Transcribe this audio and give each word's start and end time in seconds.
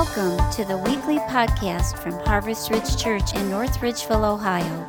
Welcome 0.00 0.40
to 0.52 0.64
the 0.64 0.78
weekly 0.78 1.18
podcast 1.28 1.98
from 1.98 2.14
Harvest 2.24 2.70
Ridge 2.70 2.96
Church 2.96 3.34
in 3.34 3.50
North 3.50 3.80
Ridgeville, 3.80 4.24
Ohio. 4.24 4.88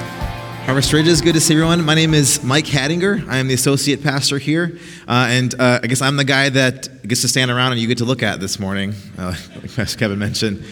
Harvest 0.65 0.91
Ridges, 0.93 1.21
good 1.21 1.35
to 1.35 1.39
see 1.39 1.53
everyone. 1.53 1.85
My 1.85 1.93
name 1.93 2.15
is 2.15 2.43
Mike 2.43 2.65
Hadinger. 2.65 3.29
I 3.29 3.37
am 3.37 3.47
the 3.47 3.53
associate 3.53 4.01
pastor 4.01 4.39
here, 4.39 4.79
uh, 5.07 5.27
and 5.29 5.53
uh, 5.61 5.79
I 5.83 5.85
guess 5.85 6.01
I'm 6.01 6.17
the 6.17 6.23
guy 6.23 6.49
that 6.49 7.07
gets 7.07 7.21
to 7.21 7.27
stand 7.27 7.51
around 7.51 7.73
and 7.73 7.79
you 7.79 7.88
get 7.88 7.99
to 7.99 8.05
look 8.05 8.23
at 8.23 8.39
this 8.39 8.59
morning, 8.59 8.95
uh, 9.19 9.35
like 9.77 9.95
Kevin 9.95 10.17
mentioned. 10.17 10.65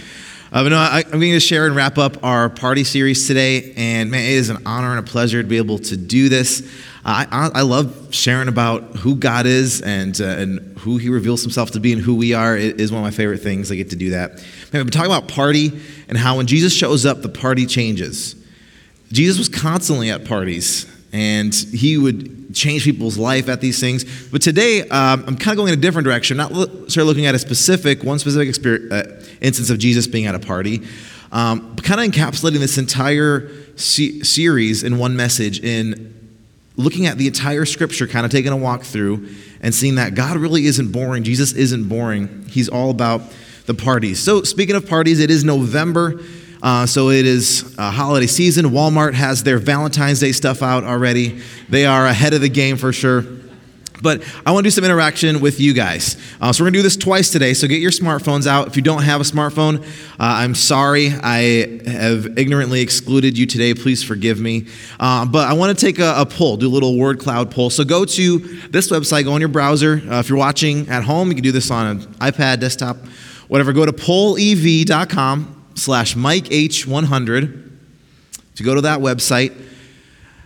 Uh, 0.52 0.64
but 0.64 0.70
no, 0.70 0.78
I, 0.78 1.04
am 1.06 1.20
going 1.20 1.34
to 1.34 1.40
share 1.40 1.68
and 1.68 1.76
wrap 1.76 2.00
up 2.00 2.24
our 2.24 2.50
party 2.50 2.84
series 2.84 3.28
today, 3.28 3.72
and 3.78 4.10
man, 4.10 4.24
it 4.24 4.32
is 4.32 4.50
an 4.50 4.64
honor 4.66 4.98
and 4.98 5.00
a 5.00 5.04
pleasure 5.04 5.44
to 5.44 5.48
be 5.48 5.58
able 5.58 5.78
to 5.78 5.96
do 5.96 6.28
this. 6.28 6.68
I, 7.06 7.28
I, 7.30 7.60
I 7.60 7.62
love 7.62 8.16
sharing 8.16 8.48
about 8.48 8.96
who 8.96 9.16
God 9.16 9.46
is 9.46 9.84
and 9.84 10.20
uh, 10.20 10.26
and 10.26 10.76
who 10.80 10.98
He 10.98 11.10
reveals 11.10 11.44
Himself 11.44 11.70
to 11.72 11.80
be 11.80 11.94
and 11.94 12.02
who 12.02 12.16
we 12.16 12.34
are. 12.34 12.58
It 12.58 12.82
is 12.82 12.92
one 12.92 12.98
of 12.98 13.06
my 13.06 13.16
favorite 13.16 13.42
things. 13.42 13.72
I 13.72 13.76
get 13.76 13.92
to 13.92 13.96
do 13.96 14.10
that. 14.10 14.38
Man, 14.38 14.44
we've 14.74 14.86
been 14.86 14.90
talking 14.90 15.12
about 15.12 15.28
party 15.28 15.80
and 16.08 16.18
how 16.18 16.38
when 16.38 16.48
Jesus 16.48 16.74
shows 16.74 17.06
up, 17.06 17.22
the 17.22 17.30
party 17.30 17.68
changes. 17.68 18.38
Jesus 19.14 19.38
was 19.38 19.48
constantly 19.48 20.10
at 20.10 20.26
parties 20.26 20.88
and 21.14 21.54
he 21.54 22.00
would 22.00 22.56
change 22.56 22.84
people's 22.84 23.16
life 23.18 23.48
at 23.48 23.62
these 23.62 23.80
things. 23.80 24.04
But 24.30 24.42
today, 24.42 24.82
um, 24.90 25.24
I'm 25.28 25.38
kind 25.38 25.52
of 25.52 25.58
going 25.58 25.72
in 25.72 25.78
a 25.78 25.82
different 25.82 26.06
direction, 26.06 26.38
not 26.38 26.52
start 26.90 27.06
looking 27.06 27.28
at 27.28 27.36
a 27.36 27.40
specific, 27.40 28.04
one 28.04 28.18
specific 28.18 28.50
uh, 28.92 29.04
instance 29.40 29.70
of 29.70 29.78
Jesus 29.78 30.08
being 30.08 30.26
at 30.26 30.34
a 30.34 30.40
party, 30.40 30.82
um, 31.32 31.76
but 31.76 31.86
kind 31.86 32.02
of 32.02 32.08
encapsulating 32.08 32.60
this 32.60 32.80
entire 32.80 33.52
se- 33.76 34.22
series 34.22 34.84
in 34.84 34.98
one 34.98 35.16
message 35.16 35.60
in 35.60 36.12
looking 36.76 37.06
at 37.06 37.20
the 37.20 37.28
entire 37.28 37.66
scripture, 37.66 38.08
kind 38.08 38.26
of 38.26 38.32
taking 38.32 38.52
a 38.52 38.58
walk 38.58 38.82
through 38.82 39.30
and 39.62 39.76
seeing 39.76 39.96
that 39.96 40.16
God 40.16 40.38
really 40.38 40.66
isn't 40.66 40.92
boring. 40.92 41.24
Jesus 41.24 41.54
isn't 41.54 41.88
boring. 41.88 42.46
He's 42.50 42.68
all 42.68 42.90
about 42.90 43.22
the 43.68 43.76
parties. 43.76 44.20
So, 44.20 44.42
speaking 44.42 44.76
of 44.76 44.90
parties, 44.90 45.20
it 45.20 45.30
is 45.30 45.44
November. 45.44 46.20
Uh, 46.64 46.86
so 46.86 47.10
it 47.10 47.26
is 47.26 47.76
a 47.78 47.92
holiday 47.92 48.26
season. 48.26 48.68
Walmart 48.68 49.14
has 49.14 49.44
their 49.44 49.58
Valentine's 49.58 50.22
Day 50.22 50.32
stuff 50.32 50.64
out 50.64 50.86
already. 50.86 51.42
They 51.68 51.86
are 51.86 52.06
ahead 52.06 52.34
of 52.34 52.40
the 52.40 52.48
game 52.48 52.78
for 52.78 52.94
sure. 52.94 53.26
But 54.02 54.24
I 54.46 54.52
want 54.52 54.64
to 54.64 54.68
do 54.68 54.72
some 54.72 54.84
interaction 54.84 55.40
with 55.40 55.60
you 55.60 55.74
guys. 55.74 56.18
Uh, 56.42 56.52
so 56.52 56.64
we're 56.64 56.68
going 56.68 56.74
to 56.74 56.80
do 56.80 56.84
this 56.84 56.98
twice 56.98 57.30
today. 57.30 57.54
So 57.54 57.68
get 57.68 57.82
your 57.82 57.92
smartphones 57.92 58.48
out. 58.48 58.68
If 58.68 58.76
you 58.76 58.82
don't 58.82 59.04
have 59.04 59.22
a 59.22 59.24
smartphone, 59.24 59.84
uh, 59.84 59.86
I'm 60.20 60.56
sorry. 60.56 61.08
I 61.08 61.80
have 61.90 62.38
ignorantly 62.38 62.82
excluded 62.82 63.38
you 63.38 63.46
today. 63.46 63.74
Please 63.74 64.04
forgive 64.04 64.40
me. 64.40 64.68
Uh, 65.00 65.26
but 65.26 65.48
I 65.48 65.54
want 65.54 65.78
to 65.78 65.86
take 65.86 66.00
a, 66.00 66.16
a, 66.18 66.26
poll, 66.26 66.58
do 66.58 66.68
a 66.68 66.70
little 66.70 66.98
word 66.98 67.20
cloud 67.20 67.52
poll. 67.52 67.70
So 67.70 67.86
go 67.86 68.04
to 68.04 68.40
this 68.70 68.90
website, 68.90 69.24
go 69.24 69.34
on 69.34 69.40
your 69.40 69.50
browser. 69.50 70.02
Uh, 70.10 70.20
if 70.20 70.28
you're 70.28 70.38
watching 70.38 70.90
at 70.90 71.04
home, 71.04 71.30
you 71.30 71.36
can 71.36 71.44
do 71.44 71.54
this 71.54 71.72
on 71.72 71.88
an 71.88 72.00
iPad, 72.16 72.60
desktop, 72.60 72.98
whatever. 73.48 73.72
Go 73.72 73.86
to 73.86 73.94
pollev.com 73.94 75.63
slash 75.76 76.16
Mike 76.16 76.46
H100 76.46 77.72
to 78.56 78.64
go 78.64 78.76
to 78.76 78.82
that 78.82 79.00
website 79.00 79.54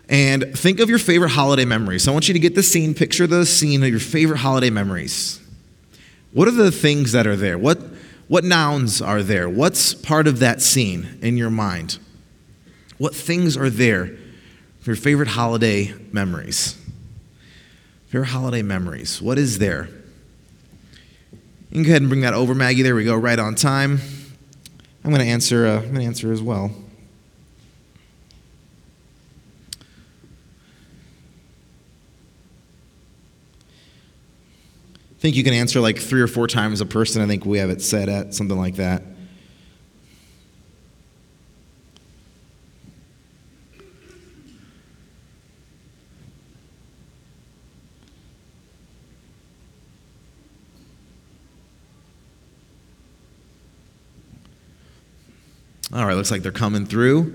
and 0.09 0.58
think 0.58 0.80
of 0.80 0.89
your 0.89 1.00
favorite 1.00 1.30
holiday 1.30 1.66
memories. 1.66 2.03
So 2.03 2.11
I 2.11 2.14
want 2.14 2.28
you 2.28 2.33
to 2.33 2.39
get 2.39 2.56
the 2.56 2.64
scene, 2.64 2.94
picture 2.94 3.28
the 3.28 3.45
scene 3.45 3.83
of 3.83 3.89
your 3.89 4.00
favorite 4.00 4.38
holiday 4.38 4.70
memories. 4.70 5.42
What 6.32 6.48
are 6.48 6.52
the 6.52 6.71
things 6.71 7.11
that 7.11 7.27
are 7.27 7.36
there? 7.36 7.58
What, 7.58 7.80
what 8.27 8.43
nouns 8.43 9.02
are 9.02 9.21
there? 9.21 9.49
What's 9.49 9.93
part 9.93 10.27
of 10.27 10.39
that 10.39 10.61
scene 10.61 11.17
in 11.21 11.37
your 11.37 11.49
mind? 11.49 11.98
What 12.98 13.14
things 13.14 13.58
are 13.58 13.70
there 13.70 14.08
for 14.80 14.92
your 14.92 14.95
favorite 14.95 15.30
holiday 15.30 15.93
memories? 16.11 16.77
Favorite 18.08 18.27
holiday 18.27 18.61
memories. 18.61 19.21
What 19.21 19.37
is 19.37 19.60
there? 19.60 19.89
You 21.70 21.73
can 21.73 21.83
go 21.83 21.89
ahead 21.89 22.02
and 22.02 22.10
bring 22.10 22.21
that 22.21 22.33
over, 22.33 22.55
Maggie. 22.55 22.82
There 22.82 22.95
we 22.95 23.04
go, 23.04 23.16
right 23.16 23.37
on 23.37 23.55
time. 23.55 23.99
I'm 25.08 25.14
going 25.14 25.26
to 25.26 25.32
answer. 25.32 25.66
Uh, 25.66 25.78
I'm 25.78 25.84
going 25.84 26.00
to 26.02 26.04
answer 26.04 26.34
as 26.34 26.42
well. 26.42 26.70
I 35.10 35.20
think 35.20 35.38
you 35.38 35.46
can 35.46 35.54
answer 35.54 35.80
like 35.80 35.98
three 35.98 36.20
or 36.20 36.28
four 36.28 36.46
times 36.46 36.82
a 36.82 36.86
person. 36.86 37.22
I 37.22 37.26
think 37.26 37.46
we 37.46 37.58
have 37.60 37.70
it 37.70 37.82
set 37.82 38.10
at 38.10 38.34
something 38.34 38.58
like 38.58 38.76
that. 38.76 39.02
All 55.94 56.06
right, 56.06 56.17
looks 56.27 56.32
like 56.32 56.43
they're 56.43 56.52
coming 56.52 56.86
through. 56.86 57.33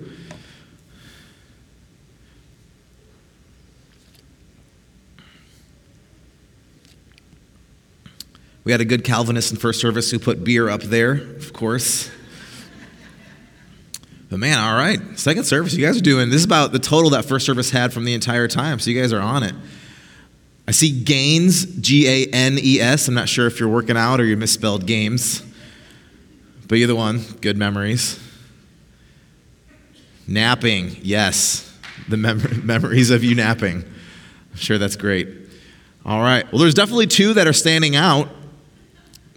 We 8.65 8.73
had 8.73 8.83
a 8.83 8.85
good 8.85 9.03
Calvinist 9.03 9.51
in 9.51 9.57
first 9.57 9.81
service 9.81 10.11
who 10.11 10.19
put 10.19 10.45
beer 10.45 10.69
up 10.69 10.83
there, 10.83 11.13
of 11.13 11.55
course. 11.55 12.11
But 14.29 14.41
man, 14.41 14.59
all 14.59 14.77
right, 14.77 15.01
second 15.19 15.45
service, 15.45 15.73
you 15.73 15.85
guys 15.85 15.97
are 15.97 16.03
doing 16.03 16.29
this 16.29 16.41
is 16.41 16.45
about 16.45 16.73
the 16.73 16.79
total 16.79 17.09
that 17.11 17.25
first 17.25 17.47
service 17.47 17.71
had 17.71 17.95
from 17.95 18.05
the 18.05 18.13
entire 18.13 18.47
time, 18.47 18.79
so 18.79 18.91
you 18.91 19.01
guys 19.01 19.15
are 19.15 19.21
on 19.21 19.43
it. 19.43 19.55
I 20.69 20.73
see 20.73 21.03
gains, 21.03 21.65
G 21.65 22.07
A 22.07 22.27
N 22.31 22.59
E 22.63 22.79
S. 22.79 23.09
I'm 23.09 23.15
not 23.15 23.31
sure 23.31 23.47
if 23.47 23.59
you're 23.59 23.71
working 23.71 23.97
out 23.97 24.21
or 24.21 24.27
you 24.27 24.37
misspelled 24.37 24.87
games, 24.87 25.43
but 26.69 26.77
either 26.77 26.95
one, 26.95 27.23
good 27.41 27.57
memories. 27.57 28.21
Napping, 30.27 30.97
yes. 31.03 31.69
The 32.09 32.17
mem- 32.17 32.65
memories 32.67 33.11
of 33.11 33.25
you 33.25 33.35
napping. 33.35 33.85
I'm 33.85 34.57
sure 34.57 34.79
that's 34.79 34.97
great. 34.97 35.29
All 36.05 36.21
right. 36.21 36.51
Well, 36.53 36.61
there's 36.61 36.75
definitely 36.75 37.07
two 37.07 37.35
that 37.35 37.47
are 37.47 37.53
standing 37.53 37.97
out. 37.97 38.29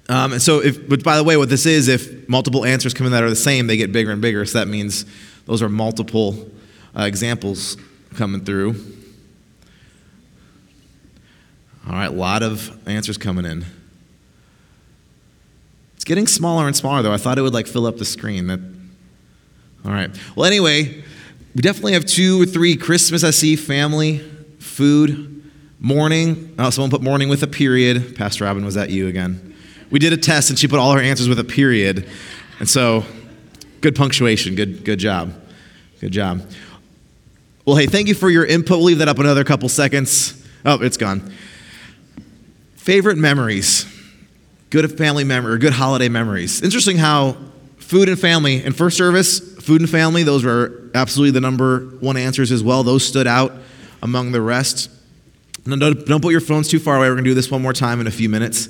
Um, 0.08 0.34
and 0.34 0.42
so, 0.42 0.62
if, 0.62 0.88
but 0.88 1.04
by 1.04 1.18
the 1.18 1.24
way, 1.24 1.38
what 1.38 1.50
this 1.50 1.66
is, 1.66 1.88
if 1.88 2.28
multiple 2.30 2.66
answers 2.66 2.94
come 2.94 3.08
in 3.08 3.14
that 3.14 3.24
are 3.24 3.30
the 3.30 3.36
same, 3.36 3.68
they 3.68 3.78
get 3.78 3.92
bigger 3.92 4.12
and 4.12 4.22
bigger. 4.22 4.46
So 4.46 4.60
that 4.60 4.68
means 4.68 5.06
those 5.46 5.62
are 5.62 5.70
multiple 5.70 6.50
uh, 6.98 7.04
examples 7.04 7.78
coming 8.16 8.44
through. 8.44 8.76
All 11.88 11.94
right, 11.94 12.06
a 12.06 12.12
lot 12.12 12.42
of 12.42 12.88
answers 12.88 13.18
coming 13.18 13.46
in. 13.46 13.66
It's 15.96 16.04
getting 16.04 16.28
smaller 16.28 16.66
and 16.66 16.76
smaller, 16.76 17.04
though. 17.04 17.14
I 17.14 17.18
thought 17.18 17.38
it 17.38 17.42
would 17.42 17.54
like 17.54 17.68
fill 17.68 17.86
up 17.86 17.98
the 17.98 18.06
screen. 18.06 18.48
That 18.48 18.60
all 19.86 19.92
right. 19.92 20.10
Well, 20.36 20.46
anyway, 20.46 21.04
we 21.54 21.62
definitely 21.62 21.94
have 21.94 22.06
two 22.06 22.42
or 22.42 22.46
three 22.46 22.76
Christmas, 22.76 23.24
I 23.24 23.30
see, 23.30 23.56
family, 23.56 24.20
food, 24.60 25.52
morning. 25.80 26.56
Oh, 26.58 26.70
someone 26.72 26.90
put 26.90 27.02
morning 27.02 27.30
with 27.30 27.44
a 27.44 27.48
period. 27.48 28.16
Pastor 28.16 28.46
Robin, 28.46 28.66
was 28.66 28.76
that 28.76 28.90
you 28.90 29.08
again? 29.08 29.56
We 29.92 30.00
did 30.00 30.12
a 30.12 30.18
test 30.18 30.50
and 30.50 30.58
she 30.58 30.68
put 30.68 30.80
all 30.80 30.94
her 30.94 31.00
answers 31.00 31.30
with 31.30 31.40
a 31.40 31.44
period. 31.44 32.10
And 32.60 32.68
so, 32.68 33.06
good 33.82 33.96
punctuation. 33.96 34.56
Good, 34.56 34.84
good 34.84 34.98
job. 34.98 35.34
Good 36.02 36.12
job. 36.12 36.42
Well, 37.66 37.76
hey, 37.76 37.86
thank 37.86 38.08
you 38.08 38.16
for 38.16 38.30
your 38.30 38.46
input. 38.46 38.78
We'll 38.78 38.86
leave 38.86 38.98
that 39.00 39.08
up 39.08 39.20
another 39.20 39.44
couple 39.44 39.70
seconds. 39.70 40.44
Oh, 40.66 40.82
it's 40.82 40.98
gone. 40.98 41.32
Favorite 42.76 43.18
memories. 43.18 43.86
Good 44.72 44.98
family 44.98 45.24
memory 45.24 45.54
or 45.54 45.58
good 45.58 45.74
holiday 45.74 46.10
memories. 46.10 46.62
Interesting 46.64 46.98
how 46.98 47.38
food 47.78 48.10
and 48.10 48.20
family 48.20 48.64
in 48.64 48.74
first 48.74 48.98
service 48.98 49.55
Food 49.66 49.82
and 49.82 49.90
family, 49.90 50.22
those 50.22 50.46
were 50.46 50.92
absolutely 50.94 51.32
the 51.32 51.42
number 51.42 51.80
one 52.00 52.18
answers 52.18 52.52
as 52.52 52.64
well. 52.64 52.84
Those 52.84 53.04
stood 53.04 53.26
out 53.26 53.52
among 54.04 54.32
the 54.32 54.40
rest. 54.40 54.92
No, 55.66 55.76
don't, 55.76 56.06
don't 56.06 56.22
put 56.22 56.34
your 56.34 56.40
phones 56.40 56.68
too 56.68 56.78
far 56.78 56.98
away. 56.98 57.08
We're 57.08 57.16
going 57.16 57.24
to 57.24 57.32
do 57.32 57.34
this 57.34 57.50
one 57.50 57.64
more 57.64 57.74
time 57.74 58.00
in 58.00 58.06
a 58.06 58.12
few 58.12 58.30
minutes. 58.30 58.70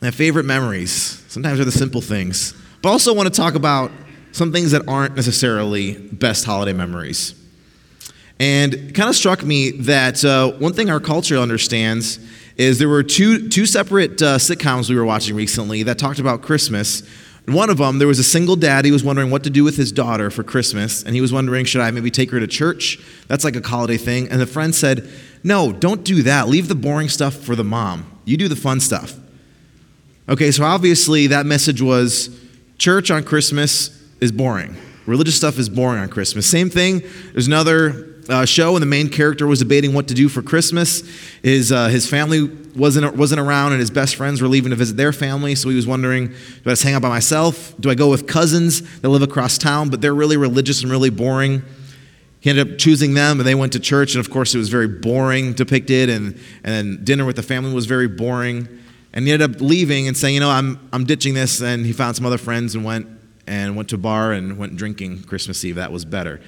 My 0.00 0.10
favorite 0.10 0.42
memories. 0.42 1.22
Sometimes 1.28 1.60
are 1.60 1.64
the 1.64 1.70
simple 1.70 2.00
things. 2.00 2.52
But 2.82 2.88
also 2.88 3.14
want 3.14 3.32
to 3.32 3.40
talk 3.40 3.54
about 3.54 3.92
some 4.32 4.50
things 4.50 4.72
that 4.72 4.88
aren't 4.88 5.14
necessarily 5.14 5.98
best 5.98 6.44
holiday 6.44 6.72
memories. 6.72 7.40
And 8.40 8.74
it 8.74 8.94
kind 8.96 9.08
of 9.08 9.14
struck 9.14 9.44
me 9.44 9.70
that 9.82 10.24
uh, 10.24 10.50
one 10.54 10.72
thing 10.72 10.90
our 10.90 10.98
culture 10.98 11.38
understands 11.38 12.18
is 12.56 12.80
there 12.80 12.88
were 12.88 13.04
two, 13.04 13.48
two 13.48 13.66
separate 13.66 14.20
uh, 14.20 14.38
sitcoms 14.38 14.90
we 14.90 14.96
were 14.96 15.04
watching 15.04 15.36
recently 15.36 15.84
that 15.84 15.96
talked 15.96 16.18
about 16.18 16.42
Christmas 16.42 17.04
one 17.46 17.68
of 17.68 17.78
them, 17.78 17.98
there 17.98 18.08
was 18.08 18.18
a 18.18 18.24
single 18.24 18.56
dad. 18.56 18.84
He 18.84 18.90
was 18.90 19.04
wondering 19.04 19.30
what 19.30 19.44
to 19.44 19.50
do 19.50 19.64
with 19.64 19.76
his 19.76 19.92
daughter 19.92 20.30
for 20.30 20.42
Christmas. 20.42 21.02
And 21.02 21.14
he 21.14 21.20
was 21.20 21.32
wondering, 21.32 21.66
should 21.66 21.82
I 21.82 21.90
maybe 21.90 22.10
take 22.10 22.30
her 22.30 22.40
to 22.40 22.46
church? 22.46 22.98
That's 23.28 23.44
like 23.44 23.54
a 23.54 23.66
holiday 23.66 23.98
thing. 23.98 24.28
And 24.28 24.40
the 24.40 24.46
friend 24.46 24.74
said, 24.74 25.10
no, 25.42 25.72
don't 25.72 26.04
do 26.04 26.22
that. 26.22 26.48
Leave 26.48 26.68
the 26.68 26.74
boring 26.74 27.10
stuff 27.10 27.34
for 27.34 27.54
the 27.54 27.64
mom. 27.64 28.10
You 28.24 28.38
do 28.38 28.48
the 28.48 28.56
fun 28.56 28.80
stuff. 28.80 29.14
Okay, 30.26 30.50
so 30.50 30.64
obviously 30.64 31.26
that 31.26 31.44
message 31.44 31.82
was 31.82 32.30
church 32.78 33.10
on 33.10 33.24
Christmas 33.24 34.02
is 34.20 34.32
boring. 34.32 34.74
Religious 35.04 35.36
stuff 35.36 35.58
is 35.58 35.68
boring 35.68 36.00
on 36.00 36.08
Christmas. 36.08 36.46
Same 36.46 36.70
thing, 36.70 37.02
there's 37.32 37.46
another 37.46 38.13
uh, 38.28 38.44
show, 38.44 38.74
and 38.74 38.82
the 38.82 38.86
main 38.86 39.08
character 39.08 39.46
was 39.46 39.58
debating 39.58 39.92
what 39.94 40.08
to 40.08 40.14
do 40.14 40.28
for 40.28 40.42
Christmas. 40.42 41.02
His, 41.42 41.72
uh, 41.72 41.88
his 41.88 42.08
family 42.08 42.44
wasn't, 42.76 43.16
wasn't 43.16 43.40
around, 43.40 43.72
and 43.72 43.80
his 43.80 43.90
best 43.90 44.16
friends 44.16 44.40
were 44.40 44.48
leaving 44.48 44.70
to 44.70 44.76
visit 44.76 44.96
their 44.96 45.12
family, 45.12 45.54
so 45.54 45.68
he 45.68 45.76
was 45.76 45.86
wondering 45.86 46.28
do 46.28 46.34
I 46.66 46.70
just 46.70 46.82
hang 46.82 46.94
out 46.94 47.02
by 47.02 47.08
myself? 47.08 47.74
Do 47.78 47.90
I 47.90 47.94
go 47.94 48.10
with 48.10 48.26
cousins 48.26 49.00
that 49.00 49.08
live 49.08 49.22
across 49.22 49.58
town, 49.58 49.90
but 49.90 50.00
they're 50.00 50.14
really 50.14 50.36
religious 50.36 50.82
and 50.82 50.90
really 50.90 51.10
boring? 51.10 51.62
He 52.40 52.50
ended 52.50 52.72
up 52.72 52.78
choosing 52.78 53.14
them, 53.14 53.40
and 53.40 53.46
they 53.46 53.54
went 53.54 53.72
to 53.72 53.80
church, 53.80 54.14
and 54.14 54.24
of 54.24 54.30
course, 54.30 54.54
it 54.54 54.58
was 54.58 54.68
very 54.68 54.88
boring 54.88 55.54
depicted, 55.54 56.10
and, 56.10 56.38
and 56.62 57.04
dinner 57.04 57.24
with 57.24 57.36
the 57.36 57.42
family 57.42 57.72
was 57.72 57.86
very 57.86 58.08
boring. 58.08 58.68
And 59.14 59.26
he 59.26 59.32
ended 59.32 59.54
up 59.54 59.60
leaving 59.62 60.08
and 60.08 60.16
saying, 60.16 60.34
You 60.34 60.40
know, 60.40 60.50
I'm, 60.50 60.88
I'm 60.92 61.04
ditching 61.04 61.34
this, 61.34 61.62
and 61.62 61.86
he 61.86 61.92
found 61.92 62.16
some 62.16 62.26
other 62.26 62.36
friends 62.36 62.74
and 62.74 62.84
went 62.84 63.06
and 63.46 63.76
went 63.76 63.88
to 63.90 63.94
a 63.94 63.98
bar 63.98 64.32
and 64.32 64.58
went 64.58 64.76
drinking 64.76 65.22
Christmas 65.22 65.64
Eve. 65.64 65.76
That 65.76 65.92
was 65.92 66.04
better. 66.04 66.40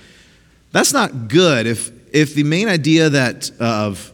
That's 0.76 0.92
not 0.92 1.28
good. 1.28 1.66
If, 1.66 1.90
if 2.14 2.34
the 2.34 2.42
main 2.42 2.68
idea 2.68 3.08
that 3.08 3.50
of, 3.58 4.12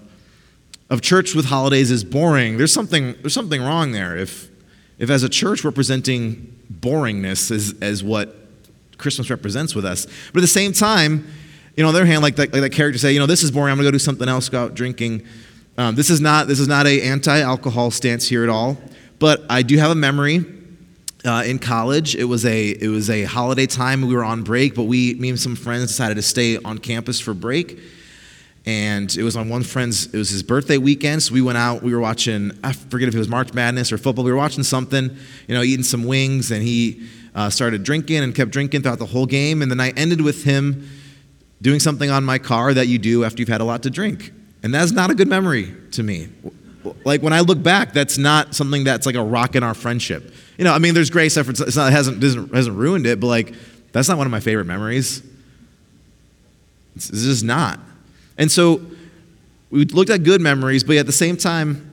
of 0.89 1.01
church 1.01 1.35
with 1.35 1.47
holidays 1.47 1.91
is 1.91 2.05
boring, 2.05 2.57
there's 2.57 2.73
something, 2.73 3.17
there's 3.21 3.35
something 3.35 3.61
wrong 3.61 3.91
there. 3.91 4.17
If, 4.17 4.49
if 4.97 5.11
as 5.11 5.25
a 5.25 5.29
church 5.29 5.65
we're 5.65 5.73
presenting 5.73 6.57
boringness 6.73 7.51
as, 7.51 7.75
as 7.83 8.05
what 8.05 8.37
Christmas 8.97 9.29
represents 9.29 9.75
with 9.75 9.85
us, 9.85 10.07
but 10.33 10.39
at 10.39 10.43
the 10.43 10.47
same 10.47 10.73
time, 10.73 11.27
you 11.77 11.83
know, 11.83 11.89
on 11.89 11.95
the 11.95 12.01
other 12.03 12.07
hand, 12.07 12.23
like 12.23 12.37
that, 12.37 12.53
like 12.53 12.63
that 12.63 12.71
character 12.71 12.97
say, 12.97 13.13
you 13.13 13.19
know, 13.19 13.27
this 13.27 13.43
is 13.43 13.51
boring. 13.51 13.73
I'm 13.73 13.79
gonna 13.79 13.89
go 13.89 13.91
do 13.91 13.99
something 13.99 14.29
else, 14.29 14.49
go 14.49 14.63
out 14.63 14.75
drinking. 14.75 15.27
Um, 15.77 15.97
this 15.97 16.11
is 16.11 16.21
not 16.21 16.47
this 16.47 16.61
is 16.61 16.69
not 16.69 16.87
a 16.87 17.03
anti-alcohol 17.03 17.91
stance 17.91 18.29
here 18.29 18.45
at 18.45 18.49
all, 18.49 18.77
but 19.19 19.45
I 19.51 19.63
do 19.63 19.79
have 19.79 19.91
a 19.91 19.97
memory 19.97 20.45
uh, 21.25 21.43
in 21.47 21.59
college. 21.59 22.15
It 22.15 22.25
was 22.25 22.45
a 22.45 22.71
it 22.71 22.89
was 22.89 23.11
a 23.11 23.25
holiday 23.25 23.67
time. 23.67 24.03
We 24.03 24.15
were 24.15 24.25
on 24.25 24.43
break, 24.43 24.75
but 24.75 24.85
we 24.85 25.15
me 25.15 25.31
and 25.31 25.39
some 25.39 25.57
friends 25.57 25.89
decided 25.89 26.17
to 26.17 26.23
stay 26.23 26.59
on 26.59 26.79
campus 26.79 27.21
for 27.21 27.35
break. 27.35 27.79
And 28.65 29.13
it 29.17 29.25
was 29.25 29.35
on 29.37 29.49
one 29.49 29.65
friend's. 29.65 30.07
It 30.15 30.19
was 30.19 30.31
his 30.31 30.43
birthday 30.45 30.79
weekend, 30.79 31.23
so 31.25 31.35
we 31.35 31.43
went 31.43 31.59
out. 31.59 31.83
We 31.83 31.93
were 31.93 32.01
watching. 32.01 32.53
I 32.63 32.73
forget 32.73 33.09
if 33.09 33.15
it 33.15 33.19
was 33.19 33.29
March 33.29 33.53
Madness 33.53 33.91
or 33.91 33.99
football. 33.99 34.25
We 34.25 34.31
were 34.31 34.37
watching 34.37 34.63
something, 34.63 35.17
you 35.49 35.55
know, 35.55 35.63
eating 35.63 35.83
some 35.83 36.05
wings, 36.05 36.53
and 36.53 36.63
he 36.63 37.09
uh, 37.35 37.51
started 37.51 37.83
drinking 37.83 38.19
and 38.19 38.33
kept 38.33 38.53
drinking 38.53 38.83
throughout 38.83 39.01
the 39.01 39.07
whole 39.07 39.27
game. 39.27 39.63
And 39.63 39.71
the 39.71 39.75
night 39.75 39.95
ended 39.97 40.21
with 40.21 40.45
him 40.45 40.89
doing 41.61 41.81
something 41.81 42.09
on 42.11 42.23
my 42.23 42.39
car 42.39 42.73
that 42.73 42.87
you 42.87 42.99
do 42.99 43.25
after 43.25 43.41
you've 43.41 43.49
had 43.49 43.61
a 43.61 43.65
lot 43.65 43.83
to 43.83 43.91
drink, 43.91 44.33
and 44.63 44.73
that's 44.73 44.93
not 44.93 45.11
a 45.11 45.15
good 45.15 45.29
memory 45.29 45.75
to 45.93 46.05
me. 46.05 46.29
Like 47.05 47.23
when 47.23 47.33
I 47.33 47.41
look 47.41 47.63
back, 47.63 47.93
that's 47.93 48.19
not 48.19 48.55
something 48.55 48.85
that's 48.85 49.07
like 49.07 49.15
a 49.15 49.23
rock 49.23 49.55
in 49.55 49.63
our 49.63 49.75
friendship. 49.75 50.33
You 50.59 50.65
know, 50.65 50.73
I 50.73 50.79
mean, 50.79 50.95
there's 50.95 51.11
grace 51.11 51.37
efforts. 51.37 51.61
It's 51.61 51.77
not, 51.77 51.89
it 51.89 51.93
hasn't, 51.93 52.23
hasn't 52.23 52.77
ruined 52.77 53.07
it, 53.07 53.21
but 53.21 53.27
like, 53.27 53.55
that's 53.93 54.09
not 54.09 54.19
one 54.19 54.27
of 54.27 54.31
my 54.31 54.41
favorite 54.41 54.65
memories. 54.67 55.23
It's 56.97 57.09
just 57.11 57.45
not. 57.45 57.79
And 58.39 58.51
so 58.51 58.81
we 59.71 59.85
looked 59.85 60.11
at 60.11 60.23
good 60.25 60.41
memories, 60.41 60.85
but 60.85 60.97
at 60.97 61.07
the 61.07 61.13
same 61.13 61.37
time, 61.37 61.91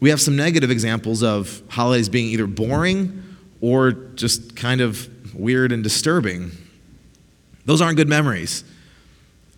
we 0.00 0.10
have 0.10 0.20
some 0.20 0.36
negative 0.36 0.70
examples 0.70 1.22
of 1.22 1.62
holidays 1.68 2.08
being 2.08 2.26
either 2.28 2.46
boring 2.46 3.22
or 3.60 3.92
just 3.92 4.56
kind 4.56 4.80
of 4.80 5.08
weird 5.34 5.72
and 5.72 5.82
disturbing. 5.82 6.50
Those 7.64 7.80
aren't 7.80 7.96
good 7.96 8.08
memories. 8.08 8.64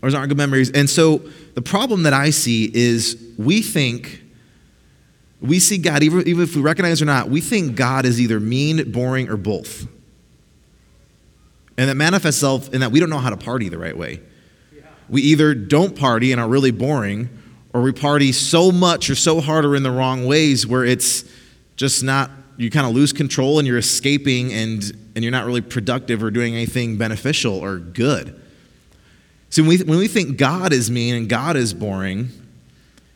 Those 0.01 0.15
aren't 0.15 0.29
good 0.29 0.39
memories. 0.39 0.71
And 0.71 0.89
so 0.89 1.19
the 1.55 1.63
problem 1.63 2.05
that 2.05 2.13
I 2.13 2.31
see 2.31 2.71
is 2.73 3.21
we 3.39 3.63
think 3.63 4.23
we 5.47 5.59
see 5.59 5.79
God, 5.79 6.03
even, 6.03 6.27
even 6.27 6.43
if 6.43 6.57
we 6.57 6.63
recognize 6.63 7.01
or 7.01 7.05
not, 7.05 7.29
we 7.29 7.41
think 7.41 7.77
God 7.77 8.05
is 8.05 8.21
either 8.21 8.41
mean, 8.41 8.91
boring, 8.91 9.29
or 9.29 9.37
both. 9.37 9.87
And 11.79 11.89
that 11.91 11.95
manifests 11.97 12.39
itself 12.39 12.73
in 12.73 12.81
that 12.81 12.91
we 12.91 13.01
don't 13.01 13.11
know 13.11 13.19
how 13.19 13.31
to 13.31 13.37
party 13.37 13.69
the 13.69 13.79
right 13.79 13.97
way. 13.97 14.21
We 15.09 15.23
either 15.23 15.55
don't 15.55 15.97
party 15.97 16.33
and 16.33 16.41
are 16.41 16.49
really 16.49 16.71
boring, 16.71 17.29
or 17.73 17.83
we 17.83 17.93
party 17.93 18.33
so 18.33 18.73
much 18.73 19.11
or 19.11 19.15
so 19.15 19.41
hard 19.41 19.65
or 19.65 19.77
in 19.77 19.83
the 19.83 19.91
wrong 19.91 20.27
ways 20.27 20.67
where 20.67 20.85
it's 20.85 21.25
just 21.77 22.03
not, 22.03 22.31
you 22.57 22.71
kind 22.71 22.87
of 22.87 22.95
lose 22.95 23.13
control 23.13 23.59
and 23.59 23.69
you're 23.69 23.77
escaping 23.77 24.53
and, 24.53 24.83
and 25.15 25.23
you're 25.23 25.31
not 25.31 25.45
really 25.45 25.61
productive 25.61 26.23
or 26.23 26.31
doing 26.31 26.55
anything 26.55 26.97
beneficial 26.97 27.53
or 27.55 27.79
good. 27.79 28.41
See, 29.51 29.61
when 29.61 29.69
we, 29.69 29.79
when 29.85 29.99
we 29.99 30.09
think 30.09 30.39
God 30.39 30.73
is 30.73 30.91
mean 30.91 31.15
and 31.15 31.29
God 31.29 31.57
is 31.57 31.75
boring, 31.75 32.31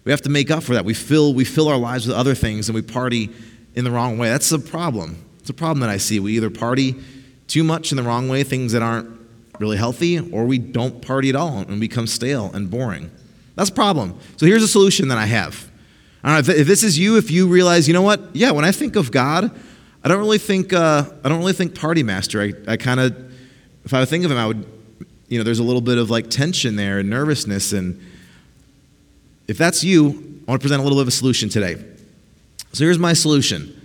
we 0.04 0.10
have 0.10 0.22
to 0.22 0.30
make 0.30 0.50
up 0.50 0.62
for 0.62 0.74
that. 0.74 0.84
We 0.84 0.94
fill, 0.94 1.34
we 1.34 1.44
fill 1.44 1.68
our 1.68 1.76
lives 1.76 2.06
with 2.06 2.16
other 2.16 2.34
things 2.34 2.68
and 2.68 2.74
we 2.74 2.82
party 2.82 3.30
in 3.74 3.84
the 3.84 3.90
wrong 3.90 4.18
way. 4.18 4.28
That's 4.28 4.50
a 4.52 4.58
problem. 4.58 5.24
It's 5.40 5.50
a 5.50 5.54
problem 5.54 5.80
that 5.80 5.90
I 5.90 5.98
see. 5.98 6.20
We 6.20 6.36
either 6.36 6.50
party 6.50 6.96
too 7.46 7.64
much 7.64 7.92
in 7.92 7.96
the 7.96 8.02
wrong 8.02 8.28
way, 8.28 8.42
things 8.42 8.72
that 8.72 8.82
aren't 8.82 9.08
really 9.58 9.76
healthy, 9.76 10.18
or 10.18 10.44
we 10.44 10.58
don't 10.58 11.02
party 11.02 11.28
at 11.28 11.36
all 11.36 11.58
and 11.58 11.80
become 11.80 12.06
stale 12.06 12.50
and 12.54 12.70
boring. 12.70 13.10
That's 13.56 13.70
a 13.70 13.74
problem. 13.74 14.18
So 14.36 14.46
here's 14.46 14.62
a 14.62 14.68
solution 14.68 15.08
that 15.08 15.18
I 15.18 15.26
have. 15.26 15.70
I 16.22 16.34
don't 16.34 16.48
know 16.48 16.54
if, 16.54 16.66
this 16.66 16.82
is 16.82 16.98
you, 16.98 17.16
if 17.16 17.30
you 17.30 17.46
realize, 17.46 17.88
you 17.88 17.94
know 17.94 18.02
what? 18.02 18.34
Yeah, 18.34 18.52
when 18.52 18.64
I 18.64 18.72
think 18.72 18.96
of 18.96 19.10
God, 19.10 19.50
I 20.02 20.08
don't 20.08 20.18
really 20.18 20.38
think 20.38 20.72
uh, 20.72 21.04
I 21.22 21.28
don't 21.28 21.38
really 21.38 21.52
think 21.52 21.74
party 21.74 22.02
master. 22.02 22.40
I, 22.40 22.52
I 22.66 22.76
kind 22.76 23.00
of, 23.00 23.14
if 23.84 23.92
I 23.92 24.00
would 24.00 24.08
think 24.08 24.24
of 24.24 24.30
him, 24.30 24.38
I 24.38 24.46
would, 24.46 24.66
you 25.28 25.38
know, 25.38 25.44
there's 25.44 25.58
a 25.58 25.62
little 25.62 25.82
bit 25.82 25.98
of 25.98 26.10
like 26.10 26.30
tension 26.30 26.76
there 26.76 26.98
and 26.98 27.10
nervousness 27.10 27.72
and 27.72 28.00
if 29.50 29.58
that's 29.58 29.82
you, 29.82 30.10
I 30.46 30.52
want 30.52 30.60
to 30.60 30.64
present 30.64 30.78
a 30.78 30.84
little 30.84 30.96
bit 30.96 31.02
of 31.02 31.08
a 31.08 31.10
solution 31.10 31.48
today. 31.48 31.74
So 32.72 32.84
here's 32.84 33.00
my 33.00 33.14
solution 33.14 33.76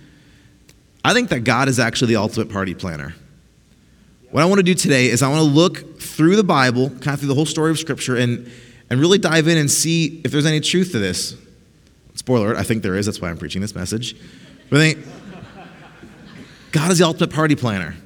I 1.04 1.12
think 1.12 1.28
that 1.30 1.40
God 1.40 1.68
is 1.68 1.80
actually 1.80 2.08
the 2.08 2.16
ultimate 2.16 2.50
party 2.50 2.72
planner. 2.72 3.16
What 4.30 4.42
I 4.42 4.46
want 4.46 4.60
to 4.60 4.62
do 4.62 4.74
today 4.74 5.06
is 5.06 5.24
I 5.24 5.28
want 5.28 5.40
to 5.40 5.48
look 5.48 6.00
through 6.00 6.36
the 6.36 6.44
Bible, 6.44 6.90
kind 6.90 7.08
of 7.08 7.18
through 7.18 7.28
the 7.28 7.34
whole 7.34 7.46
story 7.46 7.72
of 7.72 7.78
Scripture, 7.80 8.16
and, 8.16 8.48
and 8.90 9.00
really 9.00 9.18
dive 9.18 9.48
in 9.48 9.58
and 9.58 9.68
see 9.68 10.20
if 10.24 10.30
there's 10.30 10.46
any 10.46 10.60
truth 10.60 10.92
to 10.92 11.00
this. 11.00 11.36
Spoiler 12.14 12.46
alert, 12.46 12.58
I 12.58 12.62
think 12.62 12.84
there 12.84 12.94
is. 12.94 13.06
That's 13.06 13.20
why 13.20 13.28
I'm 13.28 13.38
preaching 13.38 13.60
this 13.60 13.74
message. 13.74 14.14
But 14.70 14.80
I 14.80 14.92
think 14.92 15.06
God 16.70 16.92
is 16.92 16.98
the 16.98 17.06
ultimate 17.06 17.32
party 17.32 17.56
planner. 17.56 17.96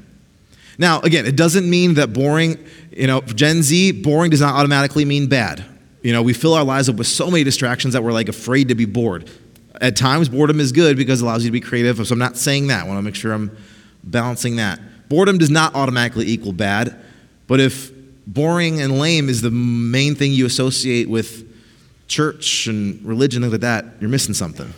Now, 0.78 1.00
again, 1.00 1.26
it 1.26 1.36
doesn't 1.36 1.68
mean 1.68 1.94
that 1.94 2.14
boring, 2.14 2.64
you 2.90 3.06
know, 3.06 3.20
Gen 3.20 3.62
Z, 3.62 4.02
boring 4.02 4.30
does 4.30 4.40
not 4.40 4.54
automatically 4.54 5.04
mean 5.04 5.28
bad. 5.28 5.66
You 6.02 6.12
know, 6.12 6.22
we 6.22 6.32
fill 6.32 6.54
our 6.54 6.64
lives 6.64 6.88
up 6.88 6.96
with 6.96 7.06
so 7.06 7.30
many 7.30 7.44
distractions 7.44 7.94
that 7.94 8.02
we're 8.02 8.12
like 8.12 8.28
afraid 8.28 8.68
to 8.68 8.74
be 8.74 8.86
bored. 8.86 9.30
At 9.80 9.96
times, 9.96 10.28
boredom 10.28 10.60
is 10.60 10.72
good 10.72 10.96
because 10.96 11.20
it 11.20 11.24
allows 11.24 11.44
you 11.44 11.48
to 11.48 11.52
be 11.52 11.60
creative. 11.60 12.06
So 12.06 12.12
I'm 12.12 12.18
not 12.18 12.36
saying 12.36 12.68
that. 12.68 12.84
I 12.84 12.88
want 12.88 12.98
to 12.98 13.02
make 13.02 13.14
sure 13.14 13.32
I'm 13.32 13.56
balancing 14.04 14.56
that. 14.56 14.80
Boredom 15.08 15.38
does 15.38 15.50
not 15.50 15.74
automatically 15.74 16.26
equal 16.26 16.52
bad, 16.52 16.96
but 17.46 17.60
if 17.60 17.92
boring 18.26 18.80
and 18.80 18.98
lame 18.98 19.28
is 19.28 19.42
the 19.42 19.50
main 19.50 20.14
thing 20.14 20.32
you 20.32 20.46
associate 20.46 21.08
with 21.08 21.46
church 22.08 22.66
and 22.66 23.02
religion, 23.04 23.42
things 23.42 23.52
like 23.52 23.60
that, 23.62 23.84
you're 24.00 24.10
missing 24.10 24.34
something. 24.34 24.72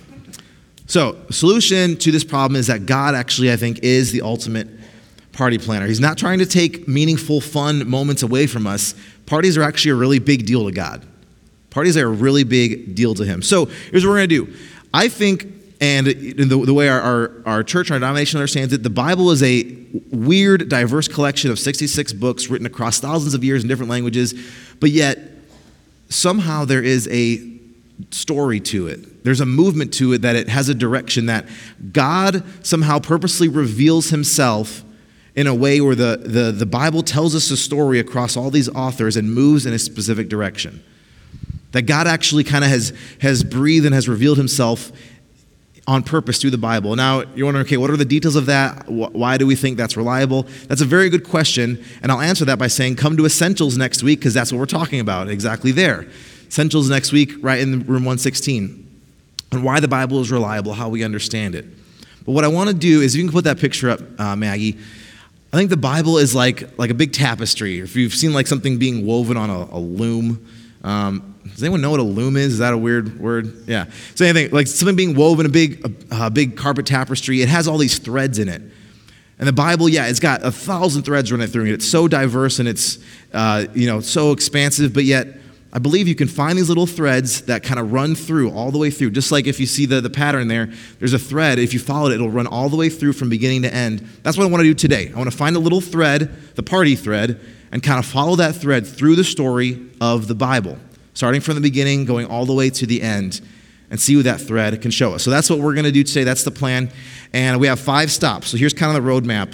So, 0.86 1.16
solution 1.30 1.96
to 1.98 2.10
this 2.10 2.24
problem 2.24 2.56
is 2.58 2.66
that 2.66 2.86
God 2.86 3.14
actually, 3.14 3.52
I 3.52 3.56
think, 3.56 3.80
is 3.80 4.12
the 4.12 4.22
ultimate 4.22 4.68
party 5.32 5.58
planner. 5.58 5.86
He's 5.86 6.00
not 6.00 6.18
trying 6.18 6.38
to 6.40 6.46
take 6.46 6.86
meaningful, 6.86 7.40
fun 7.40 7.88
moments 7.88 8.22
away 8.22 8.46
from 8.46 8.66
us. 8.66 8.94
Parties 9.26 9.56
are 9.56 9.62
actually 9.62 9.92
a 9.92 9.94
really 9.94 10.18
big 10.18 10.44
deal 10.44 10.66
to 10.66 10.72
God. 10.72 11.06
Parties 11.72 11.96
are 11.96 12.06
a 12.06 12.10
really 12.10 12.44
big 12.44 12.94
deal 12.94 13.14
to 13.14 13.24
him. 13.24 13.42
So 13.42 13.64
here's 13.64 14.04
what 14.04 14.10
we're 14.10 14.18
going 14.18 14.28
to 14.28 14.46
do. 14.46 14.56
I 14.92 15.08
think, 15.08 15.46
and 15.80 16.06
the, 16.06 16.44
the 16.44 16.74
way 16.74 16.88
our, 16.88 17.00
our, 17.00 17.42
our 17.46 17.62
church, 17.64 17.90
our 17.90 17.98
denomination 17.98 18.38
understands 18.38 18.74
it, 18.74 18.82
the 18.82 18.90
Bible 18.90 19.30
is 19.30 19.42
a 19.42 19.76
weird, 20.10 20.68
diverse 20.68 21.08
collection 21.08 21.50
of 21.50 21.58
66 21.58 22.12
books 22.12 22.48
written 22.48 22.66
across 22.66 23.00
thousands 23.00 23.32
of 23.32 23.42
years 23.42 23.62
in 23.62 23.68
different 23.68 23.90
languages, 23.90 24.34
but 24.80 24.90
yet 24.90 25.18
somehow 26.10 26.66
there 26.66 26.82
is 26.82 27.08
a 27.10 27.50
story 28.10 28.60
to 28.60 28.86
it. 28.86 29.24
There's 29.24 29.40
a 29.40 29.46
movement 29.46 29.94
to 29.94 30.12
it 30.12 30.22
that 30.22 30.36
it 30.36 30.48
has 30.48 30.68
a 30.68 30.74
direction 30.74 31.26
that 31.26 31.46
God 31.90 32.44
somehow 32.62 32.98
purposely 32.98 33.48
reveals 33.48 34.10
himself 34.10 34.84
in 35.34 35.46
a 35.46 35.54
way 35.54 35.80
where 35.80 35.94
the, 35.94 36.20
the, 36.22 36.52
the 36.52 36.66
Bible 36.66 37.02
tells 37.02 37.34
us 37.34 37.50
a 37.50 37.56
story 37.56 37.98
across 37.98 38.36
all 38.36 38.50
these 38.50 38.68
authors 38.68 39.16
and 39.16 39.32
moves 39.32 39.64
in 39.64 39.72
a 39.72 39.78
specific 39.78 40.28
direction. 40.28 40.82
That 41.72 41.82
God 41.82 42.06
actually 42.06 42.44
kind 42.44 42.64
of 42.64 42.70
has, 42.70 42.92
has 43.20 43.42
breathed 43.42 43.86
and 43.86 43.94
has 43.94 44.08
revealed 44.08 44.38
himself 44.38 44.92
on 45.86 46.02
purpose 46.02 46.40
through 46.40 46.50
the 46.50 46.58
Bible. 46.58 46.94
Now, 46.94 47.22
you're 47.34 47.46
wondering, 47.46 47.66
okay, 47.66 47.76
what 47.76 47.90
are 47.90 47.96
the 47.96 48.04
details 48.04 48.36
of 48.36 48.46
that? 48.46 48.88
Why 48.88 49.36
do 49.36 49.46
we 49.46 49.56
think 49.56 49.76
that's 49.76 49.96
reliable? 49.96 50.44
That's 50.68 50.80
a 50.80 50.86
very 50.86 51.08
good 51.08 51.28
question, 51.28 51.82
and 52.02 52.12
I'll 52.12 52.20
answer 52.20 52.44
that 52.44 52.58
by 52.58 52.68
saying 52.68 52.96
come 52.96 53.16
to 53.16 53.26
Essentials 53.26 53.76
next 53.76 54.02
week 54.02 54.20
because 54.20 54.34
that's 54.34 54.52
what 54.52 54.58
we're 54.58 54.66
talking 54.66 55.00
about 55.00 55.28
exactly 55.28 55.72
there. 55.72 56.06
Essentials 56.46 56.88
next 56.88 57.12
week, 57.12 57.32
right 57.40 57.58
in 57.58 57.80
room 57.80 58.04
116, 58.04 59.00
and 59.50 59.64
why 59.64 59.80
the 59.80 59.88
Bible 59.88 60.20
is 60.20 60.30
reliable, 60.30 60.72
how 60.72 60.88
we 60.88 61.02
understand 61.02 61.54
it. 61.54 61.64
But 62.24 62.32
what 62.32 62.44
I 62.44 62.48
want 62.48 62.68
to 62.68 62.74
do 62.74 63.00
is, 63.00 63.14
if 63.14 63.18
you 63.18 63.24
can 63.24 63.32
put 63.32 63.44
that 63.44 63.58
picture 63.58 63.90
up, 63.90 64.00
uh, 64.20 64.36
Maggie, 64.36 64.78
I 65.52 65.56
think 65.56 65.70
the 65.70 65.76
Bible 65.76 66.18
is 66.18 66.34
like, 66.34 66.78
like 66.78 66.90
a 66.90 66.94
big 66.94 67.12
tapestry. 67.12 67.80
If 67.80 67.96
you've 67.96 68.14
seen 68.14 68.32
like 68.32 68.46
something 68.46 68.78
being 68.78 69.04
woven 69.04 69.36
on 69.36 69.50
a, 69.50 69.68
a 69.72 69.78
loom, 69.78 70.46
um, 70.84 71.31
does 71.62 71.68
anyone 71.68 71.80
know 71.80 71.92
what 71.92 72.00
a 72.00 72.02
loom 72.02 72.36
is? 72.36 72.54
Is 72.54 72.58
that 72.58 72.72
a 72.72 72.76
weird 72.76 73.20
word? 73.20 73.68
Yeah. 73.68 73.86
So 74.16 74.24
anything 74.24 74.50
like 74.50 74.66
something 74.66 74.96
being 74.96 75.14
woven, 75.14 75.46
a 75.46 75.48
big, 75.48 75.80
a, 76.10 76.26
a 76.26 76.28
big 76.28 76.56
carpet 76.56 76.86
tapestry. 76.86 77.40
It 77.40 77.48
has 77.48 77.68
all 77.68 77.78
these 77.78 78.00
threads 78.00 78.40
in 78.40 78.48
it. 78.48 78.60
And 79.38 79.46
the 79.46 79.52
Bible, 79.52 79.88
yeah, 79.88 80.08
it's 80.08 80.18
got 80.18 80.44
a 80.44 80.50
thousand 80.50 81.04
threads 81.04 81.30
running 81.30 81.46
through 81.46 81.66
it. 81.66 81.74
It's 81.74 81.88
so 81.88 82.08
diverse 82.08 82.58
and 82.58 82.68
it's, 82.68 82.98
uh, 83.32 83.66
you 83.74 83.86
know, 83.86 84.00
so 84.00 84.32
expansive, 84.32 84.92
but 84.92 85.04
yet 85.04 85.28
I 85.72 85.78
believe 85.78 86.08
you 86.08 86.16
can 86.16 86.26
find 86.26 86.58
these 86.58 86.68
little 86.68 86.88
threads 86.88 87.42
that 87.42 87.62
kind 87.62 87.78
of 87.78 87.92
run 87.92 88.16
through 88.16 88.50
all 88.50 88.72
the 88.72 88.78
way 88.78 88.90
through. 88.90 89.12
Just 89.12 89.30
like 89.30 89.46
if 89.46 89.60
you 89.60 89.66
see 89.66 89.86
the, 89.86 90.00
the 90.00 90.10
pattern 90.10 90.48
there, 90.48 90.68
there's 90.98 91.12
a 91.12 91.18
thread. 91.18 91.60
If 91.60 91.72
you 91.72 91.78
follow 91.78 92.08
it, 92.08 92.14
it'll 92.14 92.28
run 92.28 92.48
all 92.48 92.70
the 92.70 92.76
way 92.76 92.88
through 92.88 93.12
from 93.12 93.28
beginning 93.28 93.62
to 93.62 93.72
end. 93.72 94.00
That's 94.24 94.36
what 94.36 94.48
I 94.48 94.50
want 94.50 94.62
to 94.62 94.68
do 94.68 94.74
today. 94.74 95.12
I 95.14 95.16
want 95.16 95.30
to 95.30 95.36
find 95.36 95.54
a 95.54 95.60
little 95.60 95.80
thread, 95.80 96.56
the 96.56 96.64
party 96.64 96.96
thread, 96.96 97.38
and 97.70 97.84
kind 97.84 98.00
of 98.00 98.04
follow 98.04 98.34
that 98.34 98.56
thread 98.56 98.84
through 98.84 99.14
the 99.14 99.24
story 99.24 99.80
of 100.00 100.28
the 100.28 100.34
Bible, 100.34 100.76
starting 101.14 101.40
from 101.40 101.54
the 101.54 101.60
beginning, 101.60 102.04
going 102.04 102.26
all 102.26 102.46
the 102.46 102.54
way 102.54 102.70
to 102.70 102.86
the 102.86 103.02
end, 103.02 103.40
and 103.90 104.00
see 104.00 104.16
what 104.16 104.24
that 104.24 104.40
thread 104.40 104.80
can 104.80 104.90
show 104.90 105.12
us. 105.14 105.22
So 105.22 105.30
that's 105.30 105.50
what 105.50 105.58
we're 105.58 105.74
going 105.74 105.84
to 105.84 105.92
do 105.92 106.02
today. 106.02 106.24
That's 106.24 106.44
the 106.44 106.50
plan. 106.50 106.90
And 107.32 107.60
we 107.60 107.66
have 107.66 107.78
five 107.78 108.10
stops. 108.10 108.48
So 108.48 108.56
here's 108.56 108.72
kind 108.72 108.96
of 108.96 109.04
the 109.04 109.10
roadmap 109.10 109.52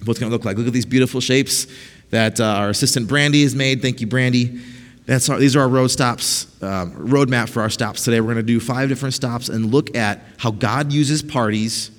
of 0.00 0.08
what's 0.08 0.18
going 0.18 0.30
to 0.30 0.34
look 0.34 0.44
like. 0.44 0.56
Look 0.56 0.66
at 0.66 0.72
these 0.72 0.86
beautiful 0.86 1.20
shapes 1.20 1.66
that 2.10 2.40
uh, 2.40 2.44
our 2.44 2.70
assistant 2.70 3.08
Brandy 3.08 3.42
has 3.42 3.54
made. 3.54 3.82
Thank 3.82 4.00
you, 4.00 4.06
Brandy. 4.06 4.60
That's 5.04 5.28
our, 5.28 5.38
these 5.38 5.56
are 5.56 5.60
our 5.60 5.68
road 5.68 5.88
stops, 5.88 6.46
uh, 6.62 6.86
roadmap 6.86 7.48
for 7.48 7.60
our 7.60 7.70
stops 7.70 8.04
today. 8.04 8.20
We're 8.20 8.34
going 8.34 8.36
to 8.36 8.42
do 8.42 8.60
five 8.60 8.88
different 8.88 9.14
stops 9.14 9.48
and 9.48 9.72
look 9.72 9.94
at 9.96 10.20
how 10.38 10.50
God 10.50 10.92
uses 10.92 11.22
parties 11.22 11.90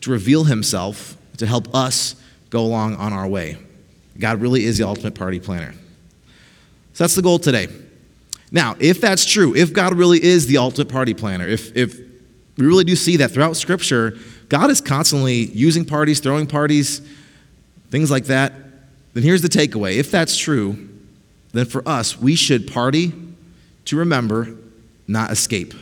to 0.00 0.10
reveal 0.10 0.44
himself 0.44 1.16
to 1.36 1.46
help 1.46 1.74
us 1.74 2.16
go 2.48 2.62
along 2.62 2.96
on 2.96 3.12
our 3.12 3.28
way. 3.28 3.58
God 4.18 4.40
really 4.40 4.64
is 4.64 4.78
the 4.78 4.86
ultimate 4.86 5.14
party 5.14 5.38
planner. 5.38 5.72
So 6.94 7.04
that's 7.04 7.14
the 7.14 7.22
goal 7.22 7.38
today. 7.38 7.68
Now, 8.52 8.76
if 8.80 9.00
that's 9.00 9.24
true, 9.24 9.54
if 9.54 9.72
God 9.72 9.94
really 9.94 10.22
is 10.22 10.46
the 10.46 10.58
ultimate 10.58 10.88
party 10.88 11.14
planner, 11.14 11.46
if, 11.46 11.76
if 11.76 11.98
we 12.56 12.66
really 12.66 12.84
do 12.84 12.96
see 12.96 13.16
that 13.18 13.30
throughout 13.30 13.56
Scripture, 13.56 14.18
God 14.48 14.70
is 14.70 14.80
constantly 14.80 15.44
using 15.46 15.84
parties, 15.84 16.20
throwing 16.20 16.46
parties, 16.46 17.00
things 17.90 18.10
like 18.10 18.24
that, 18.24 18.52
then 19.14 19.22
here's 19.22 19.42
the 19.42 19.48
takeaway. 19.48 19.96
If 19.96 20.10
that's 20.10 20.36
true, 20.36 20.88
then 21.52 21.66
for 21.66 21.86
us, 21.88 22.18
we 22.18 22.34
should 22.34 22.70
party 22.72 23.12
to 23.86 23.96
remember, 23.96 24.56
not 25.06 25.30
escape. 25.30 25.74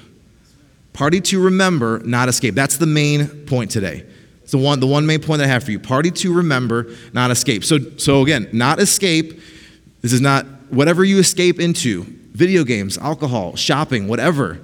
Party 0.92 1.20
to 1.22 1.42
remember, 1.42 2.00
not 2.00 2.28
escape. 2.28 2.54
That's 2.54 2.76
the 2.76 2.86
main 2.86 3.26
point 3.46 3.70
today. 3.70 4.04
It's 4.42 4.52
the 4.52 4.58
one, 4.58 4.80
the 4.80 4.86
one 4.86 5.06
main 5.06 5.20
point 5.20 5.42
I 5.42 5.46
have 5.46 5.64
for 5.64 5.70
you. 5.70 5.78
Party 5.78 6.10
to 6.10 6.32
remember, 6.32 6.94
not 7.12 7.30
escape. 7.30 7.64
So, 7.64 7.78
so 7.98 8.22
again, 8.22 8.48
not 8.52 8.80
escape. 8.80 9.40
This 10.00 10.12
is 10.12 10.20
not 10.20 10.46
whatever 10.70 11.04
you 11.04 11.18
escape 11.18 11.60
into 11.60 12.06
video 12.38 12.62
games, 12.62 12.96
alcohol, 12.98 13.56
shopping, 13.56 14.06
whatever. 14.06 14.60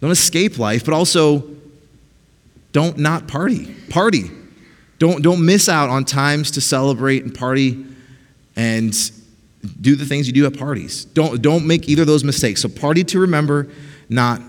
Don't 0.00 0.10
escape 0.10 0.58
life, 0.58 0.86
but 0.86 0.94
also 0.94 1.44
don't 2.72 2.96
not 2.96 3.28
party. 3.28 3.74
Party. 3.90 4.30
Don't, 4.98 5.22
don't 5.22 5.44
miss 5.44 5.68
out 5.68 5.90
on 5.90 6.06
times 6.06 6.52
to 6.52 6.62
celebrate 6.62 7.24
and 7.24 7.34
party 7.34 7.84
and 8.56 8.94
do 9.80 9.94
the 9.96 10.06
things 10.06 10.26
you 10.26 10.32
do 10.32 10.46
at 10.46 10.58
parties. 10.58 11.04
Don't, 11.04 11.42
don't 11.42 11.66
make 11.66 11.88
either 11.90 12.02
of 12.02 12.08
those 12.08 12.24
mistakes. 12.24 12.62
So, 12.62 12.68
party 12.68 13.04
to 13.04 13.20
remember, 13.20 13.68
not 14.08 14.40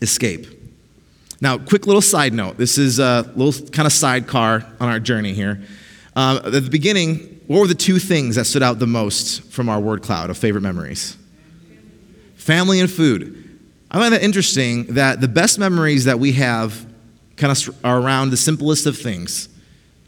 escape. 0.00 0.46
Now, 1.40 1.58
quick 1.58 1.86
little 1.86 2.02
side 2.02 2.32
note. 2.32 2.56
This 2.56 2.78
is 2.78 3.00
a 3.00 3.28
little 3.34 3.68
kind 3.70 3.86
of 3.86 3.92
sidecar 3.92 4.64
on 4.78 4.88
our 4.88 5.00
journey 5.00 5.32
here. 5.32 5.60
Uh, 6.14 6.40
at 6.44 6.52
the 6.52 6.70
beginning, 6.70 7.40
what 7.48 7.58
were 7.58 7.66
the 7.66 7.74
two 7.74 7.98
things 7.98 8.36
that 8.36 8.44
stood 8.44 8.62
out 8.62 8.78
the 8.78 8.86
most 8.86 9.42
from 9.50 9.68
our 9.68 9.80
word 9.80 10.02
cloud 10.02 10.30
of 10.30 10.38
favorite 10.38 10.62
memories? 10.62 11.16
Family 12.44 12.78
and 12.78 12.90
food. 12.90 13.58
I 13.90 13.98
find 13.98 14.12
that 14.12 14.22
interesting 14.22 14.84
that 14.96 15.22
the 15.22 15.28
best 15.28 15.58
memories 15.58 16.04
that 16.04 16.18
we 16.18 16.32
have 16.32 16.86
kind 17.38 17.50
of 17.50 17.74
are 17.82 17.98
around 17.98 18.28
the 18.28 18.36
simplest 18.36 18.84
of 18.84 18.98
things 18.98 19.48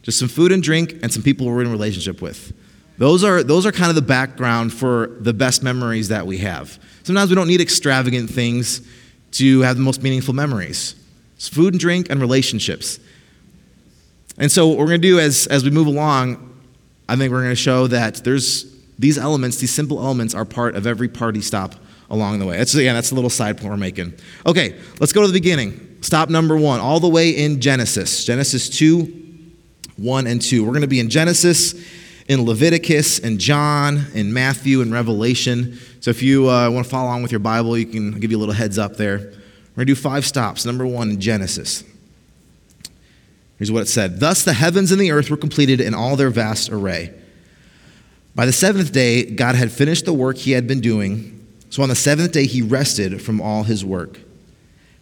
just 0.02 0.19
some 0.19 0.28
food 0.28 0.52
and 0.52 0.62
drink 0.62 0.99
and 1.02 1.11
some 1.11 1.23
people 1.23 1.47
we're 1.47 1.62
in 1.62 1.73
relationship 1.73 2.21
with. 2.21 2.52
Those 2.99 3.25
are, 3.25 3.43
those 3.43 3.64
are 3.64 3.73
kind 3.73 3.88
of 3.88 3.95
the 3.95 4.02
background 4.02 4.75
for 4.75 5.16
the 5.19 5.33
best 5.33 5.62
memories 5.62 6.09
that 6.09 6.26
we 6.26 6.37
have. 6.38 6.78
Sometimes 7.05 7.31
we 7.31 7.37
don't 7.37 7.49
need 7.49 7.62
extravagant 7.62 8.28
things 8.28 8.87
to 9.33 9.62
have 9.62 9.76
the 9.76 9.83
most 9.83 10.02
meaningful 10.02 10.35
memories. 10.35 10.95
It's 11.37 11.49
food 11.49 11.73
and 11.73 11.81
drink 11.81 12.11
and 12.11 12.21
relationships. 12.21 13.00
And 14.37 14.52
so 14.52 14.69
what 14.69 14.76
we're 14.76 14.88
going 14.88 15.00
to 15.00 15.09
do 15.09 15.19
as, 15.19 15.47
as 15.47 15.64
we 15.64 15.71
move 15.71 15.87
along, 15.87 16.55
I 17.09 17.16
think 17.16 17.33
we're 17.33 17.40
going 17.40 17.52
to 17.52 17.57
show 17.57 17.87
that 17.87 18.16
there's 18.16 18.71
these 18.99 19.16
elements, 19.16 19.57
these 19.57 19.75
simple 19.75 20.00
elements, 20.00 20.35
are 20.35 20.45
part 20.45 20.76
of 20.76 20.87
every 20.87 21.09
party 21.09 21.40
stop 21.40 21.76
along 22.10 22.38
the 22.38 22.46
way. 22.46 22.56
That's, 22.56 22.75
again, 22.75 22.94
that's 22.94 23.10
a 23.10 23.14
little 23.14 23.30
side 23.30 23.58
point 23.58 23.70
we're 23.70 23.76
making. 23.76 24.14
Okay, 24.44 24.78
let's 25.00 25.12
go 25.12 25.22
to 25.22 25.26
the 25.26 25.32
beginning. 25.32 25.98
Stop 26.02 26.28
number 26.28 26.56
one, 26.56 26.80
all 26.80 27.00
the 27.00 27.08
way 27.08 27.30
in 27.30 27.60
Genesis. 27.60 28.25
Genesis 28.25 28.68
2, 28.68 29.25
1 29.96 30.26
and 30.26 30.40
2. 30.40 30.64
We're 30.64 30.70
going 30.70 30.82
to 30.82 30.86
be 30.86 31.00
in 31.00 31.10
Genesis 31.10 31.75
in 32.28 32.44
Leviticus 32.44 33.18
and 33.20 33.38
John 33.38 34.06
in 34.14 34.32
Matthew 34.32 34.80
and 34.82 34.92
Revelation. 34.92 35.78
So 36.00 36.10
if 36.10 36.22
you 36.22 36.48
uh, 36.48 36.70
want 36.70 36.84
to 36.84 36.90
follow 36.90 37.08
along 37.08 37.22
with 37.22 37.32
your 37.32 37.38
Bible, 37.38 37.78
you 37.78 37.86
can 37.86 38.18
give 38.18 38.30
you 38.30 38.36
a 38.36 38.40
little 38.40 38.54
heads 38.54 38.78
up 38.78 38.96
there. 38.96 39.18
We're 39.18 39.84
going 39.84 39.86
to 39.88 39.94
do 39.94 39.94
five 39.94 40.25
stops. 40.25 40.64
Number 40.64 40.86
one 40.86 41.20
Genesis. 41.20 41.84
Here's 43.58 43.72
what 43.72 43.82
it 43.82 43.88
said 43.88 44.20
Thus 44.20 44.44
the 44.44 44.52
heavens 44.52 44.92
and 44.92 45.00
the 45.00 45.12
earth 45.12 45.30
were 45.30 45.36
completed 45.36 45.80
in 45.80 45.94
all 45.94 46.16
their 46.16 46.30
vast 46.30 46.70
array. 46.70 47.14
By 48.34 48.44
the 48.44 48.52
seventh 48.52 48.92
day, 48.92 49.25
God 49.25 49.54
had 49.54 49.72
finished 49.72 50.04
the 50.04 50.12
work 50.12 50.36
he 50.36 50.52
had 50.52 50.66
been 50.66 50.80
doing. 50.80 51.32
So 51.76 51.83
on 51.83 51.90
the 51.90 51.95
seventh 51.95 52.33
day, 52.33 52.47
he 52.47 52.62
rested 52.62 53.21
from 53.21 53.38
all 53.38 53.62
his 53.62 53.85
work. 53.85 54.18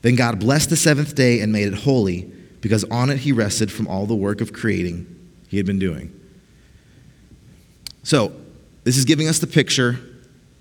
Then 0.03 0.17
God 0.17 0.41
blessed 0.41 0.71
the 0.71 0.77
seventh 0.77 1.15
day 1.15 1.39
and 1.39 1.53
made 1.53 1.69
it 1.69 1.75
holy, 1.75 2.23
because 2.61 2.83
on 2.91 3.11
it 3.11 3.19
he 3.19 3.31
rested 3.31 3.71
from 3.71 3.87
all 3.87 4.07
the 4.07 4.17
work 4.17 4.41
of 4.41 4.53
creating 4.53 5.07
he 5.47 5.57
had 5.57 5.67
been 5.67 5.79
doing. 5.79 6.13
So, 8.03 8.33
this 8.83 8.97
is 8.97 9.05
giving 9.05 9.29
us 9.29 9.39
the 9.39 9.47
picture 9.47 10.01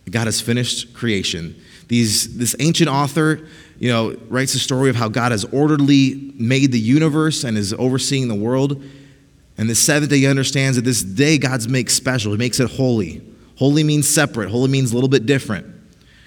God 0.07 0.25
has 0.25 0.39
finished 0.39 0.93
creation. 0.93 1.59
These, 1.87 2.37
this 2.37 2.55
ancient 2.59 2.91
author, 2.91 3.47
you 3.79 3.89
know, 3.89 4.15
writes 4.29 4.53
a 4.53 4.59
story 4.59 4.91
of 4.91 4.95
how 4.95 5.09
God 5.09 5.31
has 5.31 5.45
orderly 5.45 6.31
made 6.35 6.71
the 6.71 6.79
universe 6.79 7.43
and 7.43 7.57
is 7.57 7.73
overseeing 7.73 8.27
the 8.27 8.35
world. 8.35 8.83
And 9.57 9.67
the 9.67 9.73
seventh 9.73 10.11
day, 10.11 10.19
he 10.19 10.27
understands 10.27 10.75
that 10.75 10.85
this 10.85 11.01
day 11.01 11.39
God's 11.39 11.67
makes 11.67 11.95
special. 11.95 12.33
He 12.33 12.37
makes 12.37 12.59
it 12.59 12.69
holy. 12.69 13.23
Holy 13.57 13.83
means 13.83 14.07
separate. 14.07 14.51
Holy 14.51 14.69
means 14.69 14.91
a 14.91 14.93
little 14.93 15.09
bit 15.09 15.25
different. 15.25 15.72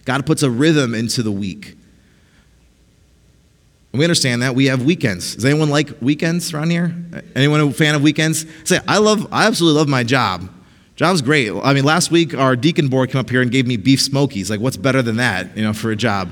God 0.06 0.24
puts 0.24 0.42
a 0.42 0.50
rhythm 0.50 0.94
into 0.94 1.22
the 1.22 1.32
week. 1.32 1.76
And 3.92 3.98
we 3.98 4.04
understand 4.04 4.42
that. 4.42 4.54
We 4.54 4.66
have 4.66 4.84
weekends. 4.84 5.34
Does 5.34 5.44
anyone 5.44 5.68
like 5.68 6.00
weekends 6.00 6.54
around 6.54 6.70
here? 6.70 6.94
Anyone 7.34 7.60
a 7.60 7.70
fan 7.72 7.94
of 7.94 8.02
weekends? 8.02 8.46
Say, 8.64 8.78
I 8.86 8.98
love, 8.98 9.26
I 9.32 9.46
absolutely 9.46 9.78
love 9.78 9.88
my 9.88 10.04
job. 10.04 10.48
Job's 10.94 11.20
great. 11.22 11.50
I 11.50 11.74
mean, 11.74 11.84
last 11.84 12.10
week 12.10 12.34
our 12.34 12.56
deacon 12.56 12.88
board 12.88 13.10
came 13.10 13.20
up 13.20 13.28
here 13.28 13.42
and 13.42 13.50
gave 13.50 13.66
me 13.66 13.76
beef 13.76 14.00
smokies. 14.00 14.48
Like, 14.48 14.60
what's 14.60 14.76
better 14.76 15.02
than 15.02 15.16
that, 15.16 15.54
you 15.56 15.62
know, 15.62 15.72
for 15.72 15.90
a 15.90 15.96
job? 15.96 16.30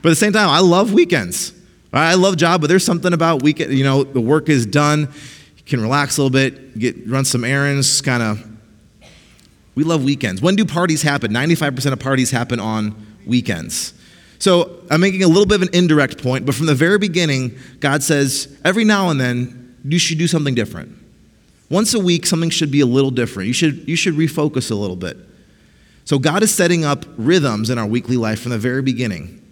But 0.00 0.10
at 0.10 0.12
the 0.12 0.16
same 0.16 0.32
time, 0.32 0.48
I 0.48 0.60
love 0.60 0.92
weekends. 0.92 1.52
I 1.92 2.14
love 2.14 2.36
job, 2.36 2.60
but 2.60 2.68
there's 2.68 2.84
something 2.84 3.12
about 3.12 3.42
weekend. 3.42 3.72
You 3.72 3.84
know, 3.84 4.04
the 4.04 4.20
work 4.20 4.48
is 4.48 4.64
done. 4.64 5.12
You 5.56 5.62
can 5.66 5.80
relax 5.80 6.18
a 6.18 6.22
little 6.22 6.30
bit, 6.30 6.78
get 6.78 7.08
run 7.08 7.24
some 7.24 7.42
errands, 7.42 8.00
kind 8.00 8.22
of. 8.22 8.46
We 9.74 9.84
love 9.84 10.04
weekends. 10.04 10.40
When 10.40 10.56
do 10.56 10.64
parties 10.64 11.02
happen? 11.02 11.32
95% 11.32 11.92
of 11.92 11.98
parties 11.98 12.30
happen 12.30 12.60
on 12.60 13.07
weekends. 13.28 13.94
So 14.40 14.82
I'm 14.90 15.00
making 15.00 15.22
a 15.22 15.28
little 15.28 15.46
bit 15.46 15.56
of 15.56 15.62
an 15.62 15.74
indirect 15.74 16.22
point, 16.22 16.46
but 16.46 16.54
from 16.54 16.66
the 16.66 16.74
very 16.74 16.98
beginning, 16.98 17.56
God 17.80 18.02
says 18.02 18.56
every 18.64 18.84
now 18.84 19.10
and 19.10 19.20
then 19.20 19.76
you 19.84 19.98
should 19.98 20.18
do 20.18 20.26
something 20.26 20.54
different. 20.54 20.96
Once 21.70 21.92
a 21.92 22.00
week, 22.00 22.24
something 22.24 22.50
should 22.50 22.70
be 22.70 22.80
a 22.80 22.86
little 22.86 23.10
different. 23.10 23.46
You 23.46 23.52
should, 23.52 23.88
you 23.88 23.96
should 23.96 24.14
refocus 24.14 24.70
a 24.70 24.74
little 24.74 24.96
bit. 24.96 25.16
So 26.04 26.18
God 26.18 26.42
is 26.42 26.54
setting 26.54 26.84
up 26.84 27.04
rhythms 27.18 27.68
in 27.68 27.78
our 27.78 27.86
weekly 27.86 28.16
life 28.16 28.40
from 28.40 28.52
the 28.52 28.58
very 28.58 28.80
beginning. 28.80 29.42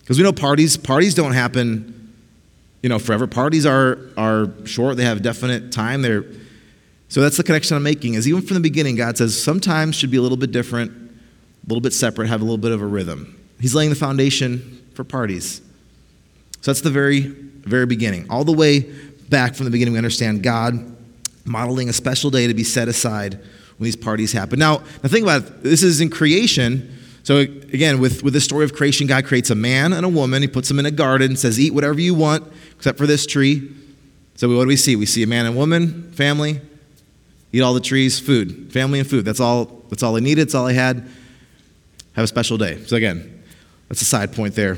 Because 0.00 0.18
we 0.18 0.22
know 0.22 0.32
parties, 0.32 0.76
parties 0.76 1.14
don't 1.14 1.32
happen, 1.32 2.14
you 2.82 2.88
know, 2.88 3.00
forever. 3.00 3.26
Parties 3.26 3.66
are, 3.66 3.98
are 4.16 4.48
short, 4.64 4.96
they 4.96 5.04
have 5.04 5.22
definite 5.22 5.72
time. 5.72 6.02
They're, 6.02 6.24
so 7.08 7.20
that's 7.20 7.36
the 7.36 7.42
connection 7.42 7.76
I'm 7.76 7.82
making, 7.82 8.14
is 8.14 8.28
even 8.28 8.42
from 8.42 8.54
the 8.54 8.60
beginning, 8.60 8.94
God 8.94 9.18
says 9.18 9.40
sometimes 9.40 9.96
should 9.96 10.10
be 10.10 10.16
a 10.16 10.22
little 10.22 10.36
bit 10.36 10.52
different, 10.52 10.92
a 11.66 11.68
little 11.68 11.80
bit 11.80 11.92
separate, 11.92 12.28
have 12.28 12.40
a 12.40 12.44
little 12.44 12.58
bit 12.58 12.72
of 12.72 12.80
a 12.80 12.86
rhythm. 12.86 13.40
He's 13.60 13.74
laying 13.74 13.90
the 13.90 13.96
foundation 13.96 14.82
for 14.94 15.02
parties. 15.02 15.60
So 16.60 16.70
that's 16.70 16.80
the 16.80 16.90
very, 16.90 17.20
very 17.20 17.86
beginning. 17.86 18.30
All 18.30 18.44
the 18.44 18.52
way 18.52 18.80
back 19.28 19.54
from 19.54 19.64
the 19.64 19.70
beginning, 19.70 19.92
we 19.92 19.98
understand 19.98 20.42
God 20.42 20.96
modeling 21.44 21.88
a 21.88 21.92
special 21.92 22.30
day 22.30 22.46
to 22.46 22.54
be 22.54 22.64
set 22.64 22.88
aside 22.88 23.34
when 23.34 23.84
these 23.84 23.96
parties 23.96 24.32
happen. 24.32 24.58
Now, 24.58 24.78
now 25.02 25.08
think 25.08 25.24
about 25.24 25.42
it. 25.42 25.62
This 25.62 25.82
is 25.82 26.00
in 26.00 26.10
creation, 26.10 26.92
So, 27.22 27.38
again, 27.38 27.98
with, 28.00 28.22
with 28.22 28.34
the 28.34 28.40
story 28.40 28.64
of 28.64 28.72
creation, 28.72 29.08
God 29.08 29.24
creates 29.24 29.50
a 29.50 29.54
man 29.56 29.92
and 29.92 30.06
a 30.06 30.08
woman. 30.08 30.42
He 30.42 30.48
puts 30.48 30.68
them 30.68 30.78
in 30.78 30.86
a 30.86 30.92
garden, 30.92 31.34
says, 31.34 31.58
Eat 31.58 31.74
whatever 31.74 32.00
you 32.00 32.14
want, 32.14 32.44
except 32.76 32.98
for 32.98 33.06
this 33.06 33.26
tree. 33.26 33.68
So, 34.36 34.48
what 34.48 34.62
do 34.62 34.68
we 34.68 34.76
see? 34.76 34.94
We 34.94 35.06
see 35.06 35.24
a 35.24 35.26
man 35.26 35.44
and 35.46 35.56
woman, 35.56 36.12
family, 36.12 36.60
eat 37.52 37.62
all 37.62 37.74
the 37.74 37.80
trees, 37.80 38.20
food, 38.20 38.72
family 38.72 39.00
and 39.00 39.08
food. 39.08 39.24
That's 39.24 39.40
all, 39.40 39.64
that's 39.88 40.04
all 40.04 40.16
I 40.16 40.20
needed, 40.20 40.46
that's 40.46 40.54
all 40.54 40.66
I 40.66 40.72
had. 40.72 41.08
Have 42.16 42.24
a 42.24 42.26
special 42.26 42.58
day. 42.58 42.82
So, 42.86 42.96
again, 42.96 43.44
that's 43.88 44.02
a 44.02 44.06
side 44.06 44.32
point 44.32 44.54
there. 44.54 44.74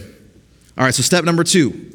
All 0.77 0.85
right, 0.85 0.95
so 0.95 1.03
step 1.03 1.25
number 1.25 1.45
two. 1.45 1.93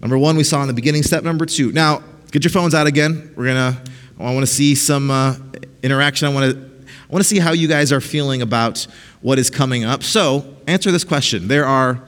Number 0.00 0.18
one, 0.18 0.36
we 0.36 0.44
saw 0.44 0.62
in 0.62 0.68
the 0.68 0.74
beginning. 0.74 1.02
Step 1.02 1.22
number 1.22 1.46
two. 1.46 1.72
Now, 1.72 2.02
get 2.30 2.42
your 2.42 2.50
phones 2.50 2.74
out 2.74 2.86
again. 2.86 3.32
We're 3.36 3.44
going 3.44 3.74
to, 3.74 3.82
I 4.18 4.34
want 4.34 4.40
to 4.40 4.52
see 4.52 4.74
some 4.74 5.10
uh, 5.10 5.36
interaction. 5.82 6.26
I 6.26 6.32
want 6.32 6.52
to 6.52 6.68
I 7.08 7.12
want 7.12 7.22
to 7.22 7.28
see 7.28 7.38
how 7.38 7.52
you 7.52 7.68
guys 7.68 7.90
are 7.90 8.02
feeling 8.02 8.42
about 8.42 8.86
what 9.22 9.38
is 9.38 9.48
coming 9.48 9.84
up. 9.84 10.02
So, 10.02 10.56
answer 10.66 10.90
this 10.90 11.04
question. 11.04 11.48
There 11.48 11.64
are 11.64 12.02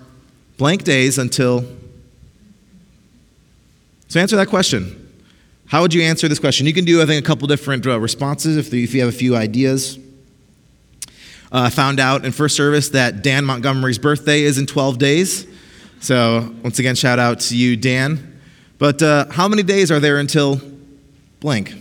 blank 0.59 0.85
days 0.85 1.17
until. 1.17 1.65
So, 4.09 4.21
answer 4.21 4.37
that 4.37 4.49
question. 4.49 4.97
How 5.67 5.83
would 5.83 5.95
you 5.95 6.03
answer 6.03 6.29
this 6.29 6.39
question? 6.39 6.67
You 6.67 6.75
can 6.75 6.85
do, 6.85 7.01
I 7.01 7.07
think, 7.07 7.25
a 7.25 7.27
couple 7.27 7.47
different 7.47 7.87
uh, 7.87 8.01
responses 8.01 8.57
if, 8.57 8.71
the, 8.71 8.83
if 8.83 8.93
you 8.93 9.01
have 9.01 9.09
a 9.09 9.17
few 9.17 9.37
ideas. 9.37 10.00
Uh, 11.53 11.69
found 11.69 11.99
out 11.99 12.25
in 12.25 12.31
first 12.31 12.55
service 12.55 12.91
that 12.91 13.23
Dan 13.23 13.45
Montgomery's 13.45 13.99
birthday 13.99 14.43
is 14.43 14.57
in 14.57 14.67
12 14.67 14.99
days. 14.99 15.47
So, 16.01 16.55
once 16.63 16.79
again, 16.79 16.95
shout 16.95 17.19
out 17.19 17.41
to 17.41 17.57
you, 17.57 17.77
Dan. 17.77 18.41
But 18.79 19.03
uh, 19.03 19.27
how 19.31 19.49
many 19.49 19.63
days 19.63 19.91
are 19.91 20.01
there 20.01 20.19
until 20.19 20.61
blank? 21.41 21.75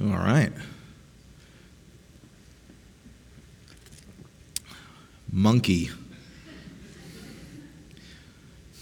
All 0.00 0.16
right. 0.16 0.52
Monkey. 5.30 5.90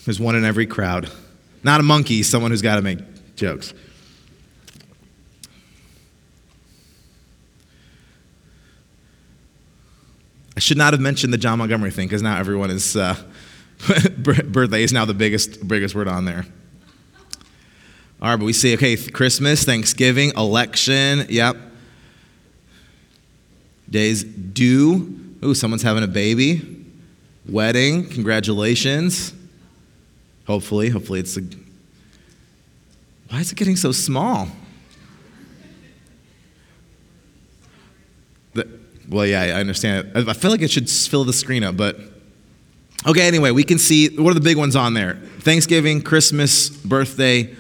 There's 0.05 0.21
one 0.21 0.37
in 0.37 0.45
every 0.45 0.67
crowd. 0.67 1.11
Not 1.65 1.81
a 1.81 1.83
monkey, 1.83 2.23
someone 2.23 2.53
who's 2.53 2.63
got 2.63 2.77
to 2.77 2.83
make 2.83 3.01
jokes. 3.35 3.75
I 10.57 10.61
should 10.61 10.79
not 10.79 10.95
have 10.95 11.01
mentioned 11.01 11.33
the 11.33 11.39
John 11.39 11.59
Montgomery 11.59 11.91
thing 11.91 12.07
because 12.07 12.23
now 12.23 12.39
everyone 12.39 12.71
is 12.71 12.97
uh, 12.97 13.17
birthday 14.19 14.85
is 14.85 14.93
now 14.93 15.05
the 15.05 15.13
biggest 15.13 15.67
biggest 15.67 15.95
word 15.95 16.09
on 16.09 16.25
there. 16.25 16.47
All 18.23 18.31
right, 18.31 18.37
but 18.37 18.47
we 18.47 18.55
see, 18.55 18.73
okay, 18.75 18.97
Christmas, 18.97 19.65
Thanksgiving, 19.65 20.33
election, 20.37 21.27
yep. 21.29 21.57
Days 23.91 24.25
due. 24.25 25.26
Ooh, 25.45 25.55
someone's 25.55 25.83
having 25.83 26.03
a 26.03 26.09
baby. 26.09 26.85
Wedding, 27.49 28.09
congratulations. 28.09 29.33
Hopefully, 30.47 30.89
hopefully 30.89 31.21
it's 31.21 31.37
a. 31.37 31.43
Why 33.29 33.41
is 33.41 33.53
it 33.53 33.57
getting 33.57 33.77
so 33.77 33.93
small? 33.93 34.49
The, 38.55 38.69
well, 39.09 39.27
yeah, 39.27 39.43
I 39.43 39.61
understand. 39.61 40.13
I 40.15 40.33
feel 40.33 40.51
like 40.51 40.63
it 40.63 40.71
should 40.71 40.89
fill 40.89 41.25
the 41.25 41.33
screen 41.33 41.65
up, 41.65 41.77
but. 41.77 41.99
Okay, 43.07 43.29
anyway, 43.29 43.53
we 43.53 43.63
can 43.63 43.79
see 43.79 44.09
what 44.17 44.31
are 44.31 44.35
the 44.35 44.41
big 44.41 44.57
ones 44.57 44.75
on 44.75 44.95
there 44.95 45.15
Thanksgiving, 45.41 46.03
Christmas, 46.03 46.69
birthday, 46.69 47.55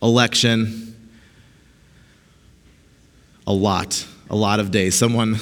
election, 0.00 0.96
a 3.46 3.52
lot, 3.52 4.06
a 4.30 4.36
lot 4.36 4.60
of 4.60 4.70
days. 4.70 4.94
Someone, 4.94 5.36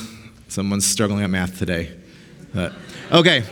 someone's 0.50 0.86
struggling 0.86 1.22
at 1.22 1.30
math 1.30 1.58
today. 1.58 1.90
But, 2.54 2.72
okay. 3.12 3.42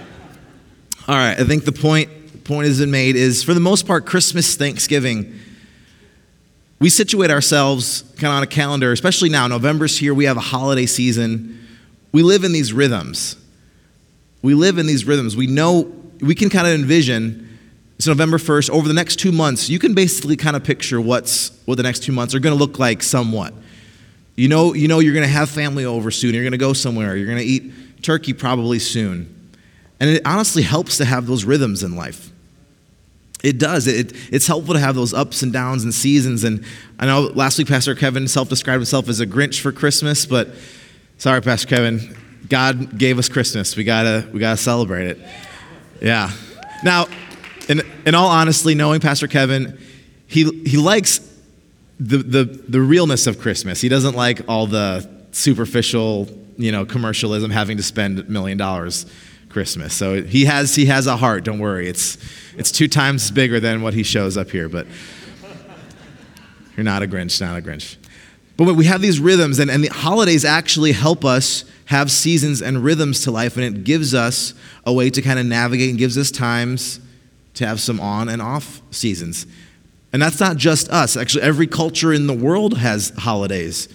All 1.07 1.15
right. 1.15 1.39
I 1.39 1.45
think 1.45 1.65
the 1.65 1.73
point, 1.73 2.45
point 2.45 2.67
has 2.67 2.81
been 2.81 2.91
made 2.91 3.17
is 3.17 3.43
for 3.43 3.55
the 3.55 3.61
most 3.61 3.87
part, 3.87 4.07
Christmas, 4.07 4.57
Thanksgiving, 4.57 5.39
we 6.81 6.91
situate 6.91 7.31
ourselves 7.31 8.03
kind 8.17 8.33
of 8.33 8.37
on 8.39 8.43
a 8.43 8.47
calendar, 8.47 8.93
especially 8.93 9.29
now. 9.29 9.47
November's 9.47 9.97
here. 9.99 10.15
We 10.15 10.27
have 10.27 10.37
a 10.37 10.41
holiday 10.41 10.87
season. 10.87 11.67
We 12.13 12.23
live 12.23 12.45
in 12.45 12.53
these 12.53 12.73
rhythms. 12.73 13.37
We 14.43 14.55
live 14.55 14.79
in 14.79 14.87
these 14.87 15.05
rhythms. 15.05 15.37
We 15.37 15.47
know, 15.47 15.93
we 16.21 16.35
can 16.35 16.51
kind 16.51 16.67
of 16.67 16.75
envision 16.75 17.49
it's 17.99 18.07
November 18.07 18.39
1st. 18.39 18.71
Over 18.71 18.87
the 18.87 18.95
next 18.95 19.17
two 19.17 19.33
months, 19.33 19.69
you 19.69 19.81
can 19.81 19.93
basically 19.93 20.37
kind 20.37 20.55
of 20.55 20.63
picture 20.63 21.01
what's, 21.01 21.51
what 21.65 21.77
the 21.77 21.83
next 21.83 22.05
two 22.05 22.13
months 22.13 22.33
are 22.33 22.39
going 22.39 22.57
to 22.57 22.59
look 22.59 22.79
like 22.79 23.03
somewhat. 23.03 23.53
You 24.39 24.47
know, 24.47 24.73
you 24.73 24.87
know 24.87 25.01
you're 25.01 25.15
going 25.15 25.27
to 25.27 25.33
have 25.33 25.51
family 25.51 25.85
over 25.85 26.13
soon. 26.13 26.33
You're 26.33 26.45
going 26.45 26.53
to 26.53 26.59
go 26.59 26.73
somewhere. 26.73 27.17
You're 27.17 27.27
going 27.27 27.39
to 27.39 27.45
eat 27.45 28.03
turkey 28.03 28.33
probably 28.33 28.79
soon. 28.79 29.51
And 29.99 30.09
it 30.09 30.23
honestly 30.25 30.63
helps 30.63 30.99
to 30.99 31.05
have 31.05 31.27
those 31.27 31.45
rhythms 31.45 31.83
in 31.83 31.97
life. 31.97 32.31
It 33.43 33.59
does. 33.59 33.89
It, 33.89 34.13
it's 34.33 34.47
helpful 34.47 34.75
to 34.75 34.81
have 34.81 34.95
those 34.95 35.13
ups 35.13 35.43
and 35.43 35.53
downs 35.53 35.83
and 35.83 35.93
seasons. 35.93 36.45
And 36.45 36.65
I 37.01 37.07
know 37.07 37.23
last 37.23 37.59
week 37.59 37.67
Pastor 37.67 37.97
Kevin 37.97 38.29
self 38.29 38.49
described 38.49 38.77
himself 38.77 39.09
as 39.09 39.19
a 39.19 39.27
Grinch 39.27 39.59
for 39.61 39.73
Christmas, 39.73 40.25
but 40.25 40.51
sorry, 41.17 41.41
Pastor 41.43 41.67
Kevin, 41.67 42.17
God 42.49 42.97
gave 42.97 43.19
us 43.19 43.29
Christmas. 43.29 43.75
We 43.75 43.83
gotta 43.83 44.29
we 44.33 44.39
gotta 44.39 44.57
celebrate 44.57 45.09
it. 45.09 45.19
Yeah. 46.01 46.31
Now, 46.85 47.07
in, 47.69 47.83
in 48.07 48.15
all 48.15 48.29
honesty, 48.29 48.77
knowing 48.77 49.01
Pastor 49.01 49.27
Kevin, 49.27 49.81
he, 50.29 50.45
he 50.65 50.77
likes 50.77 51.19
the, 51.99 52.19
the, 52.19 52.45
the 52.45 52.81
realness 52.81 53.27
of 53.27 53.41
Christmas. 53.41 53.81
He 53.81 53.89
doesn't 53.89 54.15
like 54.15 54.43
all 54.49 54.67
the 54.67 55.09
superficial, 55.33 56.29
you 56.57 56.73
know, 56.73 56.85
commercialism, 56.85 57.51
having 57.51 57.77
to 57.77 57.83
spend 57.83 58.19
a 58.19 58.25
million 58.25 58.59
dollars 58.59 59.07
Christmas. 59.49 59.95
So 59.95 60.23
he 60.23 60.45
has, 60.45 60.75
he 60.75 60.87
has 60.87 61.07
a 61.07 61.17
heart, 61.17 61.45
don't 61.45 61.59
worry. 61.59 61.89
It's, 61.89 62.19
it's 62.57 62.71
two 62.71 62.89
times 62.89 63.31
bigger 63.31 63.61
than 63.61 63.83
what 63.83 63.95
he 63.95 64.03
shows 64.03 64.37
up 64.37 64.51
here, 64.51 64.69
but 64.69 64.87
you're 66.77 66.85
not 66.85 67.03
a 67.03 67.07
Grinch, 67.07 67.41
not 67.41 67.59
a 67.59 67.63
Grinch. 67.63 67.97
But 68.57 68.75
we 68.75 68.87
have 68.87 69.01
these 69.01 69.21
rhythms, 69.21 69.61
and, 69.61 69.71
and 69.71 69.85
the 69.85 69.89
holidays 69.89 70.45
actually 70.45 70.93
help 70.93 71.25
us 71.25 71.65
have 71.87 72.11
seasons 72.11 72.61
and 72.61 72.83
rhythms 72.83 73.23
to 73.25 73.31
life, 73.31 73.57
and 73.57 73.65
it 73.65 73.85
gives 73.85 74.15
us 74.15 74.53
a 74.85 74.93
way 74.93 75.11
to 75.11 75.23
kind 75.23 75.39
of 75.39 75.47
navigate 75.47 75.91
and 75.91 75.99
gives 75.99 76.19
us 76.19 76.31
times 76.31 77.01
to 77.55 77.67
have 77.67 77.81
some 77.81 78.01
on 78.01 78.29
and 78.29 78.43
off 78.43 78.83
seasons. 78.91 79.47
And 80.13 80.23
that's 80.23 80.41
not 80.41 80.57
just 80.57 80.89
us. 80.91 81.17
Actually, 81.17 81.43
every 81.43 81.67
culture 81.67 82.13
in 82.13 82.27
the 82.27 82.35
world 82.35 82.79
has 82.79 83.11
holidays. 83.11 83.89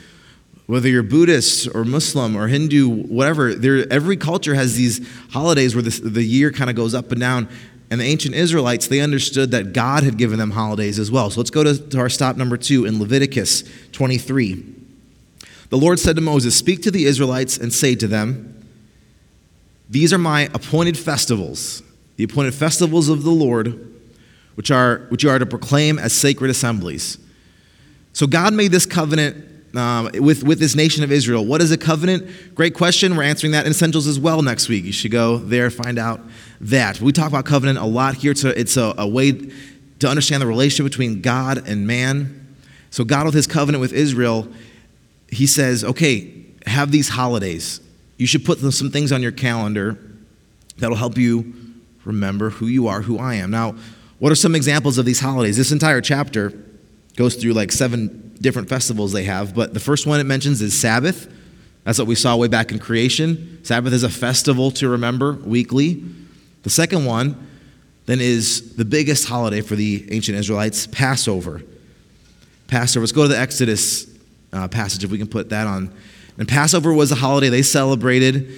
Whether 0.68 0.88
you're 0.88 1.04
Buddhist 1.04 1.68
or 1.74 1.84
Muslim 1.84 2.36
or 2.36 2.48
Hindu, 2.48 2.88
whatever, 2.88 3.54
there, 3.54 3.92
every 3.92 4.16
culture 4.16 4.56
has 4.56 4.76
these 4.76 5.06
holidays 5.32 5.76
where 5.76 5.82
the, 5.82 5.90
the 5.90 6.24
year 6.24 6.52
kind 6.52 6.70
of 6.70 6.76
goes 6.76 6.94
up 6.94 7.12
and 7.12 7.20
down. 7.20 7.50
And 7.90 8.00
the 8.00 8.06
ancient 8.06 8.34
Israelites, 8.34 8.88
they 8.88 9.02
understood 9.02 9.52
that 9.52 9.74
God 9.74 10.04
had 10.04 10.18
given 10.18 10.40
them 10.40 10.52
holidays 10.52 11.00
as 11.00 11.12
well. 11.12 11.30
So 11.30 11.40
let's 11.40 11.50
go 11.50 11.64
to, 11.64 11.78
to 11.90 12.00
our 12.00 12.10
stop 12.10 12.38
number 12.38 12.58
two 12.58 12.86
in 12.86 13.00
Leviticus 13.00 13.64
23. 13.92 14.64
The 15.70 15.78
Lord 15.78 16.00
said 16.00 16.16
to 16.16 16.22
Moses, 16.22 16.56
Speak 16.56 16.82
to 16.84 16.92
the 16.92 17.06
Israelites 17.06 17.58
and 17.58 17.74
say 17.74 17.96
to 17.96 18.08
them, 18.08 18.66
These 19.90 20.14
are 20.14 20.18
my 20.18 20.50
appointed 20.54 20.98
festivals 20.98 21.84
the 22.16 22.24
appointed 22.24 22.54
festivals 22.54 23.10
of 23.10 23.24
the 23.24 23.32
Lord, 23.32 23.93
which 24.56 24.72
are 24.72 25.06
which 25.10 25.24
you 25.24 25.30
are 25.30 25.40
to 25.40 25.46
proclaim 25.46 26.00
as 26.00 26.14
sacred 26.14 26.50
assemblies. 26.50 27.18
So 28.14 28.28
God 28.28 28.54
made 28.54 28.72
this 28.72 28.86
covenant 28.86 29.54
um, 29.76 30.12
with, 30.14 30.44
with 30.44 30.60
this 30.60 30.76
nation 30.76 31.04
of 31.04 31.12
Israel. 31.12 31.46
What 31.46 31.62
is 31.62 31.72
a 31.72 31.78
covenant? 31.78 32.30
Great 32.54 32.76
question. 32.76 33.16
We're 33.16 33.24
answering 33.24 33.54
that 33.54 33.66
in 33.66 33.72
Essentials 33.72 34.06
as 34.06 34.20
well 34.20 34.42
next 34.44 34.70
week. 34.70 34.86
You 34.86 34.92
should 34.92 35.12
go 35.12 35.38
there, 35.38 35.70
find 35.72 35.98
out 35.98 36.22
that. 36.62 37.02
We 37.02 37.12
talk 37.12 37.28
about 37.28 37.46
covenant 37.46 37.80
a 37.80 37.86
lot 37.86 38.16
here. 38.16 38.34
A, 38.44 38.60
it's 38.60 38.78
a, 38.78 38.94
a 38.98 39.08
way 39.08 39.32
to 39.32 40.08
understand 40.08 40.42
the 40.42 40.48
relationship 40.48 40.92
between 40.92 41.22
God 41.22 41.68
and 41.68 41.88
man. 41.88 42.56
So, 42.92 43.04
God, 43.04 43.26
with 43.26 43.34
his 43.34 43.48
covenant 43.48 43.82
with 43.82 43.94
Israel, 43.94 44.48
he 45.30 45.48
says, 45.48 45.84
okay, 45.84 46.32
have 46.68 46.92
these 46.92 47.10
holidays. 47.10 47.82
You 48.18 48.28
should 48.28 48.46
put 48.46 48.60
some 48.60 48.92
things 48.92 49.12
on 49.12 49.24
your 49.24 49.32
calendar 49.32 49.98
that'll 50.78 50.98
help 50.98 51.18
you 51.18 51.54
remember 52.06 52.52
who 52.52 52.68
you 52.68 52.88
are, 52.88 53.02
who 53.02 53.18
I 53.18 53.36
am. 53.36 53.50
Now, 53.50 53.76
what 54.20 54.32
are 54.32 54.36
some 54.36 54.56
examples 54.56 54.98
of 54.98 55.06
these 55.06 55.20
holidays? 55.20 55.58
This 55.58 55.72
entire 55.72 56.02
chapter 56.02 56.54
goes 57.16 57.36
through 57.36 57.54
like 57.54 57.72
seven 57.72 58.36
different 58.42 58.70
festivals 58.70 59.12
they 59.12 59.24
have, 59.24 59.54
but 59.56 59.74
the 59.74 59.80
first 59.80 60.08
one 60.08 60.20
it 60.20 60.26
mentions 60.26 60.62
is 60.62 60.80
Sabbath. 60.80 61.32
That's 61.84 62.00
what 62.00 62.08
we 62.08 62.16
saw 62.16 62.36
way 62.36 62.48
back 62.48 62.72
in 62.72 62.80
creation. 62.80 63.60
Sabbath 63.64 63.94
is 63.94 64.04
a 64.04 64.10
festival 64.10 64.72
to 64.72 64.90
remember 64.90 65.34
weekly. 65.34 66.04
The 66.64 66.70
second 66.70 67.06
one 67.06 67.48
then 68.06 68.20
is 68.20 68.76
the 68.76 68.86
biggest 68.86 69.28
holiday 69.28 69.62
for 69.62 69.76
the 69.76 70.06
ancient 70.12 70.38
Israelites, 70.38 70.88
Passover. 70.88 71.62
Passover. 72.68 73.04
Let's 73.04 73.12
go 73.12 73.24
to 73.24 73.28
the 73.30 73.40
Exodus 73.40 74.08
uh, 74.52 74.68
passage 74.68 75.04
if 75.04 75.12
we 75.12 75.18
can 75.18 75.28
put 75.28 75.50
that 75.50 75.68
on. 75.68 75.94
And 76.38 76.48
Passover 76.48 76.94
was 76.94 77.12
a 77.12 77.16
holiday 77.16 77.50
they 77.50 77.62
celebrated 77.62 78.52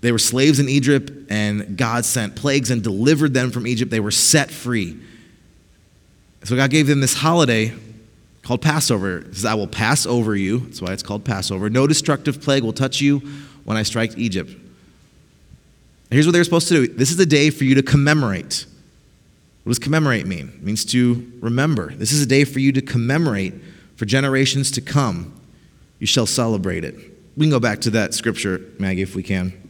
they 0.00 0.12
were 0.12 0.18
slaves 0.18 0.60
in 0.60 0.68
Egypt, 0.68 1.10
and 1.28 1.76
God 1.76 2.04
sent 2.04 2.36
plagues 2.36 2.70
and 2.70 2.82
delivered 2.82 3.34
them 3.34 3.50
from 3.50 3.66
Egypt. 3.66 3.90
They 3.90 4.00
were 4.00 4.12
set 4.12 4.50
free. 4.50 4.96
So 6.44 6.54
God 6.54 6.70
gave 6.70 6.86
them 6.86 7.00
this 7.00 7.14
holiday 7.14 7.74
called 8.42 8.62
Passover. 8.62 9.18
It 9.18 9.34
says, 9.34 9.44
I 9.44 9.54
will 9.54 9.66
pass 9.66 10.06
over 10.06 10.36
you. 10.36 10.60
That's 10.60 10.80
why 10.80 10.92
it's 10.92 11.02
called 11.02 11.24
Passover. 11.24 11.68
No 11.68 11.86
destructive 11.86 12.40
plague 12.40 12.62
will 12.62 12.72
touch 12.72 13.00
you 13.00 13.18
when 13.64 13.76
I 13.76 13.82
strike 13.82 14.16
Egypt. 14.16 14.50
Here's 16.10 16.26
what 16.26 16.32
they're 16.32 16.44
supposed 16.44 16.68
to 16.68 16.86
do 16.86 16.94
this 16.94 17.10
is 17.10 17.18
a 17.18 17.26
day 17.26 17.50
for 17.50 17.64
you 17.64 17.74
to 17.74 17.82
commemorate. 17.82 18.66
What 19.64 19.70
does 19.70 19.78
commemorate 19.78 20.26
mean? 20.26 20.48
It 20.48 20.62
means 20.62 20.84
to 20.86 21.30
remember. 21.40 21.92
This 21.92 22.12
is 22.12 22.22
a 22.22 22.26
day 22.26 22.44
for 22.44 22.60
you 22.60 22.72
to 22.72 22.80
commemorate 22.80 23.52
for 23.96 24.06
generations 24.06 24.70
to 24.70 24.80
come. 24.80 25.38
You 25.98 26.06
shall 26.06 26.24
celebrate 26.24 26.84
it. 26.84 26.94
We 27.36 27.44
can 27.44 27.50
go 27.50 27.60
back 27.60 27.80
to 27.82 27.90
that 27.90 28.14
scripture, 28.14 28.62
Maggie, 28.78 29.02
if 29.02 29.14
we 29.14 29.22
can. 29.22 29.67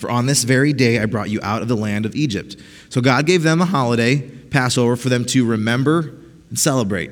For 0.00 0.10
on 0.10 0.24
this 0.24 0.44
very 0.44 0.72
day 0.72 0.98
I 0.98 1.04
brought 1.04 1.28
you 1.28 1.40
out 1.42 1.60
of 1.60 1.68
the 1.68 1.76
land 1.76 2.06
of 2.06 2.16
Egypt. 2.16 2.56
So 2.88 3.02
God 3.02 3.26
gave 3.26 3.42
them 3.42 3.60
a 3.60 3.66
holiday, 3.66 4.18
Passover, 4.18 4.96
for 4.96 5.10
them 5.10 5.26
to 5.26 5.44
remember 5.44 6.14
and 6.48 6.58
celebrate. 6.58 7.10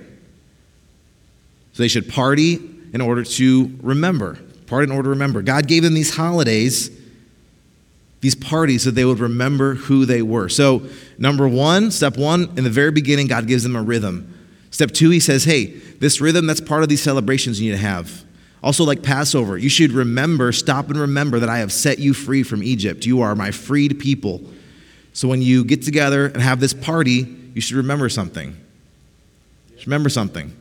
So 1.74 1.82
they 1.82 1.88
should 1.88 2.08
party 2.08 2.54
in 2.94 3.02
order 3.02 3.24
to 3.24 3.78
remember. 3.82 4.38
Party 4.66 4.90
in 4.90 4.96
order 4.96 5.08
to 5.08 5.10
remember. 5.10 5.42
God 5.42 5.68
gave 5.68 5.82
them 5.82 5.92
these 5.92 6.16
holidays, 6.16 6.90
these 8.22 8.34
parties, 8.34 8.84
so 8.84 8.90
they 8.90 9.04
would 9.04 9.20
remember 9.20 9.74
who 9.74 10.06
they 10.06 10.22
were. 10.22 10.48
So, 10.48 10.82
number 11.18 11.46
one, 11.46 11.90
step 11.90 12.16
one, 12.16 12.50
in 12.56 12.64
the 12.64 12.70
very 12.70 12.90
beginning, 12.90 13.26
God 13.26 13.46
gives 13.46 13.64
them 13.64 13.76
a 13.76 13.82
rhythm. 13.82 14.34
Step 14.70 14.92
two, 14.92 15.10
He 15.10 15.20
says, 15.20 15.44
hey, 15.44 15.66
this 15.66 16.22
rhythm 16.22 16.46
that's 16.46 16.60
part 16.60 16.82
of 16.82 16.88
these 16.88 17.02
celebrations 17.02 17.60
you 17.60 17.70
need 17.70 17.78
to 17.78 17.82
have. 17.82 18.24
Also, 18.62 18.84
like 18.84 19.02
Passover, 19.02 19.56
you 19.56 19.68
should 19.68 19.92
remember, 19.92 20.50
stop 20.52 20.88
and 20.88 20.98
remember 20.98 21.38
that 21.38 21.48
I 21.48 21.58
have 21.58 21.72
set 21.72 21.98
you 21.98 22.12
free 22.12 22.42
from 22.42 22.62
Egypt. 22.62 23.06
You 23.06 23.20
are 23.20 23.34
my 23.36 23.50
freed 23.50 24.00
people. 24.00 24.42
So 25.12 25.28
when 25.28 25.42
you 25.42 25.64
get 25.64 25.82
together 25.82 26.26
and 26.26 26.42
have 26.42 26.58
this 26.58 26.74
party, 26.74 27.36
you 27.54 27.60
should 27.60 27.76
remember 27.76 28.08
something. 28.08 28.56
remember 29.84 30.08
something. 30.08 30.54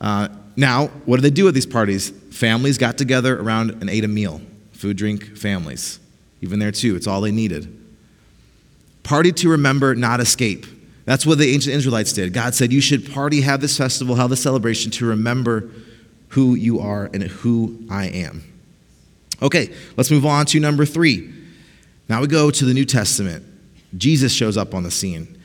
Uh, 0.00 0.28
now, 0.56 0.88
what 1.06 1.16
do 1.16 1.22
they 1.22 1.30
do 1.30 1.48
at 1.48 1.54
these 1.54 1.66
parties? 1.66 2.10
Families 2.10 2.78
got 2.78 2.98
together 2.98 3.38
around 3.40 3.70
and 3.70 3.90
ate 3.90 4.04
a 4.04 4.08
meal. 4.08 4.40
Food, 4.72 4.96
drink, 4.96 5.36
families. 5.36 5.98
Even 6.40 6.60
there, 6.60 6.70
too, 6.70 6.94
it's 6.94 7.08
all 7.08 7.20
they 7.20 7.32
needed. 7.32 7.74
Party 9.02 9.32
to 9.32 9.48
remember, 9.48 9.94
not 9.94 10.20
escape. 10.20 10.66
That's 11.04 11.24
what 11.24 11.38
the 11.38 11.52
ancient 11.52 11.74
Israelites 11.74 12.12
did. 12.12 12.32
God 12.32 12.54
said, 12.54 12.72
You 12.72 12.80
should 12.80 13.10
party, 13.10 13.40
have 13.40 13.60
this 13.60 13.76
festival, 13.76 14.16
have 14.16 14.30
this 14.30 14.42
celebration 14.42 14.90
to 14.92 15.06
remember 15.06 15.70
who 16.28 16.54
you 16.54 16.80
are 16.80 17.08
and 17.12 17.22
who 17.22 17.78
I 17.90 18.06
am. 18.06 18.42
Okay, 19.40 19.72
let's 19.96 20.10
move 20.10 20.26
on 20.26 20.46
to 20.46 20.60
number 20.60 20.84
three. 20.84 21.32
Now 22.08 22.20
we 22.20 22.26
go 22.26 22.50
to 22.50 22.64
the 22.64 22.74
New 22.74 22.84
Testament. 22.84 23.44
Jesus 23.96 24.32
shows 24.32 24.56
up 24.56 24.74
on 24.74 24.82
the 24.82 24.90
scene. 24.90 25.36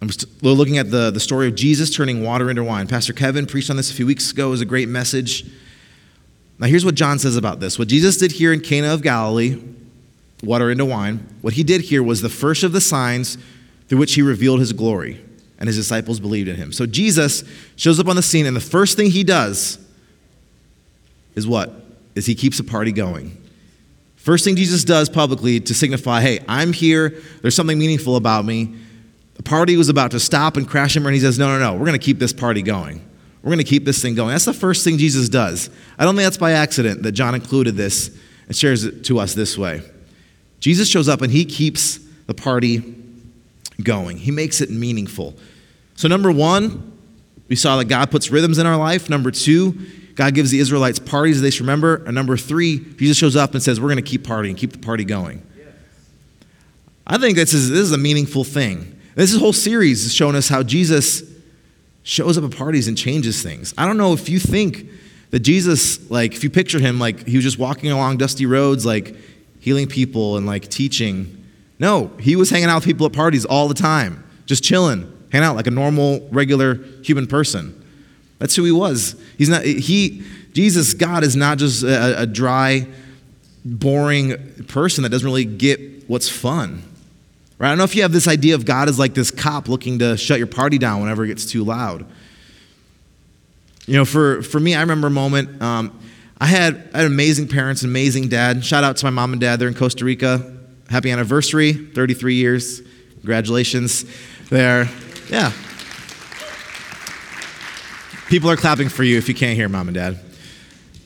I'm 0.00 0.10
looking 0.42 0.78
at 0.78 0.90
the, 0.90 1.10
the 1.10 1.20
story 1.20 1.48
of 1.48 1.54
Jesus 1.54 1.94
turning 1.94 2.22
water 2.22 2.50
into 2.50 2.62
wine. 2.62 2.86
Pastor 2.86 3.12
Kevin 3.12 3.46
preached 3.46 3.70
on 3.70 3.76
this 3.76 3.90
a 3.90 3.94
few 3.94 4.06
weeks 4.06 4.30
ago. 4.30 4.48
It 4.48 4.50
was 4.50 4.60
a 4.60 4.66
great 4.66 4.88
message. 4.88 5.44
Now, 6.58 6.66
here's 6.66 6.84
what 6.84 6.94
John 6.94 7.18
says 7.18 7.36
about 7.36 7.60
this. 7.60 7.78
What 7.78 7.88
Jesus 7.88 8.16
did 8.16 8.32
here 8.32 8.52
in 8.52 8.60
Cana 8.60 8.92
of 8.92 9.02
Galilee, 9.02 9.60
water 10.42 10.70
into 10.70 10.84
wine, 10.84 11.26
what 11.40 11.54
he 11.54 11.64
did 11.64 11.82
here 11.82 12.02
was 12.02 12.22
the 12.22 12.28
first 12.28 12.62
of 12.62 12.72
the 12.72 12.80
signs 12.80 13.36
through 13.88 13.98
which 13.98 14.14
he 14.14 14.22
revealed 14.22 14.60
his 14.60 14.72
glory 14.72 15.25
and 15.58 15.66
his 15.66 15.76
disciples 15.76 16.20
believed 16.20 16.48
in 16.48 16.56
him. 16.56 16.72
So 16.72 16.86
Jesus 16.86 17.44
shows 17.76 17.98
up 17.98 18.08
on 18.08 18.16
the 18.16 18.22
scene, 18.22 18.46
and 18.46 18.56
the 18.56 18.60
first 18.60 18.96
thing 18.96 19.10
he 19.10 19.24
does 19.24 19.78
is 21.34 21.46
what? 21.46 21.72
Is 22.14 22.26
he 22.26 22.34
keeps 22.34 22.58
a 22.58 22.64
party 22.64 22.92
going. 22.92 23.42
First 24.16 24.44
thing 24.44 24.56
Jesus 24.56 24.84
does 24.84 25.08
publicly 25.08 25.60
to 25.60 25.74
signify, 25.74 26.20
hey, 26.20 26.40
I'm 26.48 26.72
here, 26.72 27.20
there's 27.42 27.54
something 27.54 27.78
meaningful 27.78 28.16
about 28.16 28.44
me. 28.44 28.74
The 29.34 29.42
party 29.42 29.76
was 29.76 29.88
about 29.88 30.10
to 30.12 30.20
stop 30.20 30.56
and 30.56 30.68
crash 30.68 30.96
him, 30.96 31.06
and 31.06 31.14
he 31.14 31.20
says, 31.20 31.38
no, 31.38 31.48
no, 31.48 31.58
no, 31.58 31.72
we're 31.74 31.86
going 31.86 31.98
to 31.98 32.04
keep 32.04 32.18
this 32.18 32.32
party 32.32 32.62
going. 32.62 33.08
We're 33.42 33.50
going 33.50 33.58
to 33.58 33.64
keep 33.64 33.84
this 33.84 34.02
thing 34.02 34.16
going. 34.16 34.30
That's 34.30 34.44
the 34.44 34.52
first 34.52 34.82
thing 34.82 34.98
Jesus 34.98 35.28
does. 35.28 35.70
I 35.98 36.04
don't 36.04 36.16
think 36.16 36.24
that's 36.24 36.38
by 36.38 36.52
accident 36.52 37.04
that 37.04 37.12
John 37.12 37.34
included 37.34 37.76
this 37.76 38.10
and 38.48 38.56
shares 38.56 38.84
it 38.84 39.04
to 39.04 39.20
us 39.20 39.34
this 39.34 39.56
way. 39.56 39.82
Jesus 40.58 40.88
shows 40.88 41.08
up 41.08 41.22
and 41.22 41.30
he 41.30 41.44
keeps 41.44 41.98
the 42.26 42.34
party 42.34 42.78
going. 43.82 44.18
He 44.18 44.30
makes 44.30 44.60
it 44.60 44.70
meaningful. 44.70 45.34
So, 45.94 46.08
number 46.08 46.30
one, 46.30 46.98
we 47.48 47.56
saw 47.56 47.76
that 47.78 47.86
God 47.86 48.10
puts 48.10 48.30
rhythms 48.30 48.58
in 48.58 48.66
our 48.66 48.76
life. 48.76 49.08
Number 49.08 49.30
two, 49.30 49.78
God 50.14 50.34
gives 50.34 50.50
the 50.50 50.58
Israelites 50.58 50.98
parties 50.98 51.40
they 51.40 51.50
should 51.50 51.62
remember. 51.62 51.96
And 52.04 52.14
number 52.14 52.36
three, 52.36 52.78
Jesus 52.96 53.16
shows 53.16 53.36
up 53.36 53.54
and 53.54 53.62
says, 53.62 53.80
We're 53.80 53.88
going 53.88 53.96
to 53.96 54.02
keep 54.02 54.22
partying, 54.22 54.56
keep 54.56 54.72
the 54.72 54.78
party 54.78 55.04
going. 55.04 55.42
I 57.06 57.18
think 57.18 57.36
this 57.36 57.54
is, 57.54 57.70
this 57.70 57.80
is 57.80 57.92
a 57.92 57.98
meaningful 57.98 58.42
thing. 58.42 59.00
This 59.14 59.34
whole 59.36 59.52
series 59.52 60.04
is 60.04 60.12
showing 60.12 60.34
us 60.34 60.48
how 60.48 60.62
Jesus 60.62 61.22
shows 62.02 62.36
up 62.36 62.44
at 62.44 62.56
parties 62.56 62.88
and 62.88 62.98
changes 62.98 63.42
things. 63.42 63.72
I 63.78 63.86
don't 63.86 63.96
know 63.96 64.12
if 64.12 64.28
you 64.28 64.38
think 64.38 64.88
that 65.30 65.40
Jesus, 65.40 66.10
like, 66.10 66.34
if 66.34 66.44
you 66.44 66.50
picture 66.50 66.78
him, 66.78 66.98
like, 66.98 67.26
he 67.26 67.36
was 67.36 67.44
just 67.44 67.58
walking 67.58 67.90
along 67.90 68.18
dusty 68.18 68.46
roads, 68.46 68.84
like, 68.84 69.14
healing 69.60 69.86
people 69.86 70.36
and, 70.36 70.46
like, 70.46 70.68
teaching. 70.68 71.35
No, 71.78 72.10
he 72.18 72.36
was 72.36 72.50
hanging 72.50 72.68
out 72.68 72.76
with 72.76 72.84
people 72.84 73.06
at 73.06 73.12
parties 73.12 73.44
all 73.44 73.68
the 73.68 73.74
time, 73.74 74.24
just 74.46 74.64
chilling, 74.64 75.12
hanging 75.30 75.46
out 75.46 75.56
like 75.56 75.66
a 75.66 75.70
normal, 75.70 76.26
regular 76.30 76.76
human 77.02 77.26
person. 77.26 77.82
That's 78.38 78.54
who 78.56 78.64
he 78.64 78.72
was. 78.72 79.20
He's 79.38 79.48
not, 79.48 79.64
he, 79.64 80.22
Jesus, 80.52 80.94
God, 80.94 81.24
is 81.24 81.36
not 81.36 81.58
just 81.58 81.82
a, 81.82 82.22
a 82.22 82.26
dry, 82.26 82.86
boring 83.64 84.64
person 84.68 85.02
that 85.02 85.10
doesn't 85.10 85.26
really 85.26 85.44
get 85.44 86.08
what's 86.08 86.28
fun. 86.28 86.82
Right? 87.58 87.68
I 87.68 87.70
don't 87.70 87.78
know 87.78 87.84
if 87.84 87.96
you 87.96 88.02
have 88.02 88.12
this 88.12 88.28
idea 88.28 88.54
of 88.54 88.64
God 88.64 88.88
as 88.88 88.98
like 88.98 89.14
this 89.14 89.30
cop 89.30 89.68
looking 89.68 89.98
to 90.00 90.16
shut 90.16 90.38
your 90.38 90.46
party 90.46 90.78
down 90.78 91.00
whenever 91.00 91.24
it 91.24 91.28
gets 91.28 91.46
too 91.46 91.64
loud. 91.64 92.06
You 93.86 93.94
know, 93.94 94.04
for, 94.04 94.42
for 94.42 94.60
me, 94.60 94.74
I 94.74 94.80
remember 94.80 95.06
a 95.06 95.10
moment. 95.10 95.62
Um, 95.62 95.98
I, 96.38 96.46
had, 96.46 96.90
I 96.92 96.98
had 96.98 97.06
amazing 97.06 97.48
parents, 97.48 97.82
amazing 97.82 98.28
dad. 98.28 98.64
Shout 98.64 98.84
out 98.84 98.96
to 98.98 99.06
my 99.06 99.10
mom 99.10 99.32
and 99.32 99.40
dad. 99.40 99.58
They're 99.58 99.68
in 99.68 99.74
Costa 99.74 100.04
Rica. 100.04 100.55
Happy 100.88 101.10
anniversary, 101.10 101.72
33 101.72 102.34
years. 102.34 102.80
Congratulations. 103.20 104.04
There. 104.50 104.88
Yeah. 105.28 105.50
People 108.28 108.50
are 108.50 108.56
clapping 108.56 108.88
for 108.88 109.02
you 109.02 109.18
if 109.18 109.28
you 109.28 109.34
can't 109.34 109.56
hear 109.56 109.68
mom 109.68 109.88
and 109.88 109.94
dad. 109.96 110.20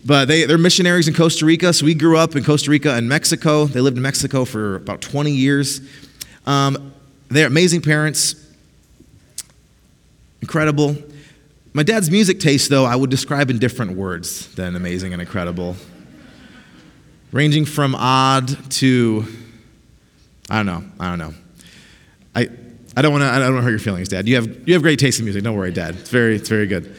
But 0.05 0.29
they, 0.29 0.45
they're 0.45 0.59
missionaries 0.59 1.09
in 1.09 1.15
Costa 1.15 1.47
Rica. 1.47 1.73
So 1.73 1.87
we 1.87 1.95
grew 1.95 2.19
up 2.19 2.37
in 2.37 2.45
Costa 2.45 2.71
Rica 2.71 2.93
and 2.95 3.09
Mexico. 3.09 3.65
They 3.65 3.81
lived 3.81 3.97
in 3.97 4.03
Mexico 4.03 4.45
for 4.45 4.77
about 4.77 5.01
20 5.01 5.31
years. 5.31 5.81
Um, 6.47 6.93
they're 7.29 7.47
amazing 7.47 7.81
parents, 7.81 8.35
incredible. 10.43 10.97
My 11.73 11.83
dad's 11.83 12.11
music 12.11 12.41
taste, 12.41 12.69
though, 12.69 12.85
I 12.85 12.97
would 12.97 13.11
describe 13.11 13.49
in 13.49 13.59
different 13.59 13.93
words 13.93 14.53
than 14.57 14.77
amazing 14.77 15.13
and 15.13 15.23
incredible, 15.23 15.77
ranging 17.33 17.65
from 17.65 17.95
odd 17.95 18.71
to 18.73 19.25
I 20.51 20.57
don't 20.57 20.67
know. 20.67 20.85
I 20.99 21.09
don't 21.09 21.19
know. 21.19 21.35
I, 22.35 22.49
I 22.97 23.03
don't 23.03 23.13
want 23.13 23.23
to. 23.23 23.29
I 23.29 23.39
don't 23.39 23.55
want 23.55 23.59
to 23.59 23.63
hurt 23.63 23.71
your 23.71 23.79
feelings, 23.79 24.09
Dad. 24.09 24.29
You 24.29 24.35
have 24.35 24.69
you 24.69 24.75
have 24.75 24.83
great 24.83 24.99
taste 24.99 25.21
in 25.21 25.25
music. 25.25 25.45
Don't 25.45 25.57
worry, 25.57 25.73
Dad. 25.73 25.95
It's 25.95 26.11
very 26.11 26.35
it's 26.35 26.49
very 26.49 26.67
good. 26.67 26.95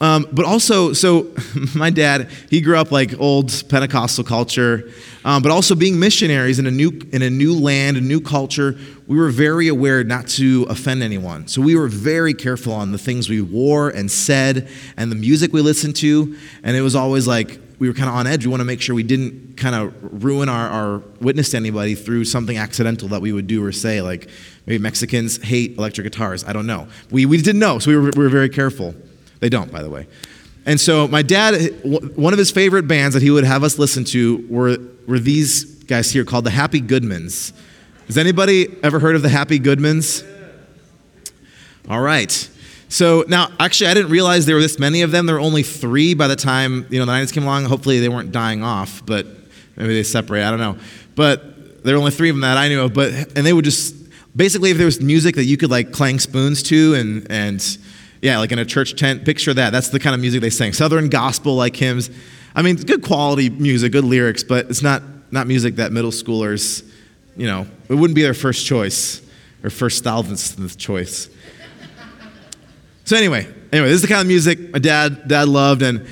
Um, 0.00 0.26
but 0.30 0.44
also, 0.44 0.92
so 0.92 1.32
my 1.74 1.88
dad, 1.88 2.30
he 2.50 2.60
grew 2.60 2.76
up 2.76 2.92
like 2.92 3.18
old 3.18 3.66
Pentecostal 3.70 4.24
culture, 4.24 4.90
um, 5.24 5.42
but 5.42 5.50
also 5.50 5.74
being 5.74 5.98
missionaries 5.98 6.58
in 6.58 6.66
a 6.66 6.70
new 6.70 6.90
in 7.12 7.22
a 7.22 7.30
new 7.30 7.54
land, 7.58 7.96
a 7.96 8.00
new 8.00 8.20
culture. 8.20 8.76
We 9.06 9.16
were 9.16 9.30
very 9.30 9.68
aware 9.68 10.02
not 10.04 10.26
to 10.28 10.66
offend 10.68 11.02
anyone, 11.02 11.48
so 11.48 11.60
we 11.60 11.76
were 11.76 11.88
very 11.88 12.34
careful 12.34 12.72
on 12.72 12.92
the 12.92 12.98
things 12.98 13.28
we 13.28 13.40
wore 13.40 13.90
and 13.90 14.10
said, 14.10 14.68
and 14.96 15.10
the 15.10 15.16
music 15.16 15.52
we 15.52 15.60
listened 15.60 15.96
to. 15.96 16.36
And 16.62 16.76
it 16.76 16.82
was 16.82 16.94
always 16.94 17.26
like 17.26 17.58
we 17.78 17.88
were 17.88 17.94
kind 17.94 18.08
of 18.08 18.14
on 18.14 18.26
edge. 18.26 18.44
We 18.46 18.50
want 18.50 18.60
to 18.60 18.64
make 18.64 18.80
sure 18.80 18.94
we 18.94 19.02
didn't 19.02 19.56
kind 19.56 19.74
of 19.74 20.24
ruin 20.24 20.48
our, 20.48 20.68
our 20.68 20.98
witness 21.20 21.50
to 21.50 21.56
anybody 21.56 21.94
through 21.94 22.24
something 22.24 22.56
accidental 22.56 23.08
that 23.08 23.20
we 23.20 23.32
would 23.32 23.46
do 23.46 23.64
or 23.64 23.72
say, 23.72 24.00
like 24.00 24.28
maybe 24.66 24.82
Mexicans 24.82 25.42
hate 25.42 25.76
electric 25.76 26.04
guitars. 26.04 26.44
I 26.44 26.52
don't 26.52 26.66
know. 26.66 26.88
We, 27.10 27.26
we 27.26 27.36
didn't 27.36 27.60
know, 27.60 27.78
so 27.78 27.90
we 27.90 27.96
were, 27.96 28.10
we 28.16 28.22
were 28.22 28.28
very 28.30 28.48
careful. 28.48 28.94
They 29.40 29.48
don't, 29.48 29.70
by 29.70 29.82
the 29.82 29.90
way. 29.90 30.06
And 30.64 30.80
so 30.80 31.06
my 31.06 31.22
dad, 31.22 31.72
one 31.84 32.32
of 32.32 32.38
his 32.38 32.50
favorite 32.50 32.88
bands 32.88 33.14
that 33.14 33.22
he 33.22 33.30
would 33.30 33.44
have 33.44 33.62
us 33.62 33.78
listen 33.78 34.04
to 34.04 34.44
were, 34.48 34.78
were 35.06 35.18
these 35.18 35.64
guys 35.84 36.10
here 36.10 36.24
called 36.24 36.44
the 36.44 36.50
Happy 36.50 36.80
Goodmans. 36.80 37.52
Has 38.06 38.18
anybody 38.18 38.74
ever 38.82 38.98
heard 38.98 39.14
of 39.14 39.22
the 39.22 39.28
Happy 39.28 39.60
Goodmans? 39.60 40.26
All 41.88 42.00
right. 42.00 42.50
So 42.88 43.24
now, 43.26 43.48
actually, 43.58 43.88
I 43.88 43.94
didn't 43.94 44.10
realize 44.10 44.46
there 44.46 44.54
were 44.54 44.62
this 44.62 44.78
many 44.78 45.02
of 45.02 45.10
them. 45.10 45.26
There 45.26 45.34
were 45.34 45.40
only 45.40 45.62
three 45.62 46.14
by 46.14 46.28
the 46.28 46.36
time 46.36 46.86
you 46.90 46.98
know 46.98 47.04
the 47.04 47.12
90s 47.12 47.32
came 47.32 47.42
along. 47.42 47.64
Hopefully, 47.64 48.00
they 48.00 48.08
weren't 48.08 48.32
dying 48.32 48.62
off, 48.62 49.04
but 49.04 49.26
maybe 49.76 49.94
they 49.94 50.02
separate. 50.02 50.44
I 50.44 50.50
don't 50.50 50.60
know. 50.60 50.76
But 51.14 51.84
there 51.84 51.94
were 51.94 51.98
only 51.98 52.12
three 52.12 52.30
of 52.30 52.36
them 52.36 52.42
that 52.42 52.56
I 52.56 52.68
knew 52.68 52.82
of. 52.82 52.94
But 52.94 53.12
and 53.12 53.46
they 53.46 53.52
would 53.52 53.64
just 53.64 53.94
basically, 54.36 54.70
if 54.70 54.76
there 54.76 54.86
was 54.86 55.00
music 55.00 55.34
that 55.34 55.44
you 55.44 55.56
could 55.56 55.70
like 55.70 55.92
clang 55.92 56.18
spoons 56.18 56.62
to, 56.64 56.94
and 56.94 57.26
and 57.30 57.78
yeah, 58.22 58.38
like 58.38 58.52
in 58.52 58.58
a 58.58 58.64
church 58.64 58.94
tent, 58.94 59.24
picture 59.24 59.52
that. 59.52 59.70
That's 59.70 59.88
the 59.88 59.98
kind 59.98 60.14
of 60.14 60.20
music 60.20 60.40
they 60.40 60.50
sang. 60.50 60.72
Southern 60.72 61.08
gospel 61.08 61.56
like 61.56 61.76
hymns. 61.76 62.10
I 62.54 62.62
mean, 62.62 62.76
good 62.76 63.02
quality 63.02 63.50
music, 63.50 63.92
good 63.92 64.04
lyrics, 64.04 64.42
but 64.42 64.66
it's 64.70 64.82
not 64.82 65.02
not 65.30 65.46
music 65.46 65.76
that 65.76 65.92
middle 65.92 66.10
schoolers, 66.10 66.88
you 67.36 67.46
know, 67.46 67.66
it 67.88 67.94
wouldn't 67.94 68.14
be 68.14 68.22
their 68.22 68.34
first 68.34 68.64
choice 68.64 69.22
or 69.62 69.70
first 69.70 70.04
thousandth 70.04 70.78
choice. 70.78 71.28
So 73.06 73.16
anyway, 73.16 73.46
anyway, 73.72 73.86
this 73.86 73.94
is 73.94 74.02
the 74.02 74.08
kind 74.08 74.20
of 74.20 74.26
music 74.26 74.72
my 74.72 74.80
dad 74.80 75.28
dad 75.28 75.48
loved, 75.48 75.82
and 75.82 76.08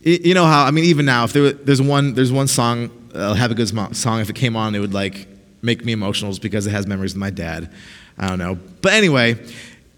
you 0.00 0.32
know 0.32 0.46
how 0.46 0.64
I 0.64 0.70
mean, 0.70 0.86
even 0.86 1.04
now, 1.04 1.24
if 1.24 1.34
there, 1.34 1.52
there's 1.52 1.82
one 1.82 2.14
there's 2.14 2.32
one 2.32 2.48
song, 2.48 2.90
uh, 3.14 3.34
have 3.34 3.50
a 3.50 3.54
good 3.54 3.68
song. 3.94 4.20
If 4.20 4.30
it 4.30 4.34
came 4.34 4.56
on, 4.56 4.74
it 4.74 4.78
would 4.78 4.94
like 4.94 5.28
make 5.60 5.84
me 5.84 5.92
emotional 5.92 6.30
just 6.30 6.40
because 6.40 6.66
it 6.66 6.70
has 6.70 6.86
memories 6.86 7.12
of 7.12 7.18
my 7.18 7.28
dad. 7.28 7.70
I 8.16 8.28
don't 8.28 8.38
know, 8.38 8.58
but 8.80 8.94
anyway, 8.94 9.38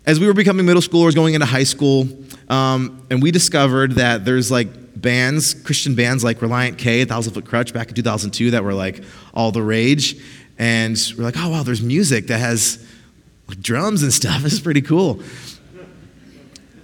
as 0.07 0.18
we 0.18 0.26
were 0.26 0.35
becoming 0.35 0.66
middle 0.66 0.83
schoolers, 0.83 1.14
going 1.14 1.35
into 1.35 1.46
high 1.46 1.62
school, 1.62 2.09
um, 2.48 3.07
and 3.11 3.22
we 3.22 3.31
discovered 3.31 3.92
that 3.92 4.24
there's 4.24 4.50
like 4.50 5.00
bands, 5.00 5.54
Christian 5.54 5.94
bands 5.94 6.24
like 6.24 6.40
Relient 6.40 6.78
K, 6.78 7.04
Thousand 7.04 7.35
Foot 7.35 7.44
Krutch 7.44 7.72
back 7.72 7.90
in 7.90 7.94
2002 7.94 8.50
that 8.50 8.64
were 8.64 8.74
like 8.74 9.04
all 9.35 9.52
the 9.52 9.62
rage. 9.62 10.20
And 10.59 11.00
we're 11.16 11.22
like, 11.22 11.37
oh, 11.37 11.50
wow, 11.50 11.62
there's 11.62 11.81
music 11.81 12.26
that 12.26 12.38
has 12.38 12.85
like, 13.46 13.61
drums 13.61 14.02
and 14.02 14.12
stuff. 14.12 14.42
This 14.42 14.54
is 14.54 14.61
pretty 14.61 14.83
cool. 14.83 15.22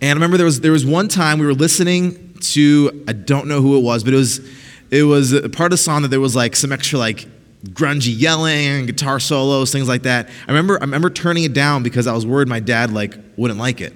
And 0.04 0.10
I 0.10 0.12
remember 0.12 0.36
there 0.36 0.44
was, 0.44 0.60
there 0.60 0.70
was 0.70 0.84
one 0.84 1.08
time 1.08 1.38
we 1.38 1.46
were 1.46 1.54
listening 1.54 2.34
to, 2.40 3.04
I 3.08 3.14
don't 3.14 3.48
know 3.48 3.62
who 3.62 3.78
it 3.78 3.80
was, 3.82 4.04
but 4.04 4.12
it 4.12 4.18
was, 4.18 4.46
it 4.90 5.04
was 5.04 5.32
part 5.52 5.68
of 5.68 5.70
the 5.70 5.76
song 5.78 6.02
that 6.02 6.08
there 6.08 6.20
was 6.20 6.36
like 6.36 6.56
some 6.56 6.72
extra 6.72 6.98
like 6.98 7.26
grungy 7.68 8.12
yelling, 8.14 8.84
guitar 8.84 9.18
solos, 9.18 9.72
things 9.72 9.88
like 9.88 10.02
that. 10.02 10.28
I 10.46 10.50
remember, 10.50 10.76
I 10.76 10.84
remember 10.84 11.08
turning 11.08 11.44
it 11.44 11.54
down 11.54 11.82
because 11.82 12.06
I 12.06 12.12
was 12.12 12.26
worried 12.26 12.48
my 12.48 12.60
dad 12.60 12.92
like 12.92 13.16
wouldn't 13.38 13.58
like 13.58 13.80
it. 13.80 13.94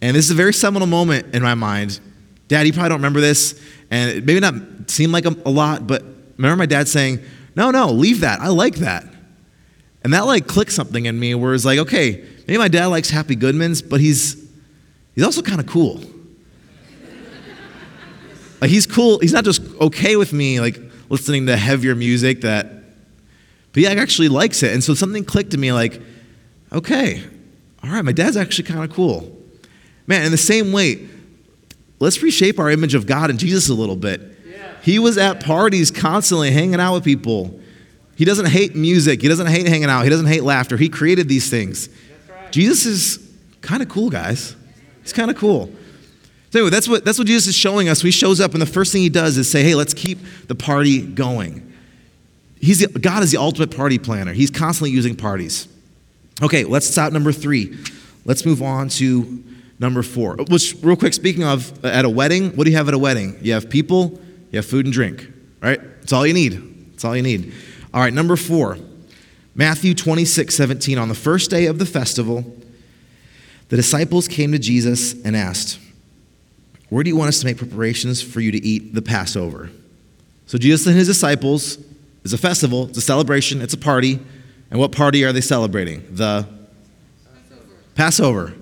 And 0.00 0.16
this 0.16 0.24
is 0.24 0.30
a 0.30 0.34
very 0.34 0.54
seminal 0.54 0.86
moment 0.86 1.34
in 1.34 1.42
my 1.42 1.54
mind. 1.54 2.00
Dad, 2.48 2.66
you 2.66 2.72
probably 2.72 2.88
don't 2.88 3.00
remember 3.00 3.20
this, 3.20 3.60
and 3.90 4.10
it 4.10 4.24
maybe 4.24 4.40
not 4.40 4.54
seem 4.86 5.12
like 5.12 5.26
a, 5.26 5.36
a 5.44 5.50
lot, 5.50 5.86
but 5.86 6.04
remember 6.38 6.56
my 6.56 6.64
dad 6.64 6.88
saying, 6.88 7.20
"No, 7.54 7.70
no, 7.70 7.90
leave 7.90 8.20
that. 8.20 8.40
I 8.40 8.48
like 8.48 8.76
that." 8.76 9.04
And 10.04 10.14
that 10.14 10.24
like 10.24 10.46
clicked 10.46 10.72
something 10.72 11.04
in 11.04 11.18
me 11.18 11.34
where 11.34 11.52
it's 11.52 11.66
like, 11.66 11.80
okay, 11.80 12.24
maybe 12.46 12.56
my 12.56 12.68
dad 12.68 12.86
likes 12.86 13.10
Happy 13.10 13.36
Goodmans, 13.36 13.86
but 13.86 14.00
he's 14.00 14.45
he's 15.16 15.24
also 15.24 15.42
kind 15.42 15.58
of 15.58 15.66
cool. 15.66 16.00
like 18.60 18.70
he's 18.70 18.86
cool. 18.86 19.18
He's 19.18 19.32
not 19.32 19.44
just 19.44 19.62
okay 19.80 20.14
with 20.14 20.32
me 20.32 20.60
like 20.60 20.78
listening 21.08 21.46
to 21.46 21.56
heavier 21.56 21.96
music 21.96 22.42
that, 22.42 22.66
but 23.72 23.82
he 23.82 23.86
actually 23.86 24.28
likes 24.28 24.62
it. 24.62 24.72
And 24.72 24.84
so 24.84 24.94
something 24.94 25.24
clicked 25.24 25.50
to 25.50 25.58
me 25.58 25.72
like, 25.72 26.00
okay, 26.72 27.24
all 27.82 27.90
right, 27.90 28.04
my 28.04 28.12
dad's 28.12 28.36
actually 28.36 28.68
kind 28.68 28.84
of 28.84 28.94
cool. 28.94 29.36
Man, 30.06 30.24
in 30.24 30.30
the 30.30 30.38
same 30.38 30.72
way, 30.72 31.08
let's 31.98 32.22
reshape 32.22 32.58
our 32.58 32.70
image 32.70 32.94
of 32.94 33.06
God 33.06 33.30
and 33.30 33.38
Jesus 33.38 33.68
a 33.68 33.74
little 33.74 33.96
bit. 33.96 34.20
Yeah. 34.48 34.72
He 34.82 34.98
was 34.98 35.18
at 35.18 35.42
parties 35.44 35.90
constantly 35.90 36.50
hanging 36.50 36.80
out 36.80 36.94
with 36.94 37.04
people. 37.04 37.60
He 38.16 38.24
doesn't 38.24 38.46
hate 38.46 38.74
music. 38.74 39.20
He 39.20 39.28
doesn't 39.28 39.46
hate 39.46 39.66
hanging 39.66 39.90
out. 39.90 40.04
He 40.04 40.10
doesn't 40.10 40.26
hate 40.26 40.42
laughter. 40.42 40.76
He 40.76 40.88
created 40.88 41.28
these 41.28 41.50
things. 41.50 41.88
Right. 42.28 42.52
Jesus 42.52 42.86
is 42.86 43.30
kind 43.60 43.82
of 43.82 43.88
cool, 43.88 44.10
guys. 44.10 44.56
He's 45.06 45.12
kind 45.12 45.30
of 45.30 45.36
cool. 45.36 45.70
So 46.50 46.58
anyway, 46.58 46.70
that's 46.70 46.88
what, 46.88 47.04
that's 47.04 47.16
what 47.16 47.28
Jesus 47.28 47.46
is 47.46 47.54
showing 47.54 47.88
us. 47.88 48.02
He 48.02 48.10
shows 48.10 48.40
up, 48.40 48.54
and 48.54 48.60
the 48.60 48.66
first 48.66 48.90
thing 48.90 49.02
he 49.02 49.08
does 49.08 49.38
is 49.38 49.48
say, 49.48 49.62
hey, 49.62 49.76
let's 49.76 49.94
keep 49.94 50.18
the 50.48 50.56
party 50.56 51.00
going. 51.00 51.72
He's 52.60 52.80
the, 52.80 52.98
God 52.98 53.22
is 53.22 53.30
the 53.30 53.38
ultimate 53.38 53.76
party 53.76 54.00
planner. 54.00 54.32
He's 54.32 54.50
constantly 54.50 54.90
using 54.90 55.14
parties. 55.14 55.68
Okay, 56.42 56.64
let's 56.64 56.88
stop 56.88 57.12
number 57.12 57.30
three. 57.30 57.78
Let's 58.24 58.44
move 58.44 58.64
on 58.64 58.88
to 58.88 59.44
number 59.78 60.02
four. 60.02 60.38
Which, 60.50 60.74
real 60.82 60.96
quick, 60.96 61.14
speaking 61.14 61.44
of 61.44 61.84
uh, 61.84 61.88
at 61.88 62.04
a 62.04 62.10
wedding, 62.10 62.50
what 62.56 62.64
do 62.64 62.72
you 62.72 62.76
have 62.78 62.88
at 62.88 62.94
a 62.94 62.98
wedding? 62.98 63.38
You 63.42 63.52
have 63.52 63.70
people, 63.70 64.20
you 64.50 64.56
have 64.56 64.66
food 64.66 64.86
and 64.86 64.92
drink, 64.92 65.24
right? 65.62 65.80
That's 66.00 66.12
all 66.12 66.26
you 66.26 66.34
need. 66.34 66.94
That's 66.94 67.04
all 67.04 67.14
you 67.14 67.22
need. 67.22 67.52
All 67.94 68.00
right, 68.00 68.12
number 68.12 68.34
four. 68.34 68.76
Matthew 69.54 69.94
26, 69.94 70.52
17. 70.52 70.98
On 70.98 71.08
the 71.08 71.14
first 71.14 71.48
day 71.48 71.66
of 71.66 71.78
the 71.78 71.86
festival, 71.86 72.44
the 73.68 73.76
disciples 73.76 74.28
came 74.28 74.52
to 74.52 74.58
Jesus 74.58 75.14
and 75.24 75.36
asked, 75.36 75.78
where 76.88 77.02
do 77.02 77.10
you 77.10 77.16
want 77.16 77.28
us 77.28 77.40
to 77.40 77.46
make 77.46 77.56
preparations 77.56 78.22
for 78.22 78.40
you 78.40 78.52
to 78.52 78.58
eat 78.64 78.94
the 78.94 79.02
Passover? 79.02 79.70
So, 80.46 80.58
Jesus 80.58 80.86
and 80.86 80.96
his 80.96 81.08
disciples 81.08 81.78
is 82.22 82.32
a 82.32 82.38
festival, 82.38 82.86
it's 82.88 82.98
a 82.98 83.02
celebration, 83.02 83.60
it's 83.60 83.74
a 83.74 83.78
party. 83.78 84.20
And 84.70 84.80
what 84.80 84.92
party 84.92 85.24
are 85.24 85.32
they 85.32 85.40
celebrating? 85.40 86.04
The 86.14 86.46
Passover. 87.24 87.72
Passover. 87.94 88.54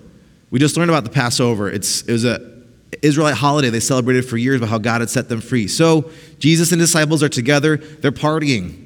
We 0.50 0.58
just 0.58 0.76
learned 0.76 0.90
about 0.90 1.04
the 1.04 1.10
Passover. 1.10 1.70
It's, 1.70 2.02
it 2.02 2.12
was 2.12 2.24
an 2.24 2.66
Israelite 3.02 3.34
holiday 3.34 3.70
they 3.70 3.80
celebrated 3.80 4.24
for 4.26 4.36
years 4.36 4.58
about 4.58 4.68
how 4.70 4.78
God 4.78 5.00
had 5.00 5.10
set 5.10 5.28
them 5.28 5.40
free. 5.40 5.68
So, 5.68 6.10
Jesus 6.38 6.72
and 6.72 6.80
disciples 6.80 7.22
are 7.22 7.28
together, 7.28 7.76
they're 7.76 8.12
partying. 8.12 8.80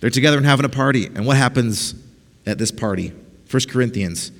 They're 0.00 0.10
together 0.10 0.36
and 0.36 0.46
having 0.46 0.66
a 0.66 0.70
party. 0.70 1.06
And 1.06 1.24
what 1.24 1.36
happens 1.36 1.94
at 2.44 2.58
this 2.58 2.70
party? 2.70 3.12
1 3.50 3.62
Corinthians 3.68 4.32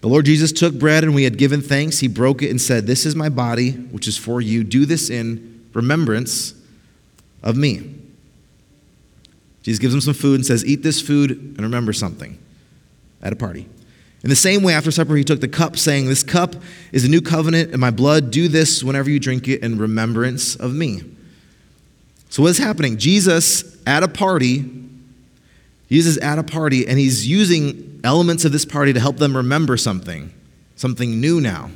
the 0.00 0.08
Lord 0.08 0.26
Jesus 0.26 0.52
took 0.52 0.78
bread 0.78 1.04
and 1.04 1.14
we 1.14 1.24
had 1.24 1.38
given 1.38 1.60
thanks. 1.60 1.98
He 1.98 2.08
broke 2.08 2.42
it 2.42 2.50
and 2.50 2.60
said, 2.60 2.86
This 2.86 3.06
is 3.06 3.16
my 3.16 3.28
body, 3.28 3.72
which 3.72 4.06
is 4.06 4.16
for 4.16 4.40
you. 4.40 4.62
Do 4.62 4.86
this 4.86 5.10
in 5.10 5.68
remembrance 5.72 6.54
of 7.42 7.56
me. 7.56 7.94
Jesus 9.62 9.80
gives 9.80 9.92
them 9.92 10.00
some 10.00 10.14
food 10.14 10.36
and 10.36 10.46
says, 10.46 10.64
Eat 10.64 10.82
this 10.82 11.00
food 11.00 11.30
and 11.30 11.60
remember 11.60 11.92
something 11.92 12.38
at 13.22 13.32
a 13.32 13.36
party. 13.36 13.68
In 14.22 14.30
the 14.30 14.36
same 14.36 14.62
way, 14.62 14.74
after 14.74 14.90
supper, 14.90 15.14
he 15.16 15.24
took 15.24 15.40
the 15.40 15.48
cup, 15.48 15.76
saying, 15.76 16.06
This 16.06 16.22
cup 16.22 16.54
is 16.92 17.04
a 17.04 17.08
new 17.08 17.20
covenant 17.20 17.72
in 17.72 17.80
my 17.80 17.90
blood. 17.90 18.30
Do 18.30 18.48
this 18.48 18.82
whenever 18.82 19.10
you 19.10 19.18
drink 19.18 19.48
it 19.48 19.62
in 19.62 19.78
remembrance 19.78 20.56
of 20.56 20.74
me. 20.74 21.02
So, 22.28 22.42
what 22.42 22.50
is 22.50 22.58
happening? 22.58 22.98
Jesus 22.98 23.76
at 23.86 24.02
a 24.02 24.08
party, 24.08 24.64
Jesus 25.88 26.20
at 26.22 26.38
a 26.38 26.42
party, 26.42 26.86
and 26.86 26.98
he's 26.98 27.26
using 27.26 28.00
elements 28.02 28.44
of 28.44 28.52
this 28.52 28.64
party 28.64 28.92
to 28.92 29.00
help 29.00 29.16
them 29.18 29.36
remember 29.36 29.76
something, 29.76 30.32
something 30.74 31.20
new 31.20 31.40
now. 31.40 31.70